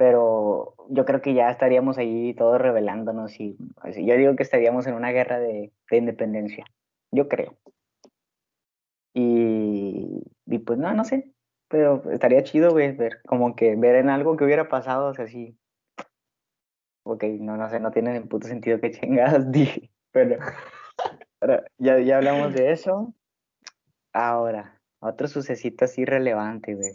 pero 0.00 0.76
yo 0.88 1.04
creo 1.04 1.20
que 1.20 1.34
ya 1.34 1.50
estaríamos 1.50 1.98
ahí 1.98 2.32
todos 2.32 2.58
rebelándonos 2.58 3.38
y 3.38 3.58
yo 3.84 4.16
digo 4.16 4.34
que 4.34 4.42
estaríamos 4.42 4.86
en 4.86 4.94
una 4.94 5.10
guerra 5.10 5.38
de, 5.38 5.74
independencia, 5.90 6.64
yo 7.10 7.28
creo. 7.28 7.58
Y, 9.12 10.22
pues 10.64 10.78
no, 10.78 10.94
no 10.94 11.04
sé, 11.04 11.34
pero 11.68 12.10
estaría 12.10 12.42
chido 12.44 12.72
ver, 12.72 13.20
como 13.26 13.54
que 13.54 13.76
ver 13.76 13.96
en 13.96 14.08
algo 14.08 14.38
que 14.38 14.44
hubiera 14.44 14.70
pasado, 14.70 15.08
o 15.08 15.12
sea, 15.12 15.26
sí. 15.26 15.58
Ok, 17.02 17.24
no, 17.38 17.58
no 17.58 17.68
sé, 17.68 17.78
no 17.78 17.90
tiene 17.90 18.18
ni 18.18 18.20
puto 18.20 18.48
sentido 18.48 18.80
que 18.80 18.92
chingadas 18.92 19.52
dije, 19.52 19.90
pero, 20.12 20.38
pero 21.38 21.62
ya, 21.76 21.98
ya 21.98 22.16
hablamos 22.16 22.54
de 22.54 22.72
eso. 22.72 23.12
Ahora, 24.14 24.80
otro 25.00 25.28
sucesito 25.28 25.84
así 25.84 26.06
relevante, 26.06 26.74
güey. 26.74 26.94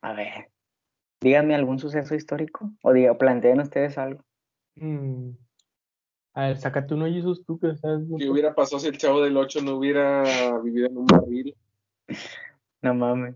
A 0.00 0.14
ver, 0.14 0.48
Díganme 1.20 1.54
algún 1.54 1.78
suceso 1.78 2.14
histórico 2.14 2.70
o 2.82 2.92
diga, 2.92 3.18
planteen 3.18 3.60
ustedes 3.60 3.98
algo. 3.98 4.24
Mm. 4.76 5.30
A 6.34 6.46
ver, 6.46 6.56
sácate 6.56 6.94
uno, 6.94 7.06
Jesús, 7.06 7.44
tú 7.44 7.58
que 7.58 7.74
sabes. 7.74 8.06
¿Qué 8.16 8.30
hubiera 8.30 8.54
pasado 8.54 8.78
si 8.78 8.86
el 8.86 8.98
chavo 8.98 9.20
del 9.20 9.36
8 9.36 9.60
no 9.62 9.74
hubiera 9.76 10.22
vivido 10.62 10.86
en 10.86 10.98
un 10.98 11.06
barril? 11.06 11.56
No 12.80 12.94
mames. 12.94 13.34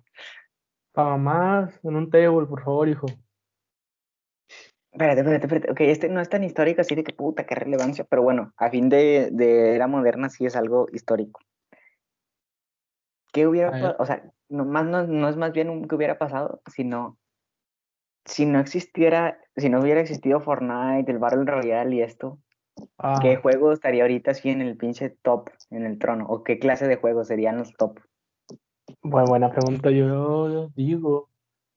Para 0.92 1.16
más, 1.16 1.80
en 1.82 1.96
un 1.96 2.08
table, 2.08 2.46
por 2.46 2.62
favor, 2.62 2.88
hijo. 2.88 3.06
Espérate, 4.92 5.20
espérate, 5.20 5.46
espérate. 5.46 5.72
Ok, 5.72 5.80
este 5.80 6.08
no 6.08 6.20
es 6.20 6.28
tan 6.28 6.44
histórico 6.44 6.82
así 6.82 6.94
de 6.94 7.02
que 7.02 7.12
puta, 7.12 7.44
qué 7.44 7.56
relevancia, 7.56 8.04
pero 8.04 8.22
bueno, 8.22 8.52
a 8.56 8.70
fin 8.70 8.88
de, 8.88 9.30
de 9.32 9.74
era 9.74 9.88
moderna 9.88 10.28
sí 10.28 10.46
es 10.46 10.54
algo 10.54 10.86
histórico. 10.92 11.40
¿Qué 13.32 13.48
hubiera 13.48 13.72
pasado? 13.72 13.96
O 13.98 14.06
sea, 14.06 14.30
no, 14.48 14.64
más, 14.64 14.86
no, 14.86 15.04
no 15.06 15.28
es 15.28 15.36
más 15.36 15.52
bien 15.52 15.70
un 15.70 15.88
que 15.88 15.96
hubiera 15.96 16.18
pasado, 16.18 16.62
sino 16.66 17.18
si 18.24 18.46
no 18.46 18.60
existiera, 18.60 19.38
si 19.56 19.68
no 19.68 19.80
hubiera 19.80 20.00
existido 20.00 20.40
Fortnite, 20.40 21.10
el 21.10 21.18
Battle 21.18 21.44
Royale 21.44 21.96
y 21.96 22.02
esto, 22.02 22.38
¿qué 23.20 23.34
ah. 23.34 23.38
juego 23.42 23.72
estaría 23.72 24.02
ahorita 24.02 24.30
así 24.30 24.50
en 24.50 24.60
el 24.62 24.76
pinche 24.76 25.10
top, 25.22 25.50
en 25.70 25.84
el 25.84 25.98
trono? 25.98 26.26
¿O 26.28 26.42
qué 26.42 26.58
clase 26.58 26.86
de 26.86 26.96
juegos 26.96 27.28
serían 27.28 27.58
los 27.58 27.72
top? 27.74 27.98
Bueno, 29.02 29.26
buena 29.28 29.50
pregunta. 29.50 29.90
Yo 29.90 30.68
digo 30.74 31.28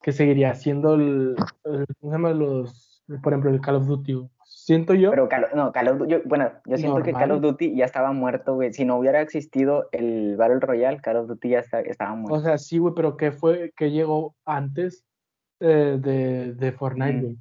que 0.01 0.11
seguiría 0.11 0.53
siendo 0.55 0.95
el, 0.95 1.35
el- 1.63 1.85
¿cómo 1.99 2.11
se 2.11 2.17
llama? 2.17 2.31
Los, 2.31 3.03
por 3.23 3.33
ejemplo, 3.33 3.49
el 3.49 3.61
Call 3.61 3.75
of 3.75 3.87
Duty. 3.87 4.27
Siento 4.45 4.93
yo, 4.93 5.11
Pero 5.11 5.27
Call, 5.29 5.47
no, 5.55 5.71
Call 5.71 5.87
of 5.89 5.97
Du- 5.99 6.07
yo- 6.07 6.21
bueno, 6.25 6.51
yo 6.65 6.77
siento 6.77 7.01
que 7.03 7.13
Call 7.13 7.31
of. 7.31 7.41
Duty 7.41 7.75
ya 7.75 7.85
estaba 7.85 8.11
muerto, 8.13 8.55
güey. 8.55 8.73
Si 8.73 8.85
no 8.85 8.97
hubiera 8.97 9.21
existido 9.21 9.89
el 9.91 10.35
Battle 10.37 10.59
Royale, 10.59 11.01
Call 11.01 11.17
of 11.17 11.27
Duty 11.27 11.49
ya 11.49 11.59
está- 11.59 11.81
estaba 11.81 12.15
muerto. 12.15 12.35
o 12.35 12.39
sea, 12.39 12.57
sí, 12.57 12.77
güey, 12.77 12.93
pero 12.95 13.17
¿qué 13.17 13.31
fue, 13.31 13.73
que 13.75 13.91
llegó 13.91 14.35
antes 14.45 15.03
eh, 15.59 15.97
de, 15.99 16.53
de 16.53 16.71
Fortnite, 16.71 17.21
güey? 17.21 17.37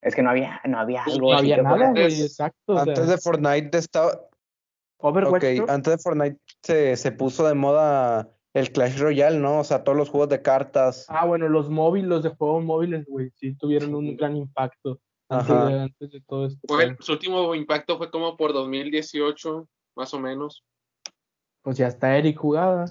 Es 0.00 0.14
que 0.14 0.22
no 0.22 0.30
había, 0.30 0.60
no 0.64 0.78
había 0.78 1.02
algo 1.04 1.32
No 1.32 1.38
había 1.38 1.60
nada, 1.62 1.76
güey, 1.90 2.04
antes- 2.04 2.20
exacto. 2.20 2.74
o 2.74 2.78
Antes 2.78 2.98
sea, 2.98 3.06
de 3.06 3.18
Fortnite 3.18 3.78
estaba. 3.78 4.20
Overwatch, 5.00 5.44
Ok, 5.44 5.66
¿no? 5.66 5.72
antes 5.72 5.92
de 5.96 5.98
Fortnite 5.98 6.40
se, 6.62 6.96
se 6.96 7.12
puso 7.12 7.46
de 7.46 7.54
moda 7.54 8.28
el 8.54 8.72
Clash 8.72 8.98
Royale, 8.98 9.38
¿no? 9.38 9.60
O 9.60 9.64
sea, 9.64 9.84
todos 9.84 9.96
los 9.96 10.08
juegos 10.08 10.28
de 10.28 10.42
cartas. 10.42 11.06
Ah, 11.08 11.24
bueno, 11.24 11.48
los 11.48 11.68
móviles, 11.70 12.08
los 12.08 12.22
de 12.24 12.30
juegos 12.30 12.64
móviles, 12.64 13.06
güey, 13.06 13.30
sí 13.36 13.54
tuvieron 13.54 13.94
un 13.94 14.16
gran 14.16 14.36
impacto 14.36 15.00
antes 15.28 15.50
Ajá. 15.50 15.66
de, 15.66 15.80
antes 15.82 16.10
de 16.10 16.20
todo 16.22 16.46
esto. 16.46 16.60
Su 17.00 17.12
último 17.12 17.54
impacto 17.54 17.96
fue 17.98 18.10
como 18.10 18.36
por 18.36 18.52
2018, 18.52 19.68
más 19.96 20.12
o 20.14 20.18
menos. 20.18 20.64
Pues 21.62 21.76
ya 21.76 21.86
está 21.88 22.16
Eric 22.16 22.38
jugaba. 22.38 22.86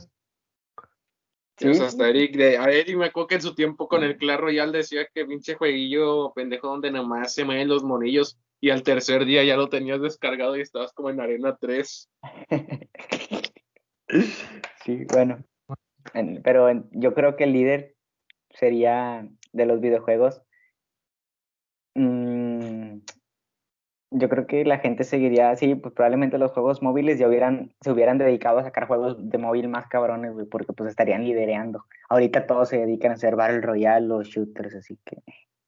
Sí, 1.58 1.68
O 1.70 1.74
sea, 1.74 1.84
sí. 1.84 1.88
hasta 1.88 2.10
Eric, 2.10 2.36
de, 2.36 2.58
a 2.58 2.66
Eric 2.70 2.96
me 2.98 3.06
acuerdo 3.08 3.28
que 3.28 3.36
en 3.36 3.42
su 3.42 3.56
tiempo 3.56 3.88
con 3.88 4.04
el 4.04 4.18
Clash 4.18 4.40
Royale 4.40 4.78
decía 4.78 5.08
que 5.14 5.26
pinche 5.26 5.56
jueguillo 5.56 6.32
pendejo 6.34 6.68
donde 6.68 6.92
nomás 6.92 7.34
se 7.34 7.46
mueven 7.46 7.68
los 7.68 7.84
monillos 7.84 8.38
y 8.62 8.70
al 8.70 8.84
tercer 8.84 9.26
día 9.26 9.44
ya 9.44 9.58
lo 9.58 9.68
tenías 9.70 10.00
descargado 10.02 10.56
y 10.56 10.62
estabas 10.62 10.94
como 10.94 11.10
en 11.10 11.20
Arena 11.20 11.58
3. 11.60 12.10
Sí, 14.86 15.06
bueno. 15.12 15.44
En- 16.14 16.42
pero 16.42 16.70
yo 16.92 17.14
creo 17.14 17.36
que 17.36 17.44
el 17.44 17.52
líder 17.54 17.96
sería 18.52 19.28
de 19.52 19.66
los 19.66 19.82
videojuegos. 19.82 20.42
Mm, 21.96 22.47
yo 24.12 24.30
creo 24.30 24.48
que 24.48 24.64
la 24.64 24.80
gente 24.80 25.04
seguiría, 25.04 25.56
sí, 25.56 25.76
pues 25.76 25.94
probablemente 25.94 26.38
los 26.38 26.52
juegos 26.52 26.82
móviles 26.82 27.20
ya 27.20 27.28
hubieran, 27.28 27.74
se 27.82 27.92
hubieran 27.92 28.18
dedicado 28.18 28.60
a 28.60 28.64
sacar 28.64 28.88
juegos 28.88 29.30
de 29.30 29.38
móvil 29.38 29.68
más 29.68 29.88
cabrones, 29.88 30.34
güey, 30.34 30.46
porque 30.46 30.74
pues 30.74 30.90
estarían 30.90 31.24
lidereando. 31.24 31.86
Ahorita 32.10 32.48
todos 32.48 32.70
se 32.70 32.78
dedican 32.78 33.12
a 33.12 33.16
hacer 33.16 33.36
Battle 33.36 33.62
Royale, 33.62 34.08
los 34.08 34.28
shooters, 34.28 34.76
así 34.76 34.98
que. 35.04 35.18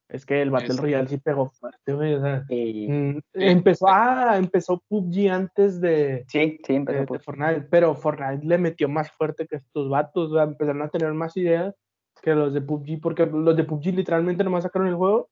Es 0.07 0.25
que 0.25 0.41
el 0.41 0.49
Battle 0.49 0.77
Royale 0.77 1.07
sí 1.07 1.17
pegó 1.17 1.51
fuerte, 1.51 1.93
güey. 1.93 2.15
O 2.15 2.21
sea, 2.21 2.43
mm, 2.49 3.19
empezó, 3.33 3.87
ah, 3.89 4.37
empezó 4.37 4.81
PUBG 4.87 5.29
antes 5.29 5.79
de, 5.79 6.25
sí, 6.27 6.59
sí, 6.65 6.75
empezó 6.75 7.13
de, 7.13 7.19
Fortnite, 7.19 7.67
pero 7.69 7.93
Fortnite 7.93 8.45
le 8.45 8.57
metió 8.57 8.89
más 8.89 9.11
fuerte 9.11 9.45
que 9.45 9.57
estos 9.57 9.87
vatos, 9.89 10.31
o 10.31 10.35
sea, 10.35 10.43
empezaron 10.43 10.81
a 10.81 10.89
tener 10.89 11.13
más 11.13 11.37
ideas 11.37 11.75
que 12.23 12.33
los 12.33 12.53
de 12.53 12.61
PUBG, 12.61 12.99
porque 13.01 13.25
los 13.25 13.55
de 13.55 13.63
PUBG 13.63 13.93
literalmente 13.93 14.43
nomás 14.43 14.63
sacaron 14.63 14.87
el 14.87 14.95
juego 14.95 15.29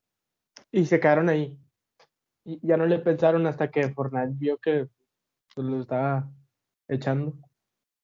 y 0.72 0.86
se 0.86 1.00
quedaron 1.00 1.30
ahí. 1.30 1.58
Y 2.48 2.66
ya 2.66 2.78
no 2.78 2.86
le 2.86 3.00
pensaron 3.00 3.46
hasta 3.46 3.70
que 3.70 3.90
Fortnite 3.90 4.32
vio 4.36 4.58
que 4.58 4.88
pues, 5.54 5.68
lo 5.68 5.82
estaba 5.82 6.32
echando. 6.88 7.34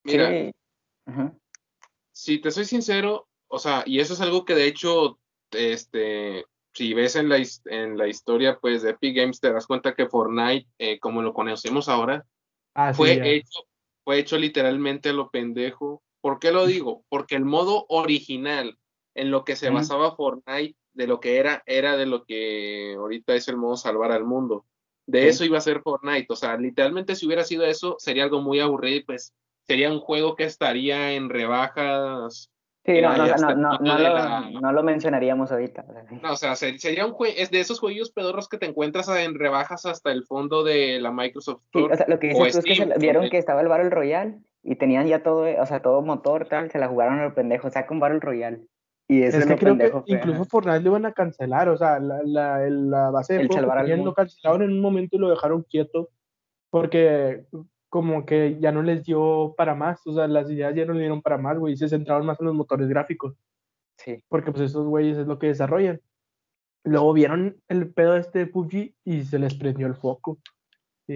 Mira, 0.04 0.30
Sí. 0.30 0.52
Ajá. 1.06 1.34
si 2.12 2.40
te 2.40 2.52
soy 2.52 2.66
sincero, 2.66 3.28
o 3.48 3.58
sea, 3.58 3.84
y 3.86 4.00
eso 4.00 4.14
es 4.14 4.22
algo 4.22 4.44
que 4.44 4.54
de 4.54 4.68
hecho, 4.68 5.18
este, 5.52 6.46
si 6.74 6.94
ves 6.94 7.16
en 7.16 7.30
la, 7.30 7.38
en 7.66 7.98
la 7.98 8.08
historia 8.08 8.60
pues 8.60 8.82
de 8.82 8.92
Epic 8.92 9.16
Games 9.16 9.40
te 9.40 9.52
das 9.52 9.66
cuenta 9.66 9.96
que 9.96 10.08
Fortnite, 10.10 10.68
eh, 10.78 11.00
como 11.00 11.22
lo 11.22 11.34
conocemos 11.34 11.88
ahora, 11.88 12.26
Ah, 12.76 12.94
fue 12.94 13.36
hecho, 13.36 13.60
fue 14.04 14.20
hecho 14.20 14.38
literalmente 14.38 15.10
a 15.10 15.14
lo 15.14 15.30
pendejo. 15.30 16.04
¿Por 16.22 16.40
qué 16.40 16.52
lo 16.52 16.66
digo? 16.66 17.06
Porque 17.08 17.36
el 17.36 17.46
modo 17.46 17.86
original 17.88 18.78
en 19.16 19.32
lo 19.32 19.46
que 19.46 19.56
se 19.56 19.70
basaba 19.70 20.16
Fortnite, 20.16 20.76
de 20.94 21.08
lo 21.08 21.20
que 21.20 21.38
era, 21.38 21.64
era 21.66 21.98
de 21.98 22.06
lo 22.06 22.24
que 22.26 22.96
ahorita 22.98 23.34
es 23.36 23.48
el 23.48 23.58
modo 23.58 23.76
salvar 23.78 24.12
al 24.12 24.24
mundo. 24.26 24.66
De 25.06 25.24
Sí. 25.24 25.28
eso 25.30 25.46
iba 25.46 25.58
a 25.58 25.62
ser 25.62 25.82
Fortnite. 25.82 26.28
O 26.30 26.36
sea, 26.36 26.56
literalmente 26.58 27.16
si 27.16 27.26
hubiera 27.26 27.44
sido 27.44 27.66
eso, 27.66 27.96
sería 28.00 28.24
algo 28.24 28.42
muy 28.42 28.60
aburrido 28.60 28.98
y 28.98 29.04
pues 29.04 29.34
sería 29.68 29.92
un 29.92 30.00
juego 30.00 30.36
que 30.36 30.44
estaría 30.46 31.12
en 31.14 31.30
rebajas. 31.30 32.50
Sí, 32.86 33.02
no, 33.02 33.16
no, 33.16 33.26
no, 33.56 33.56
no, 33.80 33.98
lo, 33.98 33.98
la- 33.98 34.50
no 34.62 34.72
lo 34.74 34.84
mencionaríamos 34.84 35.52
ahorita. 35.54 35.86
o 35.88 35.94
sea. 35.94 36.04
No, 36.22 36.34
o 36.34 36.36
sea, 36.36 36.56
ser- 36.56 36.80
sería 36.80 37.06
un 37.06 37.14
juego, 37.14 37.34
es 37.38 37.50
de 37.50 37.62
esos 37.62 37.80
juegos 37.80 38.12
pedorros 38.12 38.50
que 38.50 38.58
te 38.58 38.66
encuentras 38.66 39.08
en 39.08 39.40
rebajas 39.40 39.86
hasta 39.86 40.12
el 40.12 40.26
fondo 40.26 40.64
de 40.64 41.00
la 41.00 41.12
Microsoft 41.12 41.62
Sí, 41.72 41.80
o 41.82 41.96
sea, 41.96 42.06
lo 42.10 42.20
que 42.20 42.28
o 42.28 42.44
dices 42.44 42.54
tú 42.54 42.60
es 42.60 42.66
que 42.66 42.76
se 42.76 43.00
vieron 43.00 43.30
que 43.30 43.38
estaba 43.38 43.62
el 43.62 43.70
Battle 43.70 43.90
Royale 43.90 44.40
y 44.64 44.76
tenían 44.76 45.08
ya 45.08 45.24
todo, 45.24 45.46
o 45.62 45.66
sea, 45.66 45.82
todo 45.82 46.02
motor, 46.02 46.48
tal, 46.50 46.72
se 46.72 46.78
la 46.80 46.90
jugaron 46.90 47.20
al 47.20 47.34
pendejo, 47.34 47.70
saca 47.70 47.94
un 47.94 48.02
Battle 48.02 48.20
Royale. 48.20 48.60
Y 49.08 49.22
eso 49.24 49.38
Es 49.38 49.46
que 49.46 49.56
creo 49.58 49.74
que 49.74 49.80
pendejo. 49.80 50.04
fue, 50.06 50.16
incluso. 50.16 50.46
Fortnite 50.46 50.80
lo 50.82 50.90
iban 50.92 51.06
a 51.06 51.12
cancelar, 51.14 51.70
o 51.70 51.78
sea, 51.78 52.00
la, 52.00 52.22
la, 52.24 52.70
la 52.70 53.10
base 53.12 53.34
de 53.34 53.42
El 53.42 53.48
juego 53.48 53.72
que 53.86 53.98
lo 53.98 54.14
cancelaron 54.14 54.62
en 54.64 54.72
un 54.72 54.82
momento 54.82 55.16
y 55.16 55.20
lo 55.20 55.30
dejaron 55.30 55.64
quieto 55.64 56.10
porque 56.70 57.46
como 57.90 58.26
que 58.26 58.58
ya 58.60 58.72
no 58.72 58.82
les 58.82 59.04
dio 59.04 59.54
para 59.56 59.76
más, 59.76 60.06
o 60.08 60.14
sea, 60.14 60.28
las 60.28 60.50
ideas 60.50 60.74
ya 60.74 60.86
no 60.86 60.94
le 60.94 61.02
dieron 61.02 61.22
para 61.22 61.38
más, 61.38 61.60
güey, 61.60 61.74
y 61.74 61.78
se 61.78 61.88
centraron 61.90 62.26
más 62.26 62.40
en 62.40 62.48
los 62.48 62.56
motores 62.56 62.88
gráficos, 62.90 63.36
Sí. 63.98 64.24
porque 64.30 64.52
pues 64.52 64.64
esos 64.72 64.88
güeyes 64.88 65.18
es 65.18 65.28
lo 65.28 65.38
que 65.38 65.48
desarrollan. 65.48 66.02
Luego 66.84 67.14
vieron 67.14 67.62
el 67.68 67.94
pedo 67.94 68.18
este 68.18 68.40
de 68.40 68.48
PUBG 68.48 68.96
y 69.06 69.24
se 69.24 69.38
les 69.38 69.54
prendió 69.54 69.86
el 69.86 69.94
foco. 69.96 70.40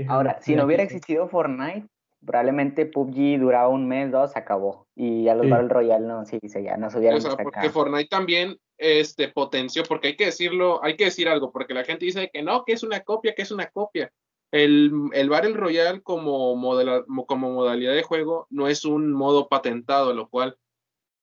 Ahora, 0.07 0.33
"No, 0.33 0.41
si 0.41 0.55
no 0.55 0.65
hubiera 0.65 0.83
que 0.83 0.89
fue". 0.89 0.97
existido 0.97 1.27
Fortnite, 1.27 1.87
probablemente 2.27 2.85
PUBG 2.85 3.39
duraba 3.39 3.69
un 3.69 3.87
mes, 3.87 4.11
dos, 4.11 4.33
se 4.33 4.37
acabó. 4.39 4.85
Y 4.95 5.23
ya 5.23 5.33
los 5.33 5.45
Sí. 5.45 5.49
Battle 5.51 5.69
Royale 5.69 6.05
no, 6.05 6.25
sí, 6.25 6.39
sí, 6.43 6.61
ya 6.61 6.77
no 6.77 6.91
se 6.91 6.99
hubieran 6.99 7.17
O 7.17 7.21
sea, 7.21 7.31
porque 7.37 7.55
sacado. 7.55 7.71
Fortnite 7.71 8.09
también 8.09 8.57
este, 8.77 9.29
potenció, 9.29 9.81
porque 9.83 10.09
hay 10.09 10.15
que 10.15 10.25
decirlo, 10.25 10.83
hay 10.83 10.95
que 10.95 11.05
decir 11.05 11.27
algo, 11.29 11.51
porque 11.51 11.73
la 11.73 11.83
gente 11.83 12.05
dice 12.05 12.29
que 12.31 12.43
no, 12.43 12.63
que 12.65 12.73
es 12.73 12.83
una 12.83 12.99
copia, 12.99 13.33
que 13.33 13.41
es 13.41 13.49
una 13.51 13.67
copia. 13.71 14.11
El, 14.51 14.91
el 15.13 15.29
Battle 15.29 15.53
Royale 15.55 16.01
como, 16.01 16.55
modela- 16.55 17.03
como 17.25 17.51
modalidad 17.51 17.93
de 17.93 18.03
juego 18.03 18.45
no 18.49 18.67
es 18.67 18.85
un 18.85 19.11
modo 19.11 19.47
patentado, 19.47 20.13
lo 20.13 20.29
cual 20.29 20.55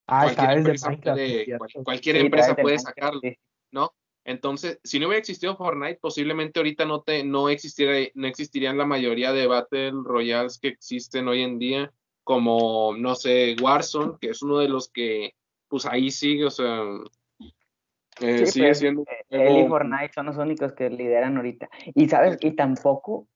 Ah, 0.06 0.24
cualquier 0.24 0.58
empresa 0.58 0.90
puede, 0.90 1.58
cualquier 1.84 2.16
Sí, 2.16 2.22
empresa 2.22 2.54
sacarlo, 2.78 3.20
sí. 3.22 3.38
¿no? 3.70 3.94
Entonces, 4.24 4.80
si 4.82 4.98
no 4.98 5.06
hubiera 5.06 5.20
existido 5.20 5.56
Fortnite, 5.56 5.98
posiblemente 6.00 6.58
ahorita 6.58 6.84
no, 6.86 7.02
te, 7.02 7.24
no, 7.24 7.48
existiera, 7.48 8.08
no 8.14 8.26
existirían 8.26 8.78
la 8.78 8.86
mayoría 8.86 9.32
de 9.32 9.46
Battle 9.46 9.92
Royales 10.02 10.58
que 10.58 10.68
existen 10.68 11.28
hoy 11.28 11.42
en 11.42 11.58
día, 11.58 11.92
como, 12.22 12.96
no 12.96 13.14
sé, 13.14 13.54
Warzone, 13.60 14.14
que 14.20 14.30
es 14.30 14.42
uno 14.42 14.58
de 14.58 14.68
los 14.68 14.88
que, 14.88 15.34
pues 15.68 15.84
ahí 15.84 16.10
sigue, 16.10 16.46
o 16.46 16.50
sea, 16.50 16.82
eh, 18.20 18.46
Sí, 18.46 18.46
sigue 18.46 18.66
pues, 18.66 18.78
siendo 18.78 19.04
Él 19.28 19.58
y 19.58 19.68
Fortnite 19.68 20.12
son 20.14 20.26
los 20.26 20.36
únicos 20.36 20.72
que 20.72 20.88
lideran 20.88 21.36
ahorita. 21.36 21.68
Y 21.94 22.08
sabes, 22.08 22.38
y 22.40 22.52
tampoco 22.52 23.28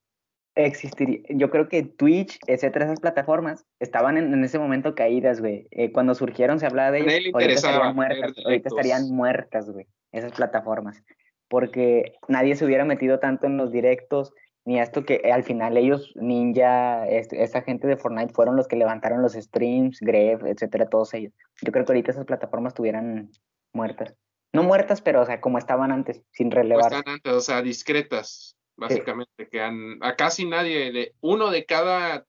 existiría, 0.65 1.21
yo 1.29 1.51
creo 1.51 1.69
que 1.69 1.83
Twitch, 1.83 2.39
etcétera, 2.47 2.87
esas 2.87 3.01
plataformas 3.01 3.65
estaban 3.79 4.17
en, 4.19 4.33
en 4.33 4.45
ese 4.45 4.59
momento 4.59 4.95
caídas, 4.95 5.41
güey. 5.41 5.69
Eh, 5.71 5.93
cuando 5.93 6.15
surgieron 6.15 6.59
se 6.59 6.67
hablaba 6.67 6.91
de 6.91 7.01
ellas, 7.01 7.33
ahorita 7.33 7.55
estarían 7.55 7.95
muertas, 7.95 8.35
ahorita 8.45 8.69
estarían 8.69 9.11
muertas, 9.11 9.71
güey, 9.71 9.87
esas 10.13 10.33
plataformas. 10.33 11.03
Porque 11.49 12.15
nadie 12.27 12.57
se 12.57 12.65
hubiera 12.65 12.85
metido 12.85 13.21
tanto 13.21 13.47
en 13.47 13.57
los 13.57 13.73
directos, 13.73 14.35
ni 14.65 14.79
a 14.79 14.83
esto 14.83 15.05
que 15.05 15.23
eh, 15.25 15.33
al 15.33 15.45
final 15.45 15.77
ellos, 15.77 16.13
Ninja, 16.17 17.09
este, 17.09 17.43
esa 17.43 17.63
gente 17.63 17.87
de 17.87 17.97
Fortnite 17.97 18.35
fueron 18.35 18.57
los 18.57 18.69
que 18.69 18.77
levantaron 18.77 19.23
los 19.23 19.33
streams, 19.33 20.01
Gref, 20.01 20.45
etcétera, 20.45 20.89
todos 20.89 21.15
ellos. 21.15 21.33
Yo 21.63 21.73
creo 21.73 21.85
que 21.85 21.93
ahorita 21.93 22.11
esas 22.11 22.27
plataformas 22.27 22.73
estuvieran 22.73 23.31
muertas. 23.73 24.15
No 24.53 24.63
muertas, 24.63 25.01
pero 25.01 25.23
o 25.23 25.25
sea, 25.25 25.41
como 25.41 25.59
estaban 25.59 25.93
antes, 25.93 26.23
sin 26.33 26.51
relevar. 26.51 26.93
están 26.93 27.15
antes, 27.15 27.33
o 27.33 27.41
sea, 27.41 27.63
discretas, 27.63 28.58
básicamente, 28.79 29.49
que 29.51 29.61
han- 29.61 29.99
a 30.01 30.17
casi 30.17 30.47
nadie, 30.47 30.93
de, 30.93 31.13
uno 31.21 31.51
de 31.51 31.65
cada 31.67 32.25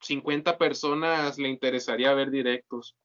50 0.00 0.56
personas 0.58 1.38
le 1.38 1.48
interesaría 1.48 2.14
ver 2.14 2.30
directos. 2.30 2.96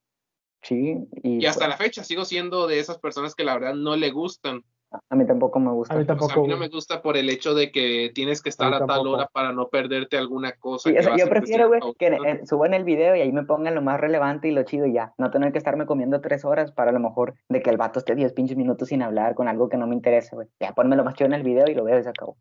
Sí, 0.62 0.96
y, 1.24 1.44
Y 1.44 1.46
hasta 1.46 1.66
pues, 1.66 1.70
la 1.70 1.78
fecha 1.78 2.04
sigo 2.04 2.24
siendo 2.24 2.68
de 2.68 2.80
esas 2.80 2.98
personas 3.00 3.36
que 3.36 3.44
la 3.44 3.56
verdad 3.56 3.74
no 3.74 3.96
le 3.98 4.12
gustan. 4.12 4.64
a 5.10 5.16
mí 5.16 5.26
tampoco 5.26 5.60
me 5.60 5.72
gusta. 5.72 5.94
A 5.94 5.98
mí 5.98 6.04
O 6.04 6.06
sea, 6.06 6.16
tampoco. 6.16 6.40
a 6.40 6.44
mí 6.44 6.48
no 6.48 6.58
me 6.58 6.70
gusta 6.70 7.02
por 7.02 7.18
el 7.18 7.30
hecho 7.30 7.54
de 7.56 7.72
que 7.72 8.12
tienes 8.14 8.42
que 8.42 8.50
estar 8.50 8.74
a 8.74 8.86
tal 8.86 9.08
hora 9.08 9.28
para 9.34 9.52
no 9.52 9.68
perderte 9.68 10.18
alguna 10.18 10.54
cosa. 10.54 10.88
Sí, 10.90 10.94
que 10.94 11.00
o 11.00 11.02
sea, 11.02 11.10
va 11.10 11.16
a 11.16 11.20
yo 11.20 11.28
prefiero, 11.30 11.68
güey, 11.68 11.82
que 11.98 12.08
eh, 12.08 12.46
suban 12.46 12.74
el 12.76 12.84
video 12.84 13.16
y 13.16 13.22
ahí 13.22 13.32
me 13.32 13.44
pongan 13.44 13.74
lo 13.76 13.82
más 13.82 14.00
relevante 14.00 14.48
y 14.48 14.52
lo 14.52 14.64
chido 14.64 14.86
y 14.86 14.94
ya. 14.94 15.14
No 15.18 15.32
tener 15.32 15.52
que 15.52 15.58
estarme 15.58 15.86
comiendo 15.88 16.22
tres 16.22 16.46
horas 16.46 16.72
para 16.72 16.92
a 16.92 16.94
lo 16.94 17.00
mejor 17.00 17.34
de 17.50 17.62
que 17.62 17.72
el 17.72 17.78
vato 17.78 18.00
esté 18.00 18.14
diez 18.16 18.34
pinches 18.34 18.56
minutos 18.56 18.88
sin 18.90 19.02
hablar 19.02 19.34
con 19.36 19.48
algo 19.48 19.68
que 19.68 19.78
no 19.78 19.88
me 19.88 19.96
interesa, 19.96 20.36
güey. 20.36 20.48
Ya, 20.62 20.74
ponme 20.74 20.96
lo 20.96 21.04
más 21.04 21.16
chido 21.16 21.26
en 21.26 21.34
el 21.34 21.44
video 21.44 21.66
y 21.68 21.74
lo 21.74 21.84
veo 21.84 22.00
y 22.00 22.04
se 22.04 22.10
acabó. 22.10 22.38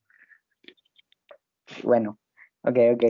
Bueno, 1.83 2.19
ok, 2.63 2.79
ok. 2.95 3.05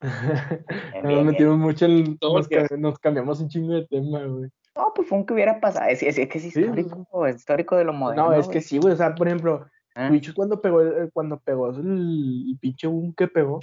Nos 1.02 1.08
bien, 1.08 1.26
metimos 1.26 1.58
mucho 1.58 1.86
en. 1.86 2.18
Todo 2.18 2.38
Nos, 2.38 2.48
nos 2.78 2.98
cambiamos 2.98 3.40
un 3.40 3.48
chingo 3.48 3.74
de 3.74 3.86
tema, 3.86 4.24
güey. 4.24 4.50
No, 4.74 4.92
pues 4.94 5.06
fue 5.08 5.18
un 5.18 5.26
que 5.26 5.34
hubiera 5.34 5.60
pasado. 5.60 5.88
Es, 5.88 6.02
es- 6.02 6.18
es 6.18 6.28
que 6.28 6.38
es 6.38 6.44
Sí, 6.52 6.60
histórico, 6.60 7.26
es 7.26 7.36
histórico 7.36 7.76
de 7.76 7.84
lo 7.84 7.92
moderno. 7.92 8.26
No, 8.30 8.32
es 8.32 8.46
güey. 8.46 8.54
que 8.58 8.60
sí, 8.62 8.78
güey. 8.78 8.94
O 8.94 8.96
sea, 8.96 9.14
por 9.14 9.28
ejemplo, 9.28 9.66
Ah, 9.94 10.08
Twitch 10.08 10.32
cuando 10.32 10.60
pegó, 10.62 10.80
el- 10.80 11.10
cuando 11.12 11.38
pegó 11.38 11.68
el, 11.70 12.46
el 12.50 12.58
pinche 12.58 12.86
boom 12.86 13.12
que 13.14 13.28
pegó. 13.28 13.60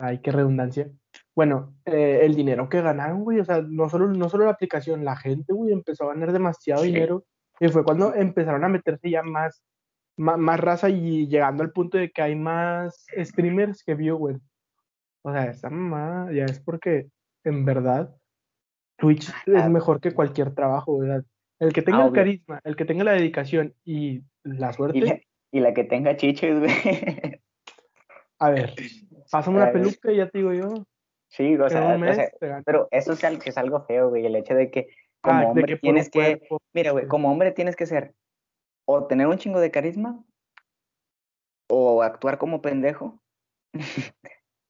Ay, 0.00 0.18
qué 0.20 0.32
redundancia. 0.32 0.90
Bueno, 1.34 1.74
eh, 1.84 2.20
el 2.22 2.34
dinero 2.34 2.68
que 2.68 2.82
ganaron, 2.82 3.22
güey. 3.22 3.38
O 3.40 3.44
sea, 3.44 3.62
no 3.62 3.88
solo, 3.88 4.08
no 4.08 4.28
solo 4.28 4.44
la 4.46 4.50
aplicación, 4.50 5.04
la 5.04 5.16
gente, 5.16 5.52
güey, 5.52 5.72
empezó 5.72 6.04
a 6.04 6.14
ganar 6.14 6.32
demasiado 6.32 6.82
Sí. 6.82 6.88
dinero 6.88 7.24
Y 7.60 7.68
fue 7.68 7.84
cuando 7.84 8.14
empezaron 8.14 8.64
a 8.64 8.68
meterse 8.68 9.10
ya 9.10 9.22
más, 9.22 9.62
más, 10.18 10.60
raza 10.60 10.88
y 10.90 11.26
llegando 11.28 11.62
al 11.62 11.72
punto 11.72 11.96
de 11.98 12.10
que 12.10 12.22
hay 12.22 12.34
más 12.34 13.06
streamers 13.16 13.82
que 13.84 13.94
viewers. 13.94 14.40
O 15.22 15.32
sea, 15.32 15.44
esa 15.46 15.70
mamá 15.70 16.30
ya 16.32 16.44
es 16.44 16.60
porque 16.60 17.08
en 17.44 17.64
verdad 17.64 18.14
Twitch 18.96 19.30
es 19.46 19.68
mejor 19.70 20.00
que 20.00 20.12
cualquier 20.12 20.54
trabajo, 20.54 20.98
¿verdad? 20.98 21.24
El 21.60 21.72
que 21.72 21.82
tenga 21.82 21.98
Ah, 21.98 22.02
el 22.02 22.08
obvio. 22.08 22.20
carisma, 22.22 22.60
el 22.64 22.76
que 22.76 22.84
tenga 22.84 23.04
la 23.04 23.12
dedicación 23.12 23.74
y 23.84 24.22
la 24.44 24.72
suerte, 24.72 24.98
Y 24.98 25.00
la, 25.02 25.20
y 25.52 25.60
la 25.60 25.74
que 25.74 25.84
tenga 25.84 26.16
chiches, 26.16 26.58
güey. 26.58 27.40
a 28.38 28.50
ver, 28.50 28.74
pásame 29.30 29.56
una 29.56 29.66
ver. 29.66 29.74
peluca 29.74 30.12
y 30.12 30.16
ya 30.16 30.28
te 30.28 30.38
digo 30.38 30.52
yo, 30.52 30.74
Sí, 31.30 31.56
o 31.56 31.68
sea, 31.68 31.94
o 31.94 32.14
sea, 32.14 32.62
pero 32.64 32.88
eso 32.90 33.12
es 33.12 33.22
algo, 33.22 33.42
es 33.44 33.58
algo 33.58 33.82
feo, 33.84 34.08
güey, 34.08 34.24
el 34.24 34.34
hecho 34.34 34.54
de 34.54 34.70
que 34.70 34.88
como 35.20 35.40
Ah, 35.40 35.50
hombre 35.50 35.66
que 35.66 35.76
tienes 35.76 36.08
que, 36.10 36.38
cuerpo, 36.38 36.62
mira, 36.72 36.92
güey, 36.92 37.06
como 37.06 37.30
hombre 37.30 37.52
tienes 37.52 37.76
que 37.76 37.84
ser 37.86 38.14
o 38.90 39.06
tener 39.06 39.26
un 39.26 39.36
chingo 39.36 39.60
de 39.60 39.70
carisma 39.70 40.24
o 41.68 42.02
actuar 42.02 42.38
como 42.38 42.62
pendejo 42.62 43.20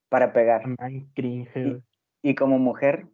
para 0.09 0.33
pegar. 0.33 0.67
Man, 0.67 1.09
cringe, 1.15 1.81
Y- 2.23 2.35
como 2.35 2.59
mujer, 2.59 3.07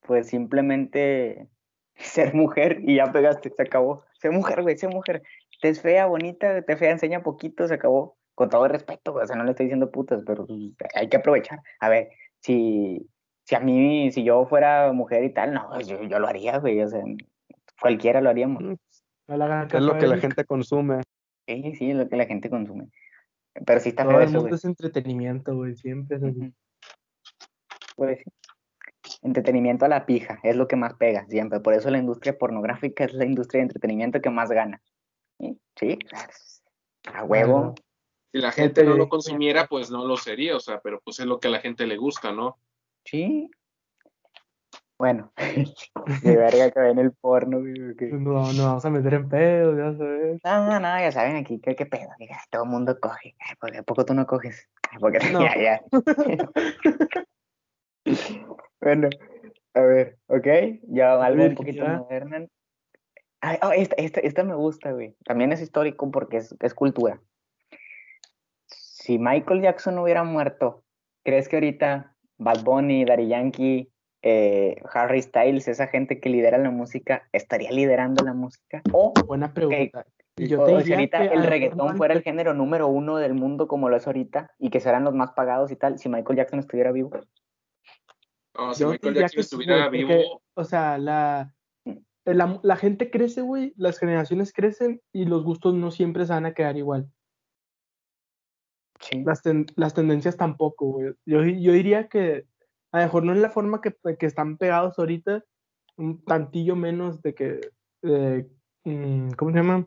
pues 0.00 0.28
simplemente 0.28 1.48
ser 1.96 2.32
mujer 2.34 2.80
y 2.80 2.96
ya 2.96 3.12
pegaste, 3.12 3.52
se 3.54 3.62
acabó. 3.62 4.04
Sé 4.22 4.30
mujer, 4.30 4.62
güey, 4.62 4.78
sé 4.78 4.88
mujer. 4.88 5.22
Te 5.60 5.68
es 5.68 5.82
fea, 5.82 6.06
bonita, 6.06 6.62
te 6.62 6.76
fea, 6.78 6.92
enseña 6.92 7.22
poquito, 7.22 7.68
se 7.68 7.74
acabó. 7.74 8.16
Con 8.34 8.48
todo 8.48 8.64
el 8.64 8.72
respeto, 8.72 9.12
güey, 9.12 9.24
o 9.24 9.26
sea, 9.26 9.36
no 9.36 9.44
le 9.44 9.50
estoy 9.50 9.66
diciendo 9.66 9.90
putas, 9.90 10.22
pero 10.26 10.46
pues, 10.46 10.90
hay 10.94 11.10
que 11.10 11.18
aprovechar. 11.18 11.60
A 11.78 11.90
ver, 11.90 12.08
si, 12.40 13.06
si 13.44 13.54
a 13.54 13.60
mí, 13.60 14.10
si 14.12 14.24
yo 14.24 14.46
fuera 14.46 14.90
mujer 14.94 15.24
y 15.24 15.34
tal, 15.34 15.52
no, 15.52 15.78
yo, 15.82 16.02
yo 16.04 16.18
lo 16.18 16.26
haría, 16.26 16.56
güey, 16.58 16.80
o 16.80 16.88
sea, 16.88 17.02
cualquiera 17.78 18.22
lo 18.22 18.30
haríamos. 18.30 18.62
No 19.28 19.36
le 19.36 19.44
hagan 19.44 19.68
Es 19.72 19.82
lo 19.82 19.94
a 19.94 19.98
que 19.98 20.06
la 20.06 20.18
gente 20.18 20.44
consume. 20.44 21.02
Sí, 21.46 21.74
sí, 21.74 21.90
es 21.90 21.96
lo 21.96 22.08
que 22.08 22.16
la 22.16 22.26
gente 22.26 22.50
consume. 22.50 22.88
Pero 23.66 23.80
sí 23.80 23.90
está 23.90 24.04
Todo 24.04 24.12
feo 24.12 24.20
el 24.22 24.28
eso, 24.28 24.40
mundo 24.40 24.56
es 24.56 24.64
entretenimiento, 24.64 25.54
güey, 25.54 25.76
siempre 25.76 26.16
es 26.16 26.22
así. 26.22 26.52
Pues 27.96 28.18
sí. 28.18 29.18
Entretenimiento 29.22 29.84
a 29.84 29.88
la 29.88 30.06
pija, 30.06 30.40
es 30.42 30.56
lo 30.56 30.66
que 30.66 30.76
más 30.76 30.94
pega 30.94 31.26
siempre. 31.26 31.60
Por 31.60 31.74
eso 31.74 31.90
la 31.90 31.98
industria 31.98 32.36
pornográfica 32.36 33.04
es 33.04 33.12
la 33.14 33.24
industria 33.24 33.58
de 33.58 33.64
entretenimiento 33.64 34.20
que 34.20 34.30
más 34.30 34.50
gana. 34.50 34.80
¿Sí? 35.38 35.58
Sí, 35.76 35.98
a 37.12 37.24
huevo. 37.24 37.74
Si 38.32 38.38
la 38.38 38.50
gente 38.50 38.82
no 38.82 38.90
lo 38.90 38.94
periodista. 38.94 39.10
consumiera, 39.10 39.66
pues 39.66 39.90
no 39.90 40.06
lo 40.06 40.16
sería, 40.16 40.56
o 40.56 40.60
sea, 40.60 40.80
pero 40.80 41.00
pues 41.04 41.20
es 41.20 41.26
lo 41.26 41.38
que 41.38 41.48
a 41.48 41.50
la 41.50 41.60
gente 41.60 41.86
le 41.86 41.96
gusta, 41.96 42.32
¿no? 42.32 42.58
Sí. 43.04 43.50
Bueno, 45.02 45.32
de 46.22 46.36
verga 46.36 46.70
que 46.70 46.78
ven 46.78 47.00
el 47.00 47.10
porno. 47.10 47.58
que- 47.98 48.06
No, 48.12 48.52
no 48.52 48.62
vamos 48.62 48.84
a 48.84 48.90
meter 48.90 49.14
en 49.14 49.28
pedos, 49.28 49.76
ya 49.76 49.98
sabes. 49.98 50.40
No, 50.44 50.78
no, 50.78 51.00
ya 51.00 51.10
saben 51.10 51.34
aquí 51.34 51.58
qué, 51.60 51.74
qué 51.74 51.86
pedo. 51.86 52.08
Mira, 52.20 52.38
todo 52.52 52.62
el 52.62 52.70
mundo 52.70 53.00
coge. 53.00 53.34
Ay, 53.40 53.56
¿por 53.60 53.72
qué- 53.72 53.78
¿A 53.78 53.82
poco 53.82 54.04
tú 54.04 54.14
no 54.14 54.24
coges? 54.28 54.68
Ay, 54.88 54.98
porque 55.00 55.18
No. 55.32 55.40
ya, 55.44 55.56
ya. 55.60 55.82
bueno, 58.80 59.08
a 59.74 59.80
ver, 59.80 60.18
¿ok? 60.28 60.46
Ya 60.84 61.20
algo 61.20 61.46
un 61.46 61.54
poquito 61.56 61.82
ya. 61.82 61.96
moderno. 61.96 62.46
Ay, 63.40 63.58
oh, 63.62 63.72
esta, 63.72 63.96
esta, 63.96 64.20
esta 64.20 64.44
me 64.44 64.54
gusta, 64.54 64.92
güey. 64.92 65.16
También 65.24 65.50
es 65.50 65.60
histórico 65.60 66.08
porque 66.12 66.36
es, 66.36 66.54
es 66.60 66.74
cultura. 66.74 67.20
Si 68.66 69.18
Michael 69.18 69.62
Jackson 69.62 69.98
hubiera 69.98 70.22
muerto, 70.22 70.84
¿crees 71.24 71.48
que 71.48 71.56
ahorita 71.56 72.14
Bad 72.38 72.62
Bunny, 72.62 73.04
Daddy 73.04 73.26
Yankee, 73.26 73.91
eh, 74.22 74.76
Harry 74.94 75.20
Styles, 75.22 75.68
esa 75.68 75.88
gente 75.88 76.20
que 76.20 76.30
lidera 76.30 76.56
la 76.58 76.70
música, 76.70 77.28
estaría 77.32 77.70
liderando 77.72 78.24
la 78.24 78.34
música? 78.34 78.82
O 78.92 79.12
Buena 79.26 79.52
pregunta. 79.52 80.06
Y 80.36 80.46
yo 80.48 80.62
o- 80.62 80.66
te 80.66 80.72
o 80.74 80.78
si 80.78 80.84
diría 80.84 80.96
ahorita 80.96 81.18
que 81.18 81.28
a 81.28 81.32
el 81.32 81.44
reggaetón 81.44 81.96
fuera 81.96 82.14
el 82.14 82.22
género 82.22 82.54
número 82.54 82.88
uno 82.88 83.16
del 83.18 83.34
mundo 83.34 83.68
como 83.68 83.88
lo 83.90 83.96
es 83.96 84.06
ahorita 84.06 84.52
y 84.58 84.70
que 84.70 84.80
serán 84.80 85.04
los 85.04 85.14
más 85.14 85.32
pagados 85.32 85.70
y 85.70 85.76
tal, 85.76 85.98
si 85.98 86.08
Michael 86.08 86.36
Jackson 86.38 86.60
estuviera 86.60 86.90
vivo. 86.92 87.10
No, 88.56 88.72
si 88.72 88.82
Yo 88.82 88.90
Michael 88.90 89.14
Jackson 89.14 89.40
estuviera 89.40 89.84
porque, 89.84 89.98
vivo, 89.98 90.42
O 90.54 90.64
sea, 90.64 90.96
la, 90.98 91.54
la, 92.24 92.60
la 92.62 92.76
gente 92.76 93.10
crece, 93.10 93.42
güey, 93.42 93.74
las 93.76 93.98
generaciones 93.98 94.52
crecen 94.52 95.02
y 95.12 95.24
los 95.26 95.44
gustos 95.44 95.74
no 95.74 95.90
siempre 95.90 96.24
se 96.26 96.32
van 96.32 96.46
a 96.46 96.54
quedar 96.54 96.76
igual. 96.76 97.10
Sí. 99.00 99.22
Las, 99.24 99.42
ten- 99.42 99.66
las 99.76 99.94
tendencias 99.94 100.36
tampoco, 100.36 100.86
güey. 100.92 101.12
Yo, 101.26 101.42
yo 101.42 101.72
diría 101.72 102.08
que 102.08 102.46
a 102.92 102.98
lo 102.98 103.04
mejor 103.04 103.24
no 103.24 103.32
es 103.32 103.38
la 103.38 103.50
forma 103.50 103.80
que, 103.80 103.94
que 104.18 104.26
están 104.26 104.56
pegados 104.58 104.98
ahorita, 104.98 105.44
un 105.96 106.24
tantillo 106.24 106.76
menos 106.76 107.22
de 107.22 107.34
que, 107.34 107.60
eh, 108.02 108.46
mm, 108.84 109.30
¿cómo 109.32 109.50
se 109.50 109.56
llama? 109.56 109.86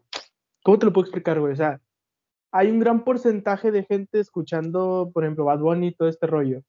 ¿Cómo 0.64 0.80
te 0.80 0.86
lo 0.86 0.94
puedo 0.94 1.06
explicar, 1.06 1.40
güey? 1.40 1.54
O 1.54 1.56
sea, 1.56 1.80
hay 2.52 2.70
un 2.72 2.80
gran 2.80 3.04
porcentaje 3.04 3.72
de 3.72 3.84
gente 3.84 4.20
escuchando, 4.20 5.12
por 5.14 5.24
ejemplo, 5.24 5.46
Bad 5.46 5.60
Bunny 5.60 5.88
y 5.88 5.96
todo 5.96 6.08
este 6.10 6.26
rollo. 6.28 6.62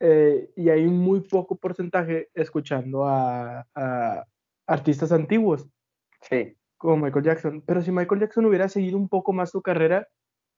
Eh, 0.00 0.50
y 0.56 0.68
hay 0.68 0.84
un 0.86 0.98
muy 0.98 1.20
poco 1.20 1.56
porcentaje 1.56 2.28
escuchando 2.34 3.04
a, 3.04 3.66
a 3.74 4.24
artistas 4.66 5.12
antiguos 5.12 5.66
Sí. 6.22 6.56
como 6.76 6.96
Michael 6.98 7.24
Jackson. 7.24 7.62
Pero 7.66 7.80
si 7.82 7.90
Michael 7.90 8.20
Jackson 8.20 8.44
hubiera 8.46 8.68
seguido 8.68 8.98
un 8.98 9.08
poco 9.08 9.32
más 9.32 9.50
su 9.50 9.62
carrera, 9.62 10.06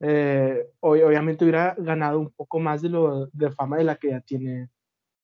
eh, 0.00 0.66
ob- 0.80 1.04
obviamente 1.06 1.44
hubiera 1.44 1.74
ganado 1.78 2.20
un 2.20 2.30
poco 2.30 2.58
más 2.60 2.82
de, 2.82 2.88
lo, 2.90 3.26
de 3.26 3.50
fama 3.50 3.78
de 3.78 3.84
la 3.84 3.96
que 3.96 4.10
ya 4.10 4.20
tiene 4.20 4.68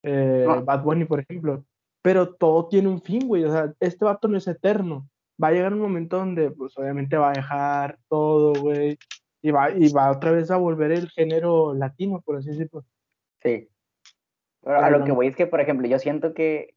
eh, 0.02 0.44
No. 0.46 0.64
Bad 0.64 0.82
Bunny, 0.82 1.04
por 1.04 1.20
ejemplo. 1.20 1.64
Pero 2.02 2.34
todo 2.34 2.68
tiene 2.68 2.88
un 2.88 3.00
fin, 3.00 3.26
güey. 3.28 3.44
O 3.44 3.50
sea, 3.52 3.72
este 3.78 4.04
vato 4.04 4.26
no 4.28 4.36
es 4.36 4.48
eterno. 4.48 5.08
Va 5.42 5.48
a 5.48 5.52
llegar 5.52 5.72
un 5.72 5.80
momento 5.80 6.16
donde, 6.18 6.50
pues, 6.50 6.76
obviamente 6.76 7.16
va 7.16 7.30
a 7.30 7.34
dejar 7.34 7.98
todo, 8.08 8.52
güey. 8.60 8.98
Y 9.42 9.50
va, 9.50 9.70
y 9.70 9.92
va 9.92 10.10
otra 10.10 10.30
vez 10.32 10.50
a 10.50 10.56
volver 10.56 10.92
el 10.92 11.08
género 11.10 11.74
latino, 11.74 12.20
por 12.20 12.36
así 12.36 12.50
decirlo. 12.50 12.84
Sí. 13.42 13.68
Pero 14.62 14.78
a 14.78 14.84
Pero 14.84 14.98
lo 14.98 15.04
que 15.04 15.12
voy 15.12 15.26
es 15.28 15.36
que, 15.36 15.46
por 15.46 15.60
ejemplo, 15.60 15.86
yo 15.88 15.98
siento 15.98 16.34
que 16.34 16.74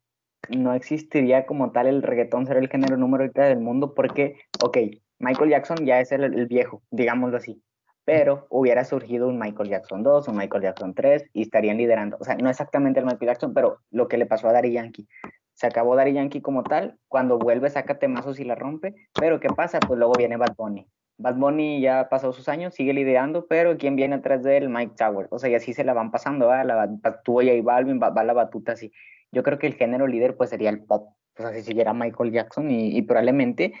no 0.50 0.74
existiría 0.74 1.46
como 1.46 1.72
tal 1.72 1.86
el 1.86 2.02
reggaetón 2.02 2.46
ser 2.46 2.56
el 2.56 2.68
género 2.68 2.96
número 2.96 3.28
del 3.28 3.60
mundo 3.60 3.94
porque, 3.94 4.38
ok, 4.62 4.78
Michael 5.18 5.50
Jackson 5.50 5.84
ya 5.86 6.00
es 6.00 6.12
el, 6.12 6.22
el 6.24 6.46
viejo, 6.46 6.82
digámoslo 6.90 7.36
así, 7.38 7.62
pero 8.06 8.46
hubiera 8.50 8.84
surgido 8.84 9.28
un 9.28 9.36
Michael 9.36 9.68
Jackson 9.68 10.04
2, 10.04 10.28
un 10.28 10.36
Michael 10.36 10.62
Jackson 10.62 10.94
3 10.94 11.28
y 11.32 11.42
estarían 11.42 11.76
liderando, 11.76 12.16
o 12.20 12.24
sea, 12.24 12.36
no 12.36 12.48
exactamente 12.48 13.00
el 13.00 13.04
Michael 13.04 13.26
Jackson, 13.26 13.52
pero 13.52 13.80
lo 13.90 14.06
que 14.06 14.16
le 14.16 14.26
pasó 14.26 14.48
a 14.48 14.52
Daddy 14.52 14.72
Yankee. 14.72 15.08
Se 15.54 15.66
acabó 15.66 15.96
Daddy 15.96 16.12
Yankee 16.12 16.40
como 16.40 16.62
tal, 16.62 16.96
cuando 17.08 17.36
vuelve 17.36 17.68
saca 17.68 17.98
temazos 17.98 18.38
y 18.38 18.44
la 18.44 18.54
rompe, 18.54 18.94
pero 19.18 19.40
¿qué 19.40 19.48
pasa? 19.48 19.80
Pues 19.80 19.98
luego 19.98 20.14
viene 20.16 20.36
Bad 20.36 20.54
Bunny. 20.56 20.86
Bad 21.18 21.34
Bunny 21.34 21.80
ya 21.80 22.08
pasó 22.08 22.32
sus 22.32 22.48
años, 22.48 22.74
sigue 22.74 22.92
liderando, 22.92 23.46
pero 23.48 23.76
¿quién 23.76 23.96
viene 23.96 24.14
atrás 24.14 24.44
de 24.44 24.56
él? 24.56 24.68
Mike 24.68 24.94
Tower. 24.96 25.26
O 25.30 25.40
sea, 25.40 25.50
y 25.50 25.56
así 25.56 25.74
se 25.74 25.82
la 25.82 25.92
van 25.92 26.12
pasando, 26.12 26.46
¿va? 26.46 26.62
La, 26.62 26.88
tuvo 27.24 27.40
J 27.40 27.54
Balvin, 27.64 28.00
va, 28.00 28.10
va 28.10 28.22
la 28.22 28.34
batuta 28.34 28.72
así. 28.72 28.92
Yo 29.32 29.42
creo 29.42 29.58
que 29.58 29.66
el 29.66 29.74
género 29.74 30.06
líder 30.06 30.36
pues 30.36 30.50
sería 30.50 30.70
el 30.70 30.84
pop. 30.84 31.08
O 31.38 31.42
sea, 31.42 31.52
si 31.52 31.62
siguiera 31.62 31.92
Michael 31.92 32.30
Jackson 32.30 32.70
y 32.70 33.02
probablemente 33.02 33.72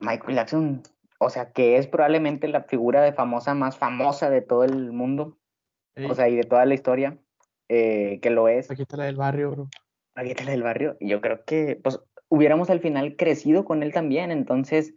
Michael 0.00 0.34
Jackson, 0.34 0.82
o 1.22 1.28
sea, 1.30 1.52
que 1.52 1.76
es 1.76 1.86
probablemente 1.86 2.48
la 2.48 2.62
figura 2.62 3.02
de 3.02 3.12
famosa 3.12 3.54
más 3.54 3.76
famosa 3.76 4.30
de 4.30 4.40
todo 4.40 4.64
el 4.64 4.90
mundo, 4.92 5.36
o 6.08 6.14
sea, 6.14 6.28
y 6.28 6.36
de 6.36 6.44
toda 6.44 6.64
la 6.64 6.74
historia, 6.74 7.18
eh, 7.68 8.18
que 8.22 8.30
lo 8.30 8.48
es. 8.48 8.70
aquí 8.70 8.82
está 8.82 8.96
la 8.96 9.04
del 9.04 9.16
barrio, 9.16 9.50
bro. 9.50 9.68
Aquí 10.14 10.30
está 10.30 10.44
la 10.44 10.52
del 10.52 10.62
barrio. 10.62 10.96
Y 10.98 11.08
yo 11.08 11.20
creo 11.20 11.44
que, 11.44 11.78
pues, 11.82 12.00
hubiéramos 12.28 12.70
al 12.70 12.80
final 12.80 13.16
crecido 13.16 13.64
con 13.64 13.82
él 13.82 13.92
también, 13.92 14.30
entonces 14.30 14.94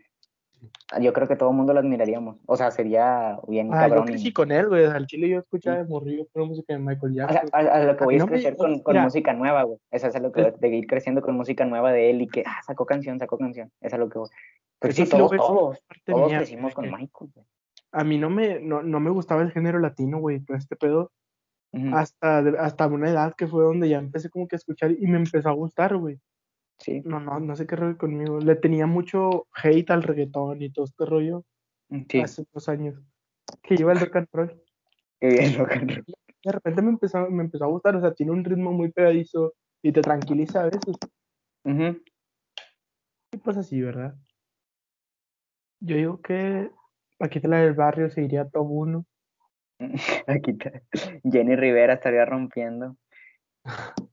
yo 1.01 1.11
creo 1.11 1.27
que 1.27 1.35
todo 1.35 1.49
el 1.49 1.57
mundo 1.57 1.73
lo 1.73 1.79
admiraríamos. 1.81 2.37
O 2.45 2.55
sea, 2.55 2.71
sería 2.71 3.37
bien 3.49 3.67
Ah, 3.73 3.83
yo 3.83 3.89
cabrón. 3.89 4.05
crecí 4.07 4.29
y- 4.29 4.33
con 4.33 4.49
él, 4.51 4.69
güey. 4.69 4.85
Al 4.85 5.05
chile 5.07 5.27
yo 5.27 5.39
escuchaba 5.39 5.77
de 5.77 5.83
morrillo 5.83 6.25
pura 6.31 6.45
música 6.45 6.71
de 6.73 6.79
Michael 6.79 7.11
O 7.11 7.15
sea, 7.15 7.27
Jackson. 7.27 7.49
a, 7.53 7.57
a 7.73 7.83
lo 7.83 7.97
que 7.97 8.03
A 8.03 8.05
voy 8.05 8.13
mí 8.13 8.17
es 8.17 8.19
no 8.21 8.25
me- 8.27 8.31
crecer 8.31 8.55
con, 8.55 8.81
música 9.03 9.33
nueva, 9.33 9.63
güey. 9.63 9.77
Eso 9.91 10.07
es 10.07 10.15
a 10.15 10.19
lo 10.19 10.31
que 10.31 10.41
Es- 10.41 10.51
voy, 10.51 10.59
de 10.69 10.77
ir 10.77 10.87
creciendo 10.87 11.21
con 11.21 11.35
música 11.35 11.65
nueva 11.65 11.91
de 11.91 12.09
él 12.11 12.21
y 12.21 12.27
que, 12.27 12.43
ah, 12.47 12.61
sacó 12.65 12.85
canción, 12.85 13.19
sacó 13.19 13.37
canción. 13.37 13.67
Eso 13.81 13.87
es 13.87 13.93
a 13.93 13.97
lo 13.97 14.07
que 14.09 14.19
voy. 14.19 14.29
Eso 14.83 15.05
sí, 15.05 15.09
todos, 15.09 15.31
todos, 15.31 15.79
parte 15.87 16.11
todos 16.11 16.27
mía, 16.27 16.37
crecimos 16.39 16.73
con 16.73 16.85
Michael, 16.85 17.31
güey. 17.33 17.45
A 17.91 18.03
mí 18.03 18.17
no 18.17 18.29
me, 18.29 18.59
no, 18.59 18.81
no 18.83 18.99
me 18.99 19.09
gustaba 19.11 19.41
el 19.41 19.51
género 19.51 19.79
latino, 19.79 20.19
güey, 20.19 20.39
todo 20.41 20.57
este 20.57 20.75
pedo. 20.75 21.11
Ujú, 21.71 21.95
Hasta, 21.95 22.43
de- 22.43 22.57
hasta 22.59 22.87
una 22.87 23.09
edad 23.09 23.33
que 23.35 23.47
fue 23.47 23.63
donde 23.63 23.89
ya 23.89 23.97
empecé 23.99 24.29
como 24.29 24.47
que 24.47 24.55
a 24.55 24.57
escuchar 24.57 24.91
y 24.91 25.07
me 25.07 25.17
empezó 25.17 25.49
a 25.49 25.53
gustar, 25.53 25.95
güey. 25.97 26.19
Sí, 26.79 27.01
No, 27.05 27.19
no, 27.19 27.39
no 27.39 27.55
sé 27.55 27.65
qué 27.65 27.75
rollo 27.75 27.97
conmigo. 27.97 28.39
Le 28.39 28.55
tenía 28.55 28.85
mucho 28.87 29.47
hate 29.55 29.89
al 29.91 30.03
reggaetón 30.03 30.61
y 30.61 30.69
todo 30.71 30.85
este 30.85 31.05
rollo 31.05 31.45
sí. 32.09 32.19
hace 32.19 32.43
unos 32.51 32.67
años. 32.69 32.99
Que 33.61 33.77
lleva 33.77 33.91
el 33.93 33.99
rock 33.99 34.15
and 34.17 34.27
roll. 34.33 34.61
Qué 35.19 35.27
bien, 35.29 35.57
rock 35.57 35.71
and 35.73 35.91
roll. 35.91 36.05
De 36.43 36.51
repente 36.51 36.81
me 36.81 36.89
empezó, 36.89 37.29
me 37.29 37.43
empezó 37.43 37.63
a 37.63 37.69
gustar, 37.69 37.95
o 37.95 38.01
sea, 38.01 38.13
tiene 38.13 38.31
un 38.33 38.43
ritmo 38.43 38.71
muy 38.73 38.91
pegadizo 38.91 39.53
y 39.81 39.91
te 39.93 40.01
tranquiliza 40.01 40.61
a 40.63 40.65
veces. 40.65 40.95
Ujú. 41.63 42.01
Y 43.31 43.37
pues 43.37 43.55
así, 43.57 43.81
¿verdad? 43.81 44.15
Yo 45.85 45.97
digo 45.97 46.21
que 46.21 46.71
aquí 47.19 47.41
te 47.41 47.47
la 47.49 47.57
del 47.57 47.73
barrio 47.73 48.09
seguiría 48.09 48.47
top 48.47 48.67
1. 48.69 49.05
Aquí 50.27 50.51
está. 50.51 50.81
Jenny 51.29 51.55
Rivera 51.57 51.95
estaría 51.95 52.23
rompiendo. 52.25 52.95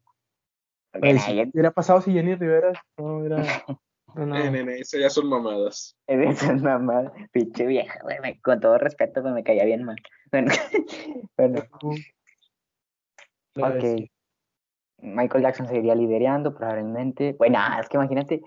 Nadie- 0.92 1.18
si 1.44 1.50
hubiera 1.52 1.70
pasado 1.70 2.00
si 2.00 2.12
Jenny 2.12 2.34
Rivera 2.34 2.72
no 2.98 3.18
hubiera 3.18 3.36
No, 4.16 4.26
no. 4.26 4.36
Eh, 4.36 4.50
nene, 4.50 4.80
eso 4.80 4.98
ya 4.98 5.08
son 5.08 5.28
mamadas. 5.28 5.96
Esas 6.08 6.60
mamadas, 6.60 7.12
pinche 7.30 7.64
vieja, 7.64 8.00
güey, 8.02 8.18
me- 8.18 8.40
con 8.40 8.58
todo 8.58 8.76
respeto, 8.76 9.22
pues 9.22 9.32
me 9.32 9.44
caía 9.44 9.64
bien 9.64 9.84
mal. 9.84 9.94
Bueno, 10.32 10.50
bueno, 11.36 11.60
ok. 13.56 13.74
decía. 13.74 14.06
Michael 14.98 15.44
Jackson 15.44 15.68
seguiría 15.68 15.94
liderando, 15.94 16.52
probablemente. 16.52 17.34
Bueno, 17.38 17.60
es 17.80 17.88
que 17.88 17.96
imagínate, 17.98 18.42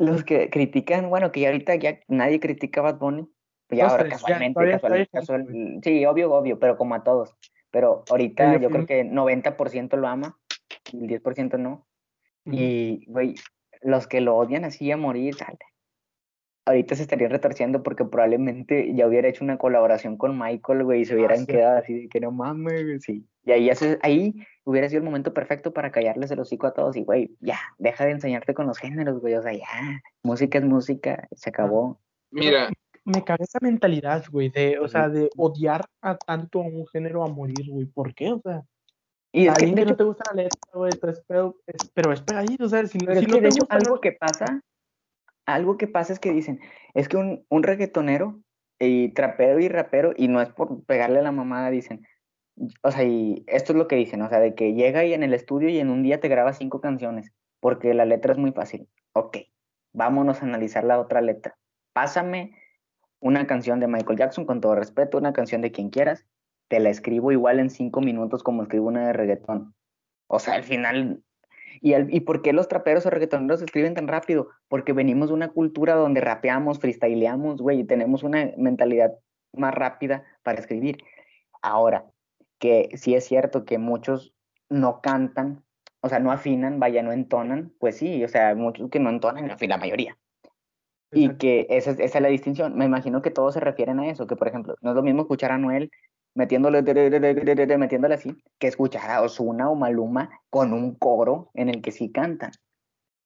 los 0.00 0.24
que 0.24 0.50
critican, 0.50 1.08
bueno, 1.10 1.30
que 1.30 1.40
ya 1.40 1.48
ahorita 1.48 1.74
ya 1.76 2.00
nadie 2.08 2.40
critica 2.40 2.80
a 2.80 2.84
Bad 2.84 2.98
Bunny, 2.98 3.28
pues 3.68 3.78
ya 3.78 3.86
ahora 3.86 4.04
ya, 4.04 4.10
casualmente, 4.10 4.60
está 4.64 4.88
casual- 4.88 5.08
casual- 5.12 5.80
sí, 5.84 6.04
obvio, 6.06 6.32
obvio, 6.32 6.58
pero 6.58 6.76
como 6.76 6.94
a 6.94 7.04
todos. 7.04 7.36
Pero 7.70 8.02
ahorita 8.10 8.44
Yo 8.62 8.70
creo 8.70 8.86
que 8.86 9.04
90% 9.04 9.96
lo 9.96 10.08
ama, 10.08 10.38
el 10.92 11.06
10% 11.06 11.56
no. 11.58 11.86
Y, 12.46 13.04
güey, 13.06 13.34
los 13.82 14.06
que 14.08 14.20
lo 14.20 14.36
odian 14.36 14.64
así 14.64 14.90
a 14.90 14.96
morir, 14.96 15.36
dale. 15.38 15.58
Ahorita 16.66 16.94
se 16.94 17.02
estarían 17.02 17.30
retorciendo 17.30 17.82
porque 17.82 18.04
probablemente 18.04 18.94
ya 18.94 19.06
hubiera 19.06 19.28
hecho 19.28 19.44
una 19.44 19.58
colaboración 19.58 20.16
con 20.16 20.38
Michael, 20.38 20.84
güey, 20.84 21.00
y 21.00 21.04
se 21.04 21.14
hubieran 21.14 21.38
sí. 21.40 21.46
quedado 21.46 21.78
así 21.78 21.94
de 22.02 22.08
que 22.08 22.20
no 22.20 22.30
mames, 22.30 22.84
güey, 22.84 23.00
sí. 23.00 23.26
Y 23.44 23.52
ahí, 23.52 23.70
hace- 23.70 23.98
ahí 24.02 24.34
hubiera 24.64 24.88
sido 24.88 24.98
el 24.98 25.04
momento 25.04 25.32
perfecto 25.32 25.72
para 25.72 25.90
callarles 25.90 26.30
el 26.30 26.38
hocico 26.40 26.66
a 26.66 26.74
todos 26.74 26.96
y, 26.96 27.02
güey, 27.02 27.34
ya, 27.40 27.58
deja 27.78 28.04
de 28.04 28.12
enseñarte 28.12 28.52
con 28.54 28.66
los 28.66 28.78
géneros, 28.78 29.20
güey, 29.20 29.34
o 29.34 29.42
sea, 29.42 29.52
ya, 29.52 30.00
música 30.22 30.58
es 30.58 30.64
música, 30.64 31.26
se 31.32 31.50
acabó. 31.50 31.98
Mira, 32.30 32.70
Me 33.04 33.24
caga 33.24 33.42
esa 33.42 33.58
mentalidad, 33.62 34.24
güey, 34.30 34.50
de, 34.50 34.78
o 34.78 34.86
sea, 34.86 35.08
de 35.08 35.30
odiar 35.38 35.86
a 36.02 36.18
tanto 36.18 36.60
a 36.60 36.64
un 36.66 36.86
género 36.86 37.24
a 37.24 37.28
morir, 37.28 37.64
güey. 37.70 37.86
¿Por 37.86 38.14
qué? 38.14 38.30
O 38.32 38.40
sea, 38.40 38.62
Y 39.32 39.46
es 39.46 39.54
que, 39.54 39.62
alguien 39.62 39.74
de 39.74 39.80
que 39.80 39.84
no 39.86 39.90
hecho, 39.92 39.96
te 39.96 40.04
gusta 40.04 40.24
la 40.34 40.42
letra, 40.42 40.58
güey, 40.74 40.94
pedo, 41.26 41.56
es- 41.66 41.90
pero 41.94 42.12
es 42.12 42.20
pegadito, 42.20 42.64
o 42.64 42.68
sea, 42.68 42.86
si, 42.86 42.98
no- 42.98 43.06
Pero 43.06 43.20
si 43.20 43.24
es 43.24 43.28
no 43.30 43.36
que 43.36 43.40
te 43.40 43.42
de 43.44 43.48
hecho 43.48 43.60
gusta 43.62 43.76
algo 43.76 44.00
que 44.00 44.12
pasa, 44.12 44.60
algo 45.54 45.76
que 45.76 45.86
pasa 45.86 46.12
es 46.12 46.20
que 46.20 46.32
dicen, 46.32 46.60
es 46.94 47.08
que 47.08 47.16
un, 47.16 47.44
un 47.48 47.62
reggaetonero 47.62 48.40
y 48.78 49.10
trapero 49.10 49.60
y 49.60 49.68
rapero, 49.68 50.12
y 50.16 50.28
no 50.28 50.40
es 50.40 50.50
por 50.50 50.84
pegarle 50.84 51.18
a 51.18 51.22
la 51.22 51.32
mamada, 51.32 51.70
dicen, 51.70 52.06
o 52.82 52.90
sea, 52.90 53.04
y 53.04 53.44
esto 53.46 53.72
es 53.72 53.78
lo 53.78 53.88
que 53.88 53.96
dicen, 53.96 54.22
o 54.22 54.28
sea, 54.28 54.40
de 54.40 54.54
que 54.54 54.74
llega 54.74 55.04
y 55.04 55.14
en 55.14 55.22
el 55.22 55.34
estudio 55.34 55.68
y 55.68 55.78
en 55.78 55.90
un 55.90 56.02
día 56.02 56.20
te 56.20 56.28
graba 56.28 56.52
cinco 56.52 56.80
canciones, 56.80 57.32
porque 57.60 57.94
la 57.94 58.04
letra 58.04 58.32
es 58.32 58.38
muy 58.38 58.52
fácil. 58.52 58.88
Ok, 59.12 59.38
vámonos 59.92 60.42
a 60.42 60.46
analizar 60.46 60.84
la 60.84 61.00
otra 61.00 61.20
letra. 61.20 61.56
Pásame 61.92 62.56
una 63.20 63.46
canción 63.46 63.80
de 63.80 63.86
Michael 63.86 64.18
Jackson, 64.18 64.46
con 64.46 64.60
todo 64.60 64.74
respeto, 64.74 65.18
una 65.18 65.32
canción 65.32 65.60
de 65.60 65.72
quien 65.72 65.90
quieras, 65.90 66.26
te 66.68 66.80
la 66.80 66.90
escribo 66.90 67.32
igual 67.32 67.58
en 67.58 67.68
cinco 67.70 68.00
minutos 68.00 68.42
como 68.42 68.62
escribo 68.62 68.86
una 68.86 69.06
de 69.06 69.12
reggaetón. 69.12 69.74
O 70.28 70.38
sea, 70.38 70.54
al 70.54 70.62
final, 70.62 71.22
¿Y, 71.80 71.94
al- 71.94 72.12
¿Y 72.12 72.20
por 72.20 72.42
qué 72.42 72.52
los 72.52 72.68
traperos 72.68 73.06
o 73.06 73.10
reggaetoneros 73.10 73.62
escriben 73.62 73.94
tan 73.94 74.08
rápido? 74.08 74.48
Porque 74.68 74.92
venimos 74.92 75.28
de 75.28 75.34
una 75.34 75.48
cultura 75.48 75.94
donde 75.94 76.20
rapeamos, 76.20 76.78
freestyleamos, 76.78 77.60
güey, 77.60 77.80
y 77.80 77.84
tenemos 77.84 78.22
una 78.22 78.50
mentalidad 78.56 79.12
más 79.52 79.74
rápida 79.74 80.24
para 80.42 80.58
escribir. 80.60 80.98
Ahora, 81.62 82.06
que 82.58 82.90
sí 82.94 83.14
es 83.14 83.24
cierto 83.24 83.64
que 83.64 83.78
muchos 83.78 84.34
no 84.68 85.00
cantan, 85.00 85.64
o 86.00 86.08
sea, 86.08 86.18
no 86.20 86.32
afinan, 86.32 86.80
vaya, 86.80 87.02
no 87.02 87.12
entonan, 87.12 87.72
pues 87.78 87.96
sí, 87.96 88.22
o 88.24 88.28
sea, 88.28 88.54
muchos 88.54 88.90
que 88.90 89.00
no 89.00 89.10
entonan, 89.10 89.50
en 89.50 89.58
fin, 89.58 89.70
la 89.70 89.78
mayoría. 89.78 90.16
Y 91.12 91.36
que 91.36 91.66
esa 91.70 91.90
es, 91.90 91.98
esa 91.98 92.18
es 92.18 92.22
la 92.22 92.28
distinción. 92.28 92.76
Me 92.76 92.84
imagino 92.84 93.20
que 93.20 93.30
todos 93.32 93.54
se 93.54 93.60
refieren 93.60 93.98
a 93.98 94.08
eso, 94.10 94.26
que 94.26 94.36
por 94.36 94.46
ejemplo, 94.48 94.76
no 94.80 94.90
es 94.90 94.96
lo 94.96 95.02
mismo 95.02 95.22
escuchar 95.22 95.50
a 95.52 95.58
Noel 95.58 95.90
metiéndole, 96.40 96.82
metiéndole 97.76 98.14
así, 98.14 98.34
que 98.58 98.66
escuchar 98.66 99.10
a 99.10 99.20
Osuna 99.20 99.68
o 99.68 99.74
Maluma 99.74 100.30
con 100.48 100.72
un 100.72 100.94
coro 100.94 101.50
en 101.52 101.68
el 101.68 101.82
que 101.82 101.92
sí 101.92 102.10
cantan. 102.10 102.52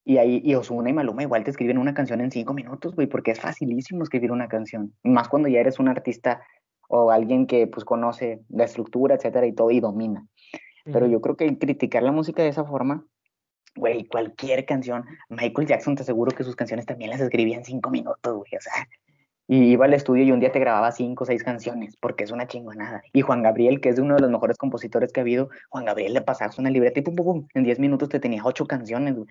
Y 0.04 0.18
ahí, 0.18 0.42
y 0.44 0.56
Osuna 0.56 0.90
y 0.90 0.92
Maluma 0.92 1.22
igual 1.22 1.44
te 1.44 1.50
escriben 1.50 1.78
una 1.78 1.94
canción 1.94 2.20
en 2.20 2.32
cinco 2.32 2.54
minutos, 2.54 2.94
güey, 2.96 3.06
porque 3.06 3.30
es 3.30 3.40
facilísimo 3.40 4.02
escribir 4.02 4.32
una 4.32 4.48
canción. 4.48 4.92
Más 5.04 5.28
cuando 5.28 5.48
ya 5.48 5.60
eres 5.60 5.78
un 5.78 5.88
artista 5.88 6.42
o 6.88 7.12
alguien 7.12 7.46
que 7.46 7.68
pues 7.68 7.84
conoce 7.84 8.40
la 8.48 8.64
estructura, 8.64 9.14
etcétera, 9.14 9.46
y 9.46 9.52
todo, 9.52 9.70
y 9.70 9.78
domina. 9.78 10.26
Pero 10.84 11.06
yo 11.06 11.20
creo 11.20 11.36
que 11.36 11.56
criticar 11.56 12.02
la 12.02 12.12
música 12.12 12.42
de 12.42 12.48
esa 12.48 12.64
forma, 12.64 13.06
güey, 13.76 14.06
cualquier 14.06 14.66
canción, 14.66 15.04
Michael 15.28 15.68
Jackson 15.68 15.94
te 15.94 16.02
aseguro 16.02 16.32
que 16.36 16.44
sus 16.44 16.56
canciones 16.56 16.84
también 16.84 17.10
las 17.10 17.20
escribía 17.20 17.56
en 17.56 17.64
cinco 17.64 17.90
minutos, 17.90 18.34
güey, 18.34 18.50
o 18.58 18.60
sea, 18.60 18.86
y 19.47 19.72
iba 19.72 19.84
al 19.84 19.95
estudio 19.95 20.24
y 20.24 20.32
un 20.32 20.40
día 20.40 20.53
te 20.53 20.59
grababa 20.59 20.90
cinco 20.92 21.24
o 21.24 21.26
seis 21.26 21.42
canciones, 21.45 21.97
porque 21.99 22.24
es 22.24 22.30
una 22.30 22.47
chingonada. 22.47 23.03
Y 23.12 23.20
Juan 23.20 23.42
Gabriel, 23.42 23.80
que 23.80 23.90
es 23.90 23.99
uno 23.99 24.14
de 24.14 24.22
los 24.22 24.30
mejores 24.30 24.57
compositores 24.57 25.12
que 25.12 25.20
ha 25.20 25.22
habido, 25.22 25.51
Juan 25.68 25.84
Gabriel 25.84 26.14
le 26.14 26.22
pasabas 26.22 26.59
una 26.59 26.70
libreta 26.70 27.01
y 27.01 27.03
pum, 27.03 27.14
pum, 27.14 27.24
pum, 27.26 27.47
en 27.55 27.64
diez 27.64 27.78
minutos 27.78 28.09
te 28.09 28.20
tenía 28.20 28.42
ocho 28.45 28.66
canciones, 28.66 29.14
güey. 29.16 29.26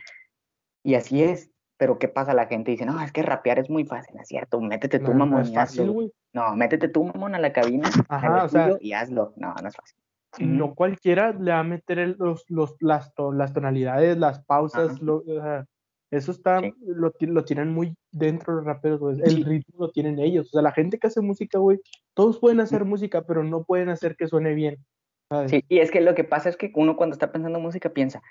Y 0.83 0.95
así 0.95 1.23
es. 1.23 1.49
Pero 1.77 1.97
¿qué 1.97 2.07
pasa? 2.07 2.33
La 2.35 2.45
gente 2.45 2.69
dice, 2.71 2.85
no, 2.85 3.01
es 3.01 3.11
que 3.11 3.23
rapear 3.23 3.57
es 3.57 3.69
muy 3.69 3.83
fácil, 3.83 4.15
es 4.21 4.27
cierto, 4.27 4.61
métete 4.61 4.99
tú, 4.99 5.07
No, 5.07 5.13
no 5.13 5.25
mamón, 5.25 5.41
es 5.41 5.49
y 5.49 5.55
fácil, 5.55 5.81
hazlo. 5.81 5.93
güey. 5.93 6.11
No, 6.31 6.55
métete 6.55 6.87
tú, 6.87 7.03
mamón, 7.03 7.33
a 7.33 7.39
la 7.39 7.51
cabina, 7.51 7.89
Ajá, 8.07 8.41
al 8.41 8.45
o 8.45 8.49
sea- 8.49 8.77
y 8.79 8.93
hazlo. 8.93 9.33
No, 9.35 9.53
no 9.55 9.67
es 9.67 9.75
fácil. 9.75 9.97
No 10.57 10.75
cualquiera 10.75 11.31
le 11.33 11.51
va 11.51 11.59
a 11.59 11.63
meter 11.63 12.15
los, 12.19 12.45
los, 12.49 12.75
las, 12.79 13.13
to- 13.15 13.31
las 13.33 13.53
tonalidades, 13.53 14.17
las 14.17 14.43
pausas, 14.45 14.91
Ajá. 14.91 14.99
lo- 15.01 15.17
o 15.27 15.41
sea, 15.41 15.65
eso 16.17 16.31
está, 16.31 16.59
Sí. 16.61 16.73
lo, 16.85 17.11
lo 17.19 17.43
tienen 17.45 17.69
muy 17.73 17.95
dentro 18.11 18.53
los 18.55 18.65
raperos, 18.65 18.99
güey. 18.99 19.19
El 19.21 19.35
Sí. 19.37 19.43
ritmo 19.43 19.85
lo 19.85 19.91
tienen 19.91 20.19
ellos. 20.19 20.47
O 20.47 20.49
sea, 20.49 20.61
la 20.61 20.71
gente 20.71 20.97
que 20.99 21.07
hace 21.07 21.21
música, 21.21 21.59
güey, 21.59 21.79
todos 22.13 22.39
pueden 22.39 22.59
hacer 22.59 22.85
música, 22.85 23.23
pero 23.23 23.43
no 23.43 23.63
pueden 23.63 23.89
hacer 23.89 24.15
que 24.15 24.27
suene 24.27 24.53
bien. 24.53 24.77
¿sabes? 25.29 25.51
Sí, 25.51 25.63
y 25.69 25.79
es 25.79 25.89
que 25.89 26.01
lo 26.01 26.13
que 26.15 26.23
pasa 26.23 26.49
es 26.49 26.57
que 26.57 26.71
uno 26.75 26.95
cuando 26.95 27.13
está 27.13 27.31
pensando 27.31 27.57
en 27.57 27.63
música 27.63 27.89
piensa, 27.89 28.21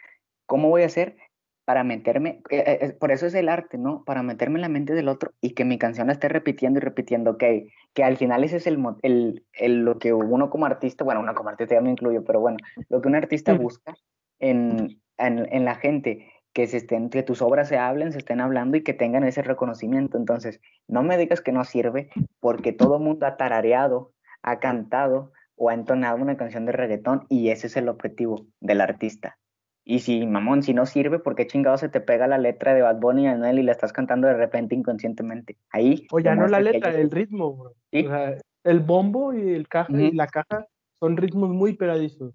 ¿cómo 0.47 0.69
voy 0.69 0.83
a 0.83 0.87
hacer 0.87 1.17
para 1.65 1.85
meterme? 1.85 2.43
eh, 2.51 2.79
eh, 2.83 2.97
por 2.99 3.11
eso 3.13 3.27
es 3.27 3.35
el 3.35 3.49
arte, 3.49 3.79
¿no? 3.79 4.05
Para 4.05 4.23
meterme 4.23 4.57
en 4.57 4.63
la 4.63 4.69
mente 4.69 4.95
del 4.95 5.09
otro 5.09 5.33
y 5.41 5.51
que 5.55 5.65
mi 5.65 5.79
canción 5.79 6.09
la 6.09 6.13
esté 6.13 6.29
repitiendo 6.29 6.79
y 6.79 6.83
repitiendo, 6.83 7.39
que, 7.39 7.69
que 7.95 8.05
al 8.05 8.17
final 8.17 8.45
ese 8.45 8.57
es 8.59 8.67
el, 8.67 8.79
el, 9.03 9.45
el- 9.55 9.85
lo 9.85 9.99
que 9.99 10.13
uno 10.13 10.51
como 10.51 10.67
artista, 10.67 11.03
bueno, 11.05 11.21
uno 11.21 11.35
como 11.35 11.49
artista 11.49 11.75
ya 11.75 11.81
me 11.81 11.91
incluyo, 11.91 12.23
pero 12.25 12.41
bueno, 12.41 12.59
lo 12.89 13.01
que 13.01 13.09
un 13.09 13.15
artista 13.17 13.55
busca 13.55 13.95
en, 14.41 15.01
en, 15.19 15.47
en 15.53 15.65
la 15.65 15.77
gente, 15.77 16.29
que, 16.53 16.67
se 16.67 16.79
estén, 16.79 17.11
que 17.11 17.23
tus 17.23 17.43
obras 17.43 17.69
se 17.69 17.79
hablen, 17.79 18.13
se 18.13 18.19
estén 18.19 18.41
hablando 18.41 18.77
y 18.77 18.83
que 18.83 18.95
tengan 18.95 19.25
ese 19.25 19.43
reconocimiento. 19.43 20.19
Entonces, 20.19 20.61
no 20.89 21.03
me 21.03 21.17
digas 21.17 21.41
que 21.41 21.53
no 21.53 21.65
sirve 21.65 22.11
porque 22.41 22.73
todo 22.73 22.97
el 22.97 23.03
mundo 23.03 23.27
ha 23.27 23.37
tarareado, 23.37 24.13
ha 24.43 24.59
cantado 24.59 25.33
o 25.57 25.71
ha 25.71 25.75
entonado 25.75 26.17
una 26.17 26.37
canción 26.37 26.67
de 26.67 26.73
reggaetón 26.73 27.27
y 27.29 27.51
ese 27.51 27.67
es 27.69 27.77
el 27.77 27.89
objetivo 27.89 28.47
del 28.61 28.81
artista. 28.81 29.39
Y 29.85 30.01
si, 30.01 30.27
mamón, 30.27 30.63
si 30.63 30.75
no 30.75 30.87
sirve, 30.87 31.19
¿por 31.19 31.35
qué 31.35 31.47
chingado 31.47 31.77
se 31.77 31.89
te 31.89 32.01
pega 32.01 32.29
la 32.29 32.39
letra 32.39 32.73
de 32.73 32.83
Bad 32.83 33.01
Bunny 33.01 33.25
y 33.25 33.27
Anuel 33.27 33.59
y 33.59 33.63
la 33.63 33.73
estás 33.73 33.93
cantando 33.93 34.29
de 34.29 34.35
repente 34.35 34.77
inconscientemente? 34.77 35.57
Ahí. 35.71 36.07
O 36.13 36.21
ya 36.21 36.37
no 36.37 36.47
la 36.47 36.61
letra, 36.61 36.95
el 36.95 37.11
ritmo, 37.11 37.51
güey. 37.51 37.75
Sí. 37.91 38.07
O 38.07 38.11
sea, 38.11 38.37
el 38.65 38.81
bombo 38.81 39.33
y 39.33 39.51
el 39.51 39.67
caja 39.67 39.93
y 39.93 40.13
la 40.13 40.29
caja 40.29 40.67
son 41.01 41.17
ritmos 41.17 41.51
muy 41.51 41.73
pegadizos. 41.75 42.33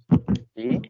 Sí. 0.55 0.81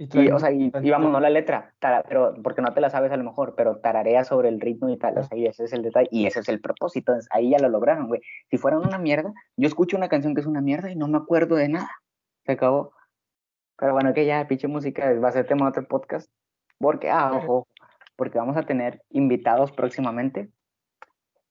Y, 0.00 0.04
Y, 0.04 0.06
traen 0.08 0.32
o 0.32 0.38
sea, 0.38 0.50
y, 0.50 0.54
y 0.62 0.64
bastante- 0.70 0.90
vamos, 0.92 1.12
no 1.12 1.20
la 1.20 1.28
letra, 1.28 1.74
tara- 1.78 2.02
pero 2.08 2.34
porque 2.42 2.62
no 2.62 2.72
te 2.72 2.80
la 2.80 2.88
sabes 2.88 3.12
a 3.12 3.18
lo 3.18 3.24
mejor, 3.24 3.54
pero 3.54 3.80
tararea 3.80 4.24
sobre 4.24 4.48
el 4.48 4.58
ritmo 4.58 4.88
y 4.88 4.96
tal, 4.96 5.18
o 5.18 5.22
sea, 5.24 5.36
y 5.36 5.44
ese 5.44 5.64
es 5.64 5.74
el 5.74 5.82
detalle, 5.82 6.08
y 6.10 6.24
ese 6.26 6.40
es 6.40 6.48
el 6.48 6.58
propósito, 6.62 7.12
entonces, 7.12 7.28
ahí 7.32 7.50
ya 7.50 7.58
lo 7.58 7.68
lograron, 7.68 8.08
güey. 8.08 8.22
Si 8.50 8.56
fueran 8.56 8.80
una 8.80 8.96
mierda, 8.96 9.30
yo 9.58 9.66
escucho 9.68 9.98
una 9.98 10.08
canción 10.08 10.34
que 10.34 10.40
es 10.40 10.46
una 10.46 10.62
mierda 10.62 10.90
y 10.90 10.96
no 10.96 11.06
me 11.06 11.18
acuerdo 11.18 11.56
de 11.56 11.68
nada, 11.68 11.90
se 12.46 12.52
acabó. 12.52 12.92
Pero 13.76 13.92
bueno, 13.92 14.14
que 14.14 14.24
ya, 14.24 14.48
pinche 14.48 14.68
música, 14.68 15.12
va 15.20 15.28
a 15.28 15.32
ser 15.32 15.46
tema 15.46 15.66
de 15.66 15.70
otro 15.70 15.86
podcast, 15.86 16.30
porque, 16.78 17.10
ah, 17.10 17.32
ojo, 17.34 17.68
porque 18.16 18.38
vamos 18.38 18.56
a 18.56 18.62
tener 18.62 19.02
invitados 19.10 19.70
próximamente. 19.70 20.48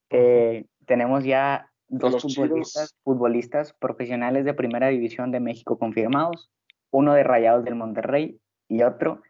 Eh, 0.10 0.66
tenemos 0.88 1.24
ya 1.24 1.70
dos 1.88 2.22
futbolistas, 2.22 2.95
futbolistas 3.04 3.74
profesionales 3.74 4.43
de 4.45 4.54
primera 4.56 4.88
división 4.88 5.32
de 5.32 5.39
México 5.39 5.78
confirmados, 5.78 6.50
uno 6.92 7.14
de 7.14 7.24
Rayados 7.24 7.64
del 7.66 7.76
Monterrey 7.76 8.40
y 8.68 8.84
otro 8.84 9.22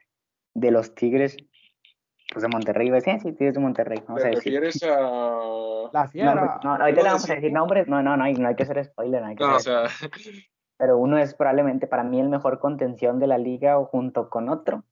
de 0.54 0.72
los 0.72 0.96
Tigres 0.96 1.38
pues 2.32 2.44
de 2.44 2.48
Monterrey. 2.50 2.88
Iba 2.88 2.98
a 2.98 3.00
decir, 3.00 3.20
sí, 3.22 3.32
Tigres 3.34 3.56
de 3.56 3.60
Monterrey, 3.60 4.04
vamos 4.08 4.22
a 4.24 4.30
¿Te 4.30 4.36
decir. 4.36 4.54
refieres 4.54 4.84
a...? 4.84 5.90
La 5.92 6.04
No, 6.04 6.10
fiera. 6.10 6.36
no, 6.36 6.60
no, 6.64 6.72
ahorita 6.72 6.88
le 6.88 6.94
¿Puedo 6.94 7.06
vamos 7.08 7.30
a 7.30 7.34
decir? 7.36 7.52
nombres, 7.52 7.88
no, 7.88 8.04
no, 8.04 8.16
no, 8.16 8.24
hay, 8.24 8.34
no 8.36 8.48
hay 8.48 8.56
que 8.56 8.64
hacer 8.64 8.84
spoiler, 8.86 9.22
no 9.22 9.28
hay 9.30 9.36
que 9.36 9.44
No, 9.44 9.56
o 9.56 9.60
sea, 9.60 9.84
pero 10.78 10.98
uno 11.00 11.18
es 11.18 11.34
probablemente 11.34 11.88
para 11.88 12.04
mí 12.04 12.20
el 12.20 12.30
mejor 12.30 12.60
contención 12.60 13.20
de 13.20 13.26
la 13.28 13.38
liga 13.40 13.80
o 13.80 13.86
junto 13.86 14.30
con 14.30 14.50
otro. 14.50 14.84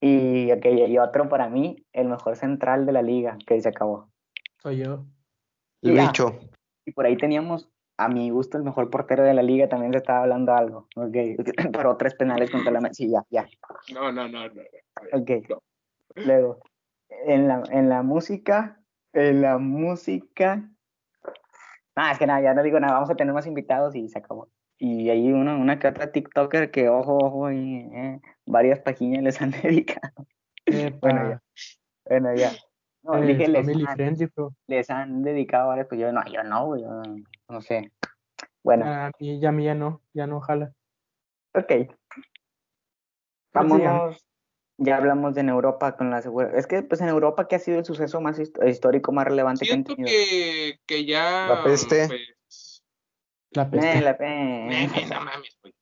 Y, 0.00 0.52
ok, 0.52 0.64
y 0.86 0.98
otro 0.98 1.28
para 1.28 1.48
mí, 1.48 1.84
el 1.92 2.08
mejor 2.08 2.36
central 2.36 2.86
de 2.86 2.92
la 2.92 3.02
liga, 3.02 3.36
que 3.46 3.60
se 3.60 3.68
acabó. 3.70 4.08
Soy 4.58 4.78
yo. 4.78 5.04
Y 5.82 5.94
ya. 5.94 6.12
Y 6.86 6.92
por 6.92 7.06
ahí 7.06 7.16
teníamos, 7.16 7.68
a 7.96 8.08
mi 8.08 8.30
gusto, 8.30 8.58
el 8.58 8.64
mejor 8.64 8.90
portero 8.90 9.22
de 9.22 9.34
la 9.34 9.42
liga, 9.42 9.68
también 9.68 9.92
se 9.92 9.98
estaba 9.98 10.22
hablando 10.22 10.54
algo. 10.54 10.88
Ok, 10.96 11.16
pero 11.72 11.96
tres 11.96 12.14
penales 12.14 12.50
contra 12.50 12.72
la... 12.72 12.92
Sí, 12.92 13.10
ya, 13.10 13.24
ya. 13.30 13.46
no, 13.92 14.12
no, 14.12 14.28
no, 14.28 14.48
no. 14.48 14.62
Ok. 15.12 15.30
No. 15.48 15.62
Luego, 16.16 16.60
en 17.26 17.48
la, 17.48 17.62
en 17.70 17.88
la 17.88 18.02
música, 18.02 18.80
en 19.12 19.42
la 19.42 19.58
música... 19.58 20.68
Ah, 21.96 22.10
es 22.10 22.18
que 22.18 22.26
nada, 22.26 22.40
ya 22.40 22.54
no 22.54 22.62
digo 22.62 22.80
nada, 22.80 22.94
vamos 22.94 23.10
a 23.10 23.14
tener 23.14 23.32
más 23.32 23.46
invitados 23.46 23.94
y 23.94 24.08
se 24.08 24.18
acabó. 24.18 24.48
Y 24.78 25.10
hay 25.10 25.32
una, 25.32 25.56
una 25.56 25.78
que 25.78 25.86
otra 25.86 26.10
TikToker 26.10 26.72
que, 26.72 26.88
ojo, 26.88 27.18
ojo, 27.18 27.52
y, 27.52 27.88
eh, 27.94 28.20
varias 28.44 28.80
páginas 28.80 29.22
les 29.22 29.40
han 29.40 29.50
dedicado. 29.62 30.26
Epa. 30.66 30.98
Bueno, 31.00 31.30
ya. 31.30 31.42
Bueno, 32.04 32.34
ya. 32.34 32.50
No, 33.04 33.16
Es 33.16 33.26
dije 33.26 33.48
les 33.48 33.68
han, 33.68 33.94
friendly, 33.94 34.28
les 34.66 34.90
han 34.90 35.22
dedicado 35.22 35.68
varias, 35.68 35.86
pues 35.86 36.00
yo 36.00 36.10
no, 36.10 36.24
yo 36.24 36.42
no, 36.42 36.66
güey, 36.66 36.82
yo 36.82 36.88
no, 36.88 37.02
no 37.48 37.60
sé. 37.60 37.92
Bueno, 38.62 38.86
A 38.86 39.10
mí 39.18 39.38
ya, 39.40 39.48
a 39.50 39.52
mí 39.52 39.64
ya 39.64 39.74
no, 39.74 40.02
ya 40.12 40.26
no 40.26 40.40
jala. 40.40 40.72
ok. 41.54 41.66
Pues 41.68 41.88
Vámonos. 43.52 44.26
Ya 44.76 44.96
hablamos 44.96 45.34
de 45.36 45.42
en 45.42 45.50
Europa 45.50 45.96
con 45.96 46.10
la 46.10 46.20
seguridad. 46.20 46.56
Es 46.58 46.66
que, 46.66 46.82
pues, 46.82 47.00
en 47.00 47.08
Europa, 47.08 47.46
¿qué 47.46 47.54
ha 47.54 47.58
sido 47.60 47.78
el 47.78 47.84
suceso 47.84 48.20
más 48.20 48.40
hist- 48.40 48.58
histórico, 48.68 49.12
más 49.12 49.24
relevante 49.26 49.64
que 49.64 49.72
han 49.72 49.84
Siento 49.86 49.94
tenido? 49.94 50.08
que, 50.08 50.80
que 50.84 51.04
ya. 51.04 51.46
La 51.46 51.62
peste. 51.62 52.08
pues, 52.08 52.84
La 53.50 53.62
Eh, 53.62 53.68
peste. 53.70 54.00
la 54.00 54.10
eh, 54.10 54.14
pe- 54.92 55.06
no 55.06 55.20
mames, 55.20 55.56
güey. 55.62 55.74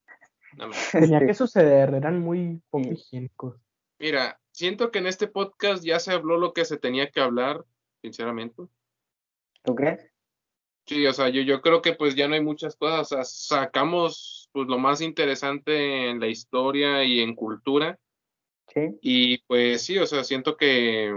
No 0.58 0.64
mames. 0.68 0.90
Tenía 0.92 1.20
Sí. 1.20 1.26
que 1.26 1.32
suceder, 1.34 1.94
eran 1.94 2.20
muy 2.20 2.60
poco 2.68 2.84
Sí. 2.84 2.90
higiénicos. 2.90 3.56
Mira, 3.98 4.38
siento 4.50 4.90
que 4.90 4.98
en 4.98 5.06
este 5.06 5.26
podcast 5.26 5.82
ya 5.82 5.98
se 5.98 6.12
habló 6.12 6.36
lo 6.36 6.52
que 6.52 6.66
se 6.66 6.76
tenía 6.76 7.10
que 7.10 7.20
hablar, 7.22 7.64
sinceramente. 8.02 8.62
¿Tú 9.62 9.74
crees? 9.74 10.11
Sí, 10.92 11.06
o 11.06 11.12
sea, 11.12 11.28
yo, 11.30 11.42
yo 11.42 11.60
creo 11.62 11.80
que 11.80 11.94
pues 11.94 12.14
ya 12.14 12.28
no 12.28 12.34
hay 12.34 12.42
muchas 12.42 12.76
cosas, 12.76 13.00
o 13.00 13.04
sea, 13.16 13.24
sacamos 13.24 14.48
pues 14.52 14.68
lo 14.68 14.78
más 14.78 15.00
interesante 15.00 16.10
en 16.10 16.20
la 16.20 16.26
historia 16.28 17.02
y 17.04 17.20
en 17.20 17.34
cultura 17.34 17.98
Sí. 18.68 18.98
y 19.00 19.38
pues 19.46 19.82
sí, 19.82 19.98
o 19.98 20.06
sea, 20.06 20.22
siento 20.24 20.56
que 20.56 21.10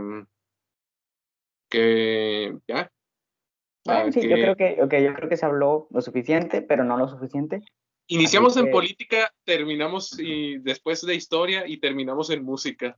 que 1.70 2.58
ya. 2.68 2.92
Bueno, 3.86 4.12
sí, 4.12 4.22
yo 4.28 4.36
creo 4.36 4.56
que, 4.56 4.82
ok, 4.82 4.94
yo 5.04 5.14
creo 5.14 5.30
que 5.30 5.38
se 5.38 5.46
habló 5.46 5.88
lo 5.92 6.02
suficiente, 6.02 6.62
pero 6.62 6.84
no 6.84 6.98
lo 6.98 7.08
suficiente. 7.08 7.62
iniciamos 8.08 8.56
en 8.58 8.66
que- 8.66 8.72
política, 8.72 9.34
terminamos 9.44 10.18
y 10.20 10.58
después 10.60 11.02
de 11.06 11.16
historia 11.16 11.68
y 11.68 11.80
terminamos 11.80 12.30
en 12.30 12.44
música. 12.44 12.98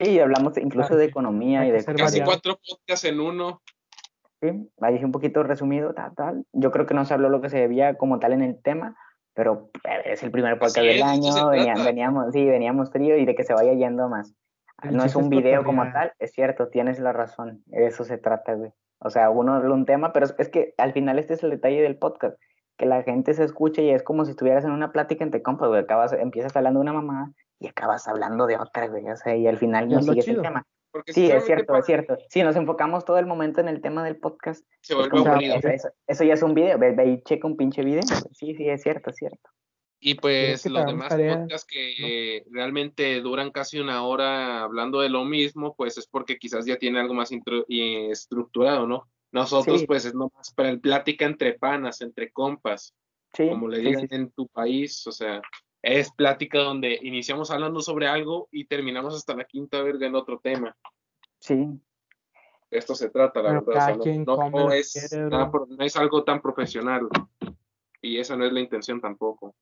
Sí, 0.00 0.18
hablamos 0.18 0.56
incluso 0.58 0.94
Ah, 0.94 0.96
de 0.96 1.04
economía 1.06 1.66
y 1.66 1.70
de 1.70 1.84
Casi 1.84 2.02
variado. 2.02 2.24
cuatro 2.24 2.60
podcasts 2.66 3.04
en 3.04 3.20
uno. 3.20 3.62
Sí, 4.50 4.70
ahí 4.80 4.98
sí 4.98 5.04
un 5.04 5.12
poquito 5.12 5.42
resumido, 5.42 5.94
tal, 5.94 6.14
tal. 6.14 6.44
Yo 6.52 6.70
creo 6.70 6.86
que 6.86 6.94
no 6.94 7.04
se 7.04 7.14
habló 7.14 7.28
lo 7.30 7.40
que 7.40 7.48
se 7.48 7.58
debía 7.58 7.94
como 7.94 8.18
tal 8.18 8.32
en 8.34 8.42
el 8.42 8.60
tema, 8.62 8.96
pero 9.34 9.70
a 9.84 9.96
ver, 9.96 10.08
es 10.08 10.22
el 10.22 10.30
primer 10.30 10.58
podcast 10.58 10.76
del 10.76 10.96
es, 10.96 11.02
año, 11.02 11.48
venía- 11.48 11.74
trata. 11.74 11.84
veníamos, 11.88 12.32
sí, 12.32 12.44
veníamos 12.44 12.90
frío 12.90 13.16
y 13.16 13.24
de 13.24 13.34
que 13.34 13.44
se 13.44 13.54
vaya 13.54 13.72
yendo 13.72 14.08
más. 14.08 14.34
El 14.82 14.96
No 14.96 15.04
es 15.04 15.16
un 15.16 15.24
es 15.24 15.30
video 15.30 15.64
como 15.64 15.84
tal, 15.92 16.12
es 16.18 16.32
cierto, 16.32 16.68
tienes 16.68 16.98
la 16.98 17.12
razón, 17.12 17.62
de 17.66 17.86
eso 17.86 18.04
se 18.04 18.18
trata, 18.18 18.54
güey. 18.54 18.72
O 18.98 19.08
sea, 19.10 19.30
uno 19.30 19.54
habla 19.54 19.72
un 19.74 19.86
tema, 19.86 20.12
pero 20.12 20.26
es, 20.26 20.34
es 20.38 20.48
que 20.48 20.74
al 20.78 20.92
final 20.92 21.18
este 21.18 21.34
es 21.34 21.42
el 21.42 21.50
detalle 21.50 21.80
del 21.80 21.96
podcast, 21.96 22.36
que 22.76 22.86
la 22.86 23.02
gente 23.02 23.32
se 23.34 23.44
escuche 23.44 23.82
y 23.82 23.90
es 23.90 24.02
como 24.02 24.24
si 24.24 24.32
estuvieras 24.32 24.64
en 24.64 24.72
una 24.72 24.92
plática 24.92 25.24
entre 25.24 25.42
compas, 25.42 25.68
güey, 25.68 25.80
acabas, 25.80 26.12
empiezas 26.12 26.54
hablando 26.56 26.80
de 26.80 26.82
una 26.82 26.92
mamá 26.92 27.32
y 27.60 27.68
acabas 27.68 28.06
hablando 28.08 28.46
de 28.46 28.56
otra, 28.58 28.88
güey, 28.88 29.08
o 29.08 29.16
sea, 29.16 29.34
y 29.36 29.46
al 29.46 29.58
final 29.58 29.88
no 29.88 29.98
es 30.00 30.04
sigues 30.06 30.26
el 30.28 30.32
chido. 30.34 30.42
tema. 30.42 30.66
Porque 30.94 31.12
Sí, 31.12 31.28
es 31.28 31.44
cierto, 31.44 31.66
para 31.66 31.80
es 31.80 31.86
cierto. 31.86 32.16
Si 32.30 32.40
nos 32.44 32.54
enfocamos 32.54 33.04
todo 33.04 33.18
el 33.18 33.26
momento 33.26 33.60
en 33.60 33.66
el 33.66 33.82
tema 33.82 34.04
del 34.04 34.16
podcast, 34.16 34.64
Se 34.80 34.94
vuelve 34.94 35.10
como, 35.10 35.26
aburrido. 35.26 35.56
eso, 35.56 35.66
eso- 35.68 35.88
eso 36.06 36.22
ya 36.22 36.34
es 36.34 36.42
un 36.44 36.54
video, 36.54 36.78
ve, 36.78 36.92
ve 36.92 37.04
y 37.06 37.22
checa 37.24 37.48
un 37.48 37.56
pinche 37.56 37.82
video. 37.82 38.00
Sí, 38.30 38.54
sí, 38.54 38.68
es 38.68 38.80
cierto, 38.80 39.10
es 39.10 39.16
cierto. 39.16 39.50
Y 39.98 40.14
pues 40.14 40.62
que 40.62 40.70
los 40.70 40.86
demás 40.86 41.08
tarea, 41.08 41.40
podcasts 41.40 41.66
que 41.66 42.44
realmente 42.48 43.20
duran 43.22 43.50
casi 43.50 43.80
una 43.80 44.04
hora 44.06 44.62
hablando 44.62 45.00
de 45.00 45.08
lo 45.08 45.24
mismo, 45.24 45.74
pues 45.74 45.98
es 45.98 46.06
porque 46.06 46.38
quizás 46.38 46.64
ya 46.64 46.76
tiene 46.76 47.00
algo 47.00 47.14
más 47.14 47.32
intro- 47.32 47.64
y 47.66 48.08
estructurado, 48.12 48.86
¿no? 48.86 49.08
Nosotros 49.32 49.80
Sí. 49.80 49.86
pues 49.88 50.04
es 50.04 50.14
nomás 50.14 50.54
para 50.54 50.68
el 50.68 50.78
plática 50.78 51.24
entre 51.24 51.54
panas, 51.54 52.02
entre 52.02 52.30
compas, 52.30 52.94
Sí, 53.32 53.48
como 53.48 53.66
le 53.66 53.78
sí, 53.78 53.82
digan 53.86 54.02
sí, 54.02 54.06
sí. 54.10 54.14
en 54.14 54.30
tu 54.30 54.46
país, 54.46 55.04
o 55.08 55.10
sea, 55.10 55.42
es 55.84 56.10
plática 56.12 56.58
donde 56.60 56.98
iniciamos 57.02 57.50
hablando 57.50 57.80
sobre 57.80 58.06
algo 58.08 58.48
y 58.50 58.64
terminamos 58.66 59.14
hasta 59.14 59.34
la 59.36 59.44
quinta 59.44 59.82
verga 59.82 60.06
en 60.06 60.14
otro 60.14 60.38
tema. 60.38 60.76
Sí, 61.38 61.68
De 62.70 62.78
esto 62.78 62.94
se 62.94 63.10
trata, 63.10 63.40
la 63.42 63.50
Pero 63.50 63.64
verdad. 63.66 63.68
o 63.68 63.74
sea, 63.74 63.84
cada 63.86 63.96
no- 63.98 64.02
que 64.02 64.10
es 64.10 65.12
nada 65.12 65.50
no 65.68 65.84
es 65.84 65.96
algo 65.96 66.24
tan 66.24 66.40
profesional. 66.40 67.08
Y 68.00 68.18
esa 68.18 68.36
no 68.36 68.44
es 68.46 68.52
la 68.52 68.60
intención 68.60 69.00
tampoco. 69.00 69.54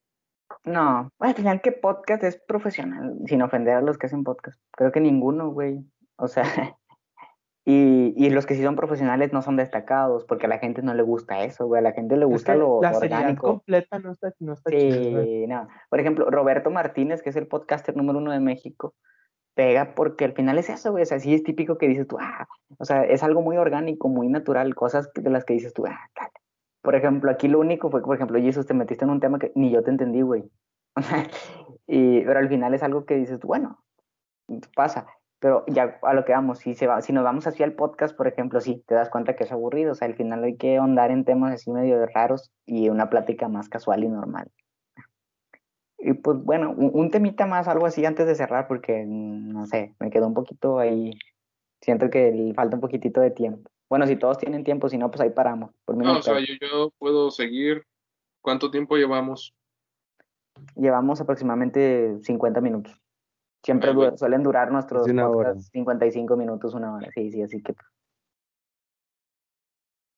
No, 0.65 1.11
al 1.19 1.35
final, 1.35 1.61
¿qué 1.61 1.73
podcast 1.73 2.23
es 2.25 2.41
profesional? 2.47 3.17
Sin 3.27 3.43
ofender 3.43 3.75
a 3.75 3.81
los 3.83 3.99
que 3.99 4.07
hacen 4.07 4.23
podcast. 4.25 4.61
Creo 4.73 4.93
que 4.93 5.01
ninguno, 5.01 5.51
güey. 5.51 5.81
O 6.17 6.29
sea, 6.29 6.43
y, 7.65 8.13
y 8.17 8.31
los 8.31 8.45
que 8.45 8.55
sí 8.57 8.63
son 8.63 8.75
profesionales 8.75 9.33
no 9.33 9.41
son 9.41 9.57
destacados, 9.57 10.25
porque 10.25 10.47
a 10.47 10.49
la 10.49 10.59
gente 10.59 10.83
no 10.83 10.95
le 10.95 11.03
gusta 11.03 11.45
eso, 11.45 11.67
güey. 11.67 11.79
A 11.79 11.83
la 11.83 11.93
gente 11.93 12.17
le 12.17 12.25
Es 12.25 12.31
gusta 12.31 12.53
que 12.55 12.59
lo 12.59 12.83
la 12.83 12.97
orgánico. 12.97 13.47
completa 13.47 14.01
no 14.01 14.11
está, 14.11 14.33
no 14.41 14.55
está. 14.55 14.71
Sí, 14.71 15.47
no. 15.47 15.69
Por 15.89 16.01
ejemplo, 16.01 16.29
Roberto 16.29 16.71
Martínez, 16.71 17.23
que 17.23 17.31
es 17.31 17.37
el 17.37 17.47
podcaster 17.47 17.97
número 17.97 18.19
uno 18.19 18.33
de 18.33 18.41
México, 18.41 18.95
pega 19.55 19.95
porque 19.95 20.25
al 20.25 20.33
final 20.33 20.59
es 20.59 20.71
eso, 20.71 20.91
güey. 20.91 21.05
O 21.05 21.07
sea, 21.07 21.21
sí 21.21 21.35
es 21.35 21.45
típico 21.45 21.79
que 21.79 21.87
dices 21.87 22.09
tú, 22.09 22.17
ah, 22.21 22.49
o 22.79 22.85
sea, 22.85 23.05
es 23.05 23.23
algo 23.23 23.43
muy 23.43 23.57
orgánico, 23.57 24.09
muy 24.09 24.29
natural, 24.29 24.75
cosas 24.75 25.13
de 25.15 25.31
las 25.31 25.45
que 25.45 25.55
dices 25.55 25.73
tú, 25.73 25.85
ah, 25.87 26.11
tal. 26.15 26.31
Por 26.83 26.97
ejemplo, 26.97 27.31
aquí 27.31 27.47
lo 27.47 27.61
único 27.61 27.91
fue 27.93 28.01
que, 28.01 28.07
por 28.07 28.17
ejemplo, 28.17 28.41
Jesus, 28.41 28.67
te 28.67 28.75
metiste 28.75 29.05
en 29.05 29.13
un 29.13 29.21
tema 29.21 29.39
que 29.39 29.53
ni 29.55 29.71
yo 29.71 29.85
te 29.85 29.91
entendí, 29.91 30.23
güey. 30.23 30.43
y, 31.87 32.23
pero 32.23 32.41
al 32.41 32.49
final 32.49 32.75
es 32.75 32.83
algo 32.83 33.05
que 33.05 33.15
dices 33.15 33.39
tú, 33.39 33.47
bueno, 33.47 33.85
pasa. 34.75 35.07
Pero 35.43 35.65
ya 35.67 35.99
a 36.03 36.15
lo 36.15 36.25
que 36.25 36.31
vamos, 36.31 36.61
si, 36.61 36.75
se 36.75 36.87
va, 36.87 37.03
si 37.03 37.13
nos 37.13 37.25
vamos 37.25 37.49
hacia 37.49 37.67
el 37.67 37.75
podcast, 37.75 38.17
por 38.17 38.29
ejemplo, 38.29 38.61
sí, 38.61 38.85
te 38.87 38.95
das 38.95 39.11
cuenta 39.11 39.35
que 39.35 39.43
es 39.43 39.51
aburrido. 39.51 39.91
O 39.91 39.95
sea, 39.97 40.07
al 40.07 40.15
final 40.15 40.45
hay 40.45 40.57
que 40.57 40.77
ahondar 40.77 41.11
en 41.11 41.25
temas 41.25 41.53
así 41.53 41.69
medio 41.73 42.07
raros 42.07 42.53
y 42.65 42.91
una 42.91 43.11
plática 43.11 43.49
más 43.49 43.69
casual 43.69 44.05
y 44.05 44.09
normal. 44.09 44.53
Y 45.99 46.13
pues 46.13 46.39
bueno, 46.39 46.71
un, 46.71 46.93
un 46.95 47.11
temita 47.11 47.47
más, 47.47 47.67
algo 47.67 47.87
así 47.87 48.07
antes 48.07 48.25
de 48.29 48.37
cerrar, 48.37 48.69
porque 48.69 49.05
mm, 49.05 49.49
no 49.49 49.67
sé, 49.67 49.97
me 49.99 50.11
quedó 50.11 50.29
un 50.29 50.35
poquito 50.35 50.79
ahí. 50.79 51.11
Siento 51.81 52.09
que 52.09 52.53
falta 52.55 52.77
un 52.77 52.81
poquitito 52.81 53.21
de 53.21 53.33
tiempo. 53.33 53.69
Bueno, 53.91 54.07
si 54.07 54.15
todos 54.15 54.39
tienen 54.39 54.63
tiempo, 54.63 54.89
si 54.89 54.97
no, 54.97 55.11
pues 55.11 55.23
ahí 55.23 55.31
paramos. 55.31 55.73
Por 55.85 55.97
mí 55.97 56.05
no 56.05 56.13
No, 56.13 56.19
o 56.21 56.23
sea, 56.23 56.39
yo, 56.39 56.55
yo 56.61 56.93
puedo 57.01 57.33
seguir. 57.33 57.83
¿Cuánto 58.41 58.71
tiempo 58.71 58.97
llevamos? 58.97 59.53
Llevamos 60.77 61.21
aproximadamente 61.21 62.21
50 62.23 62.61
minutos. 62.61 63.02
Siempre 63.63 63.91
Ay, 63.91 64.17
suelen 64.17 64.43
durar 64.43 64.73
nuestros 64.73 65.07
una 65.09 65.29
hora. 65.29 65.51
podcasts 65.51 65.71
55 65.73 66.37
minutos, 66.37 66.75
una 66.75 66.95
hora. 66.95 67.09
Sí, 67.15 67.31
sí, 67.31 67.43
así 67.43 67.63
que. 67.63 67.75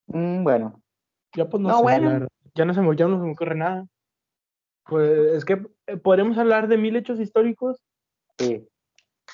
Mm, 0.06 0.44
bueno, 0.44 0.80
Ya 1.34 1.48
pues 1.48 1.62
no, 1.62 1.68
No, 1.70 1.76
sé, 1.76 1.82
bueno. 1.82 2.26
Ya 2.54 2.64
no 2.64 2.72
se 2.72 2.80
me, 2.80 2.96
ya 2.96 3.08
no 3.08 3.18
se 3.18 3.24
me 3.24 3.32
ocurre 3.32 3.54
nada. 3.56 3.86
Pues 4.86 5.10
es 5.10 5.44
que 5.44 5.66
eh, 5.86 5.96
podríamos 5.96 6.38
hablar 6.38 6.68
de 6.68 6.76
mil 6.78 6.94
hechos 6.96 7.18
históricos, 7.18 7.82
sí. 8.38 8.68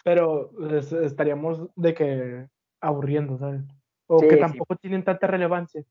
pero 0.04 0.50
pues, 0.56 0.92
estaríamos 0.92 1.68
de 1.76 1.94
que 1.94 2.46
aburriendo, 2.80 3.36
¿sabes? 3.38 3.62
O 4.06 4.20
Sí, 4.20 4.28
que 4.28 4.34
sí. 4.36 4.40
tampoco 4.40 4.76
tienen 4.76 5.04
tanta 5.04 5.26
relevancia. 5.26 5.84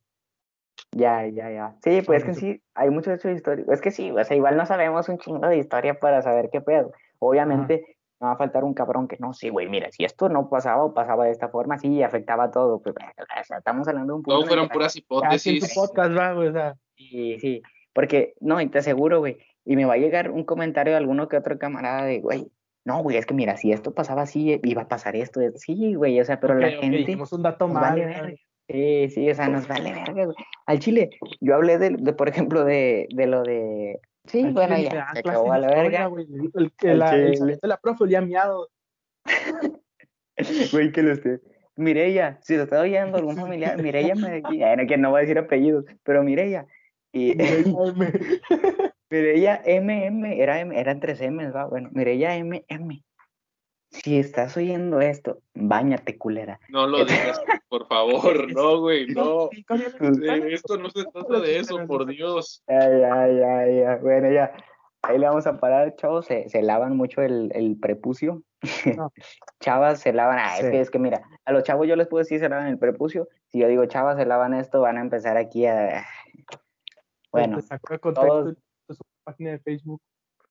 Ya, 0.91 1.27
ya, 1.27 1.51
ya. 1.51 1.75
Sí, 1.83 2.01
pues 2.01 2.23
es 2.23 2.25
que 2.25 2.33
sí, 2.33 2.63
hay 2.73 2.89
muchos 2.89 3.13
hechos 3.13 3.35
históricos. 3.35 3.73
Es 3.73 3.81
que 3.81 3.91
sí, 3.91 4.11
o 4.11 4.23
sea, 4.23 4.35
igual 4.35 4.57
no 4.57 4.65
sabemos 4.65 5.07
un 5.07 5.19
chingo 5.19 5.47
de 5.47 5.57
historia 5.57 5.99
para 5.99 6.21
saber 6.21 6.49
qué 6.51 6.61
pedo. 6.61 6.91
Obviamente, 7.19 7.98
no 8.19 8.27
va 8.27 8.33
a 8.33 8.37
faltar 8.37 8.63
un 8.63 8.73
cabrón 8.73 9.07
que 9.07 9.17
no, 9.19 9.33
sí, 9.33 9.49
güey, 9.49 9.69
mira, 9.69 9.91
si 9.91 10.03
esto 10.03 10.29
no 10.29 10.49
pasaba 10.49 10.83
o 10.83 10.93
pasaba 10.93 11.25
de 11.25 11.31
esta 11.31 11.49
forma, 11.49 11.77
sí, 11.79 12.03
afectaba 12.03 12.51
todo. 12.51 12.81
Pues, 12.81 12.95
o 13.41 13.45
sea, 13.45 13.57
estamos 13.57 13.87
hablando 13.87 14.13
de 14.13 14.17
un 14.17 14.23
punto. 14.23 14.41
El 14.41 14.47
fueron 14.47 14.69
puras 14.69 14.95
hipótesis. 14.95 15.73
tu 15.73 15.79
podcast, 15.79 16.17
va, 16.17 16.37
o 16.37 16.51
sea, 16.51 16.75
Sí, 16.95 17.39
sí, 17.39 17.61
porque, 17.93 18.33
no, 18.41 18.59
y 18.59 18.67
te 18.67 18.79
aseguro, 18.79 19.19
güey, 19.19 19.37
y 19.63 19.75
me 19.75 19.85
va 19.85 19.93
a 19.93 19.97
llegar 19.97 20.31
un 20.31 20.43
comentario 20.43 20.91
de 20.93 20.97
alguno 20.97 21.29
que 21.29 21.37
otro 21.37 21.57
camarada 21.57 22.03
de, 22.03 22.19
güey, 22.19 22.51
no, 22.85 23.03
güey, 23.03 23.17
es 23.17 23.25
que 23.25 23.33
mira, 23.33 23.55
si 23.55 23.71
esto 23.71 23.93
pasaba 23.93 24.23
así, 24.23 24.59
iba 24.63 24.83
a 24.83 24.87
pasar 24.87 25.15
esto. 25.15 25.39
Sí, 25.55 25.93
güey, 25.93 26.19
o 26.19 26.25
sea, 26.25 26.39
pero 26.39 26.55
la 26.55 26.69
gente. 26.71 26.97
dijimos 26.97 27.31
un 27.33 27.43
dato 27.43 27.67
Nos 27.67 27.75
mal. 27.75 27.99
vale. 27.99 28.39
Sí, 28.67 29.09
sí, 29.09 29.29
o 29.29 29.35
sea, 29.35 29.47
nos 29.47 29.67
vale 29.67 29.91
verga, 29.93 30.25
güey. 30.25 30.35
Al 30.65 30.79
Chile, 30.79 31.09
yo 31.41 31.55
hablé 31.55 31.77
de, 31.77 31.89
de, 31.91 32.13
por 32.13 32.29
ejemplo, 32.29 32.63
de, 32.63 33.07
de 33.13 33.27
lo 33.27 33.43
de. 33.43 33.99
Sí, 34.25 34.43
Al 34.43 34.53
bueno, 34.53 34.77
ya, 34.77 35.09
se 35.13 35.19
acabó 35.19 35.51
de 35.51 35.57
a 35.57 35.59
la 35.59 35.67
verga. 35.69 36.05
güey. 36.07 36.27
El, 36.53 36.71
que 36.73 36.89
Al 36.91 36.99
la, 36.99 37.15
el 37.15 37.39
de 37.61 37.67
la 37.67 37.77
profe 37.77 38.03
olía 38.03 38.21
miado. 38.21 38.69
Güey, 40.71 40.91
que 40.91 41.01
lo 41.03 41.11
esté. 41.11 41.41
Mireya, 41.75 42.39
si 42.41 42.55
lo 42.55 42.63
está 42.63 42.81
oyendo 42.81 43.17
algún 43.17 43.35
familiar, 43.37 43.81
Mireya 43.81 44.15
me 44.15 44.41
bueno, 44.41 44.87
que 44.87 44.97
no 44.97 45.11
voy 45.11 45.19
a 45.19 45.21
decir 45.21 45.37
apellidos, 45.37 45.85
pero 46.03 46.23
Mireya. 46.23 46.65
Y 47.11 47.35
Mireya 49.09 49.61
MM, 49.65 50.25
era, 50.41 50.59
M- 50.59 50.79
eran 50.79 50.99
tres 50.99 51.21
M's, 51.21 51.53
¿va? 51.55 51.65
Bueno, 51.65 51.89
Mireya 51.91 52.35
MM. 52.37 53.03
Si 53.91 54.19
estás 54.19 54.55
oyendo 54.55 55.01
esto, 55.01 55.41
bañate, 55.55 56.17
culera. 56.17 56.59
No 56.69 56.85
lo 56.87 57.05
digas, 57.05 57.41
por 57.69 57.87
favor. 57.87 58.51
No, 58.53 58.79
güey, 58.81 59.07
no. 59.07 59.49
De 59.49 60.53
esto 60.53 60.77
no 60.77 60.89
se 60.89 61.03
trata 61.05 61.39
de 61.39 61.57
eso, 61.57 61.85
por 61.87 62.05
Dios. 62.05 62.63
Ay, 62.67 63.01
ay, 63.03 63.41
ay, 63.41 63.81
ay. 63.81 63.97
Bueno, 64.01 64.31
ya. 64.31 64.53
Ahí 65.01 65.17
le 65.17 65.27
vamos 65.27 65.47
a 65.47 65.57
parar, 65.59 65.95
chavos. 65.95 66.25
Se, 66.25 66.49
se 66.49 66.61
lavan 66.61 66.97
mucho 66.97 67.21
el, 67.21 67.51
el 67.55 67.77
prepucio. 67.79 68.43
No. 68.97 69.13
Chavas 69.61 70.01
se 70.01 70.11
lavan. 70.11 70.37
Ah, 70.39 70.57
es 70.59 70.69
que 70.69 70.81
es 70.81 70.89
que 70.91 70.99
mira, 70.99 71.21
a 71.45 71.53
los 71.53 71.63
chavos 71.63 71.87
yo 71.87 71.95
les 71.95 72.07
puedo 72.07 72.19
decir 72.21 72.39
se 72.39 72.49
lavan 72.49 72.67
el 72.67 72.77
prepucio. 72.77 73.29
Si 73.47 73.59
yo 73.59 73.67
digo 73.69 73.85
chavas 73.85 74.17
se 74.17 74.25
lavan 74.25 74.53
esto, 74.53 74.81
van 74.81 74.97
a 74.97 75.01
empezar 75.01 75.37
aquí 75.37 75.65
a. 75.65 76.05
Bueno, 77.31 77.55
Te 77.57 77.61
sacó 77.63 77.93
de 77.93 77.99
contexto 77.99 78.27
todos- 78.27 78.55
de 78.89 78.95
su 78.95 79.03
página 79.23 79.51
de 79.51 79.59
Facebook. 79.59 80.01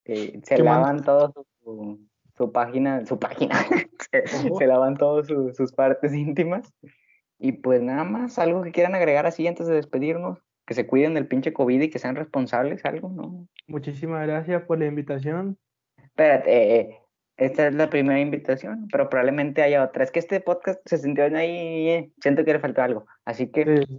eh, 0.06 0.40
se 0.42 0.56
¿Qué 0.56 0.62
lavan 0.62 1.02
todo 1.04 1.32
su, 1.62 1.98
su 2.38 2.52
página, 2.52 3.04
su 3.04 3.18
página, 3.18 3.54
se, 4.12 4.26
se 4.26 4.66
lavan 4.66 4.96
todas 4.96 5.26
sus 5.26 5.72
partes 5.72 6.12
íntimas. 6.14 6.72
Y 7.38 7.52
pues 7.52 7.82
nada 7.82 8.04
más, 8.04 8.38
algo 8.38 8.62
que 8.62 8.72
quieran 8.72 8.94
agregar 8.94 9.26
así 9.26 9.46
antes 9.46 9.66
de 9.66 9.74
despedirnos, 9.74 10.38
que 10.66 10.74
se 10.74 10.86
cuiden 10.86 11.14
del 11.14 11.28
pinche 11.28 11.52
COVID 11.52 11.80
y 11.82 11.90
que 11.90 11.98
sean 11.98 12.16
responsables, 12.16 12.84
algo, 12.84 13.10
¿no? 13.10 13.46
Muchísimas 13.66 14.26
gracias 14.26 14.62
por 14.62 14.78
la 14.78 14.86
invitación. 14.86 15.56
Espérate, 16.02 16.80
eh, 16.80 16.98
esta 17.36 17.68
es 17.68 17.74
la 17.74 17.88
primera 17.90 18.18
invitación, 18.18 18.88
pero 18.90 19.08
probablemente 19.08 19.62
haya 19.62 19.84
otra. 19.84 20.02
Es 20.02 20.10
que 20.10 20.18
este 20.18 20.40
podcast 20.40 20.80
se 20.84 20.98
sintió 20.98 21.24
ahí, 21.24 21.88
eh, 21.88 22.12
siento 22.20 22.44
que 22.44 22.54
le 22.54 22.58
faltó 22.58 22.82
algo. 22.82 23.06
Así 23.24 23.46
que 23.52 23.86
Sí. 23.86 23.98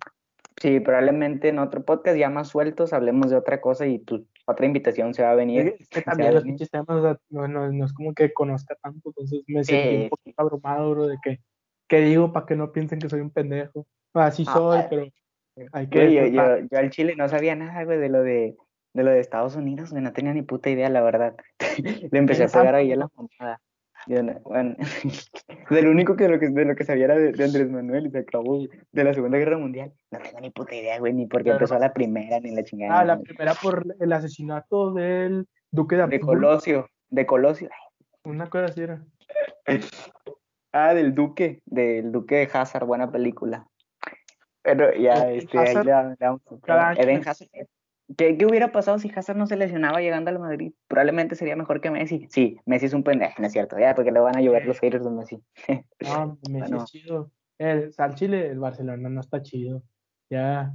sí, 0.62 0.80
probablemente 0.82 1.48
en 1.48 1.60
otro 1.60 1.86
podcast 1.86 2.18
ya 2.18 2.30
más 2.30 2.50
sueltos 2.50 2.92
hablemos 2.92 3.30
de 3.30 3.38
otra 3.38 3.62
cosa 3.62 3.88
y 3.88 4.00
tu 4.00 4.28
otra 4.52 4.66
invitación 4.66 5.14
se 5.14 5.24
va 5.24 5.32
a 5.32 5.36
venir. 5.36 5.76
Es 5.80 5.90
que 5.90 6.02
también 6.30 6.34
los 6.34 6.44
pinches 6.44 6.70
temas, 6.70 6.90
o 6.90 7.02
sea, 7.02 7.18
no, 7.30 7.48
no, 7.48 7.72
no 7.72 7.86
es 7.86 7.94
como 7.94 8.14
que 8.14 8.34
conozca 8.34 8.76
tanto, 8.82 9.10
entonces 9.10 9.44
me 9.48 9.64
Sí, 9.64 9.76
un 9.76 10.10
poquito 10.10 10.42
abrumado, 10.42 10.92
bro, 10.92 11.08
de 11.08 11.18
que, 11.24 11.40
¿qué 11.88 12.02
digo 12.02 12.32
para 12.34 12.46
que 12.46 12.56
no 12.56 12.72
piensen 12.72 13.00
que 13.00 13.10
soy 13.10 13.22
un 13.22 13.32
pendejo? 13.32 13.86
Así 14.14 14.44
Ah, 14.48 14.54
soy, 14.54 14.80
eh. 14.80 14.88
pero 14.90 15.08
hay 15.72 15.88
que 15.88 15.98
Güey, 15.98 16.16
yo, 16.16 16.26
yo, 16.28 16.68
yo 16.72 16.80
al 16.80 16.90
Chile 16.90 17.16
no 17.18 17.28
sabía 17.30 17.56
nada, 17.56 17.84
güey, 17.84 18.00
de 18.00 18.10
lo 18.10 18.22
de, 18.24 18.56
de 18.94 19.04
lo 19.04 19.12
de 19.12 19.20
Estados 19.20 19.56
Unidos, 19.56 19.92
güey, 19.92 20.04
no 20.04 20.14
tenía 20.14 20.34
ni 20.34 20.42
puta 20.42 20.70
idea, 20.70 20.90
la 20.90 21.02
verdad. 21.02 21.36
Le 22.12 22.20
empecé 22.20 22.44
a 22.44 22.48
¿Quién 22.48 22.62
pegar 22.62 22.76
ahí 22.76 22.92
a 22.92 22.96
la 22.96 23.10
mamada. 23.16 23.62
Yo 24.08 24.24
no- 24.24 24.40
bueno, 24.42 24.76
de 25.70 25.82
lo 25.82 25.92
único 25.92 26.16
que 26.16 26.24
de 26.24 26.30
lo 26.30 26.40
que, 26.40 26.50
de 26.50 26.66
lo 26.66 26.76
que 26.76 26.84
sabía 26.84 27.06
era 27.06 27.16
de, 27.18 27.32
de 27.32 27.44
Andrés 27.44 27.70
Manuel 27.70 28.08
y 28.08 28.12
se 28.12 28.20
acabó, 28.20 28.60
de 28.92 29.04
la 29.04 29.14
Segunda 29.14 29.38
Guerra 29.38 29.58
Mundial. 29.58 29.92
No 30.12 30.20
tengo 30.20 30.40
ni 30.40 30.50
puta 30.50 30.76
idea, 30.76 31.00
güey, 31.00 31.14
ni 31.14 31.26
porque 31.28 31.46
Pero- 31.46 31.56
empezó 31.58 31.78
la 31.78 31.94
primera, 31.94 32.40
ni 32.40 32.56
la 32.56 32.64
chingada. 32.64 33.00
Ah, 33.00 33.06
la 33.06 33.16
güey. 33.16 33.26
primera 33.26 33.54
por 33.56 33.86
el 34.00 34.14
asesinato 34.14 34.94
del 34.94 35.48
duque 35.72 35.96
de 35.96 36.08
De 36.08 36.16
Habsburgo, 36.16 36.28
Colosio, 36.42 36.90
de 37.10 37.26
Colosio. 37.26 37.70
una 38.24 38.50
cosa 38.50 38.66
así 38.66 38.82
era. 38.82 39.04
Ah, 40.72 40.94
del 40.94 41.16
Duque, 41.16 41.64
del 41.66 42.12
Duque 42.12 42.36
de 42.36 42.50
Hazard, 42.54 42.86
buena 42.86 43.12
película. 43.12 43.66
Pero 44.62 44.94
ya, 44.94 45.32
este, 45.32 45.58
ahí 45.58 45.74
le 45.74 45.84
le 45.84 47.02
Eden 47.02 47.28
Hazard. 47.28 47.50
¿Qué, 48.18 48.38
qué 48.38 48.46
hubiera 48.46 48.72
pasado 48.72 48.98
si 48.98 49.12
Hazard 49.16 49.38
no 49.38 49.46
se 49.48 49.56
lesionaba 49.56 50.00
llegando 50.02 50.30
al 50.32 50.40
Madrid? 50.40 50.74
Probablemente 50.88 51.36
sería 51.36 51.56
mejor 51.56 51.80
que 51.80 51.92
Messi. 51.92 52.28
Sí, 52.30 52.60
Messi 52.66 52.88
es 52.88 52.94
un 52.94 53.04
pendejo, 53.04 53.36
no 53.40 53.46
es 53.48 53.54
cierto, 53.54 53.78
ya, 53.78 53.94
porque 53.94 54.12
le 54.12 54.20
van 54.20 54.36
a 54.36 54.42
llover 54.42 54.66
los 54.66 54.80
haters 54.80 55.04
de 55.04 55.12
Messi. 55.12 55.44
No, 56.02 56.38
Messi 56.50 56.60
Bueno. 56.60 56.78
es 56.78 56.86
chido. 56.86 57.32
El, 57.60 57.94
al 57.98 58.16
Chile, 58.16 58.48
el 58.48 58.60
Barcelona 58.60 59.10
no 59.10 59.20
está 59.22 59.42
chido. 59.44 59.84
Ya. 60.30 60.74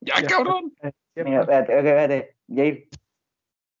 ¡Ya, 0.00 0.20
ya 0.20 0.26
cabrón! 0.26 0.74
está- 0.82 1.24
Mira, 1.24 1.40
espérate, 1.40 1.72
ok, 1.72 1.84
espérate, 1.86 2.36
Jair. 2.48 2.88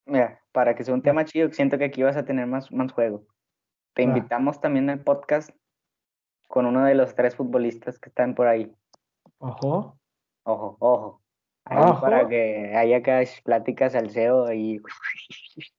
Mira, 0.06 0.40
para 0.52 0.74
que 0.74 0.84
sea 0.84 0.94
un 0.94 1.02
tema 1.02 1.24
chido, 1.26 1.52
siento 1.52 1.76
que 1.78 1.84
aquí 1.84 2.02
vas 2.02 2.16
a 2.16 2.24
tener 2.24 2.46
más, 2.46 2.72
más 2.72 2.90
juego. 2.92 3.26
Te 3.92 4.02
invitamos 4.02 4.60
también 4.60 4.88
al 4.88 5.00
podcast 5.00 5.50
con 6.48 6.64
uno 6.64 6.84
de 6.84 6.94
los 6.94 7.14
tres 7.14 7.34
futbolistas 7.34 7.98
que 7.98 8.08
están 8.08 8.34
por 8.34 8.46
ahí. 8.46 8.72
Ojo. 9.38 9.98
Ojo, 10.44 10.76
ojo. 10.78 11.22
Ahí 11.66 11.92
para 12.00 12.28
que 12.28 12.74
haya 12.76 12.98
acá 12.98 13.20
pláticas 13.44 13.94
al 13.94 14.10
CEO 14.10 14.52
y... 14.52 14.80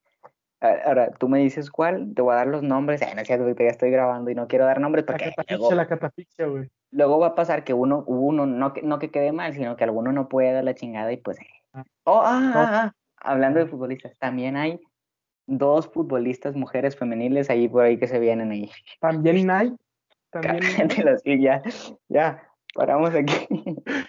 Ahora, 0.60 1.12
tú 1.12 1.28
me 1.28 1.38
dices 1.38 1.70
cuál, 1.70 2.12
te 2.14 2.20
voy 2.20 2.32
a 2.32 2.38
dar 2.38 2.48
los 2.48 2.64
nombres. 2.64 3.00
Ay, 3.00 3.14
no 3.14 3.20
es 3.20 3.28
cierto, 3.28 3.48
ya 3.48 3.70
estoy 3.70 3.90
grabando 3.90 4.28
y 4.30 4.34
no 4.34 4.48
quiero 4.48 4.64
dar 4.64 4.80
nombres 4.80 5.04
La 5.06 5.12
porque 5.12 5.26
catafixia, 5.26 5.56
luego, 5.56 5.74
la 5.74 5.86
catafixia, 5.86 6.46
güey. 6.46 6.68
luego 6.90 7.20
va 7.20 7.28
a 7.28 7.34
pasar 7.36 7.62
que 7.62 7.74
uno, 7.74 8.02
uno 8.08 8.44
no, 8.44 8.72
que, 8.72 8.82
no 8.82 8.98
que 8.98 9.12
quede 9.12 9.30
mal, 9.30 9.54
sino 9.54 9.76
que 9.76 9.84
alguno 9.84 10.10
no 10.10 10.28
puede 10.28 10.52
dar 10.52 10.64
la 10.64 10.74
chingada 10.74 11.12
y 11.12 11.16
pues... 11.16 11.38
Ah. 11.72 11.84
Oh, 12.04 12.22
ah, 12.24 12.40
No. 12.40 12.52
ah, 12.60 12.70
ah, 12.72 12.92
Hablando 13.20 13.60
de 13.60 13.66
futbolistas, 13.66 14.16
también 14.18 14.56
hay 14.56 14.80
dos 15.46 15.88
futbolistas 15.88 16.56
mujeres 16.56 16.96
femeniles 16.96 17.50
ahí 17.50 17.68
por 17.68 17.84
ahí 17.84 17.96
que 17.96 18.08
se 18.08 18.18
vienen 18.18 18.50
ahí. 18.50 18.70
También 19.00 19.36
Nike. 19.46 19.76
También 20.30 20.58
Cállate, 20.58 21.18
sí, 21.18 21.40
ya, 21.40 21.62
ya, 22.08 22.42
paramos 22.74 23.14
aquí. 23.14 23.48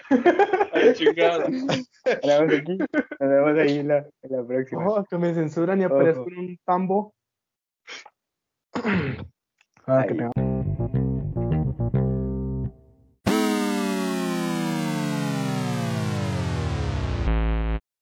Chingada. 0.93 1.45
paramos 2.21 2.53
aquí. 2.53 2.77
Vemos 3.19 3.59
ahí 3.59 3.80
en 3.80 3.88
la, 3.88 3.97
en 4.21 4.32
la 4.32 4.43
próxima. 4.45 4.88
Ojo, 4.88 5.05
que 5.05 5.17
me 5.17 5.34
censuran 5.34 5.82
y 5.82 5.84
aparezco 5.84 6.27
en 6.30 6.38
un 6.38 6.57
tambo. 6.65 7.13
Ah, 9.91 10.05
que 10.05 10.13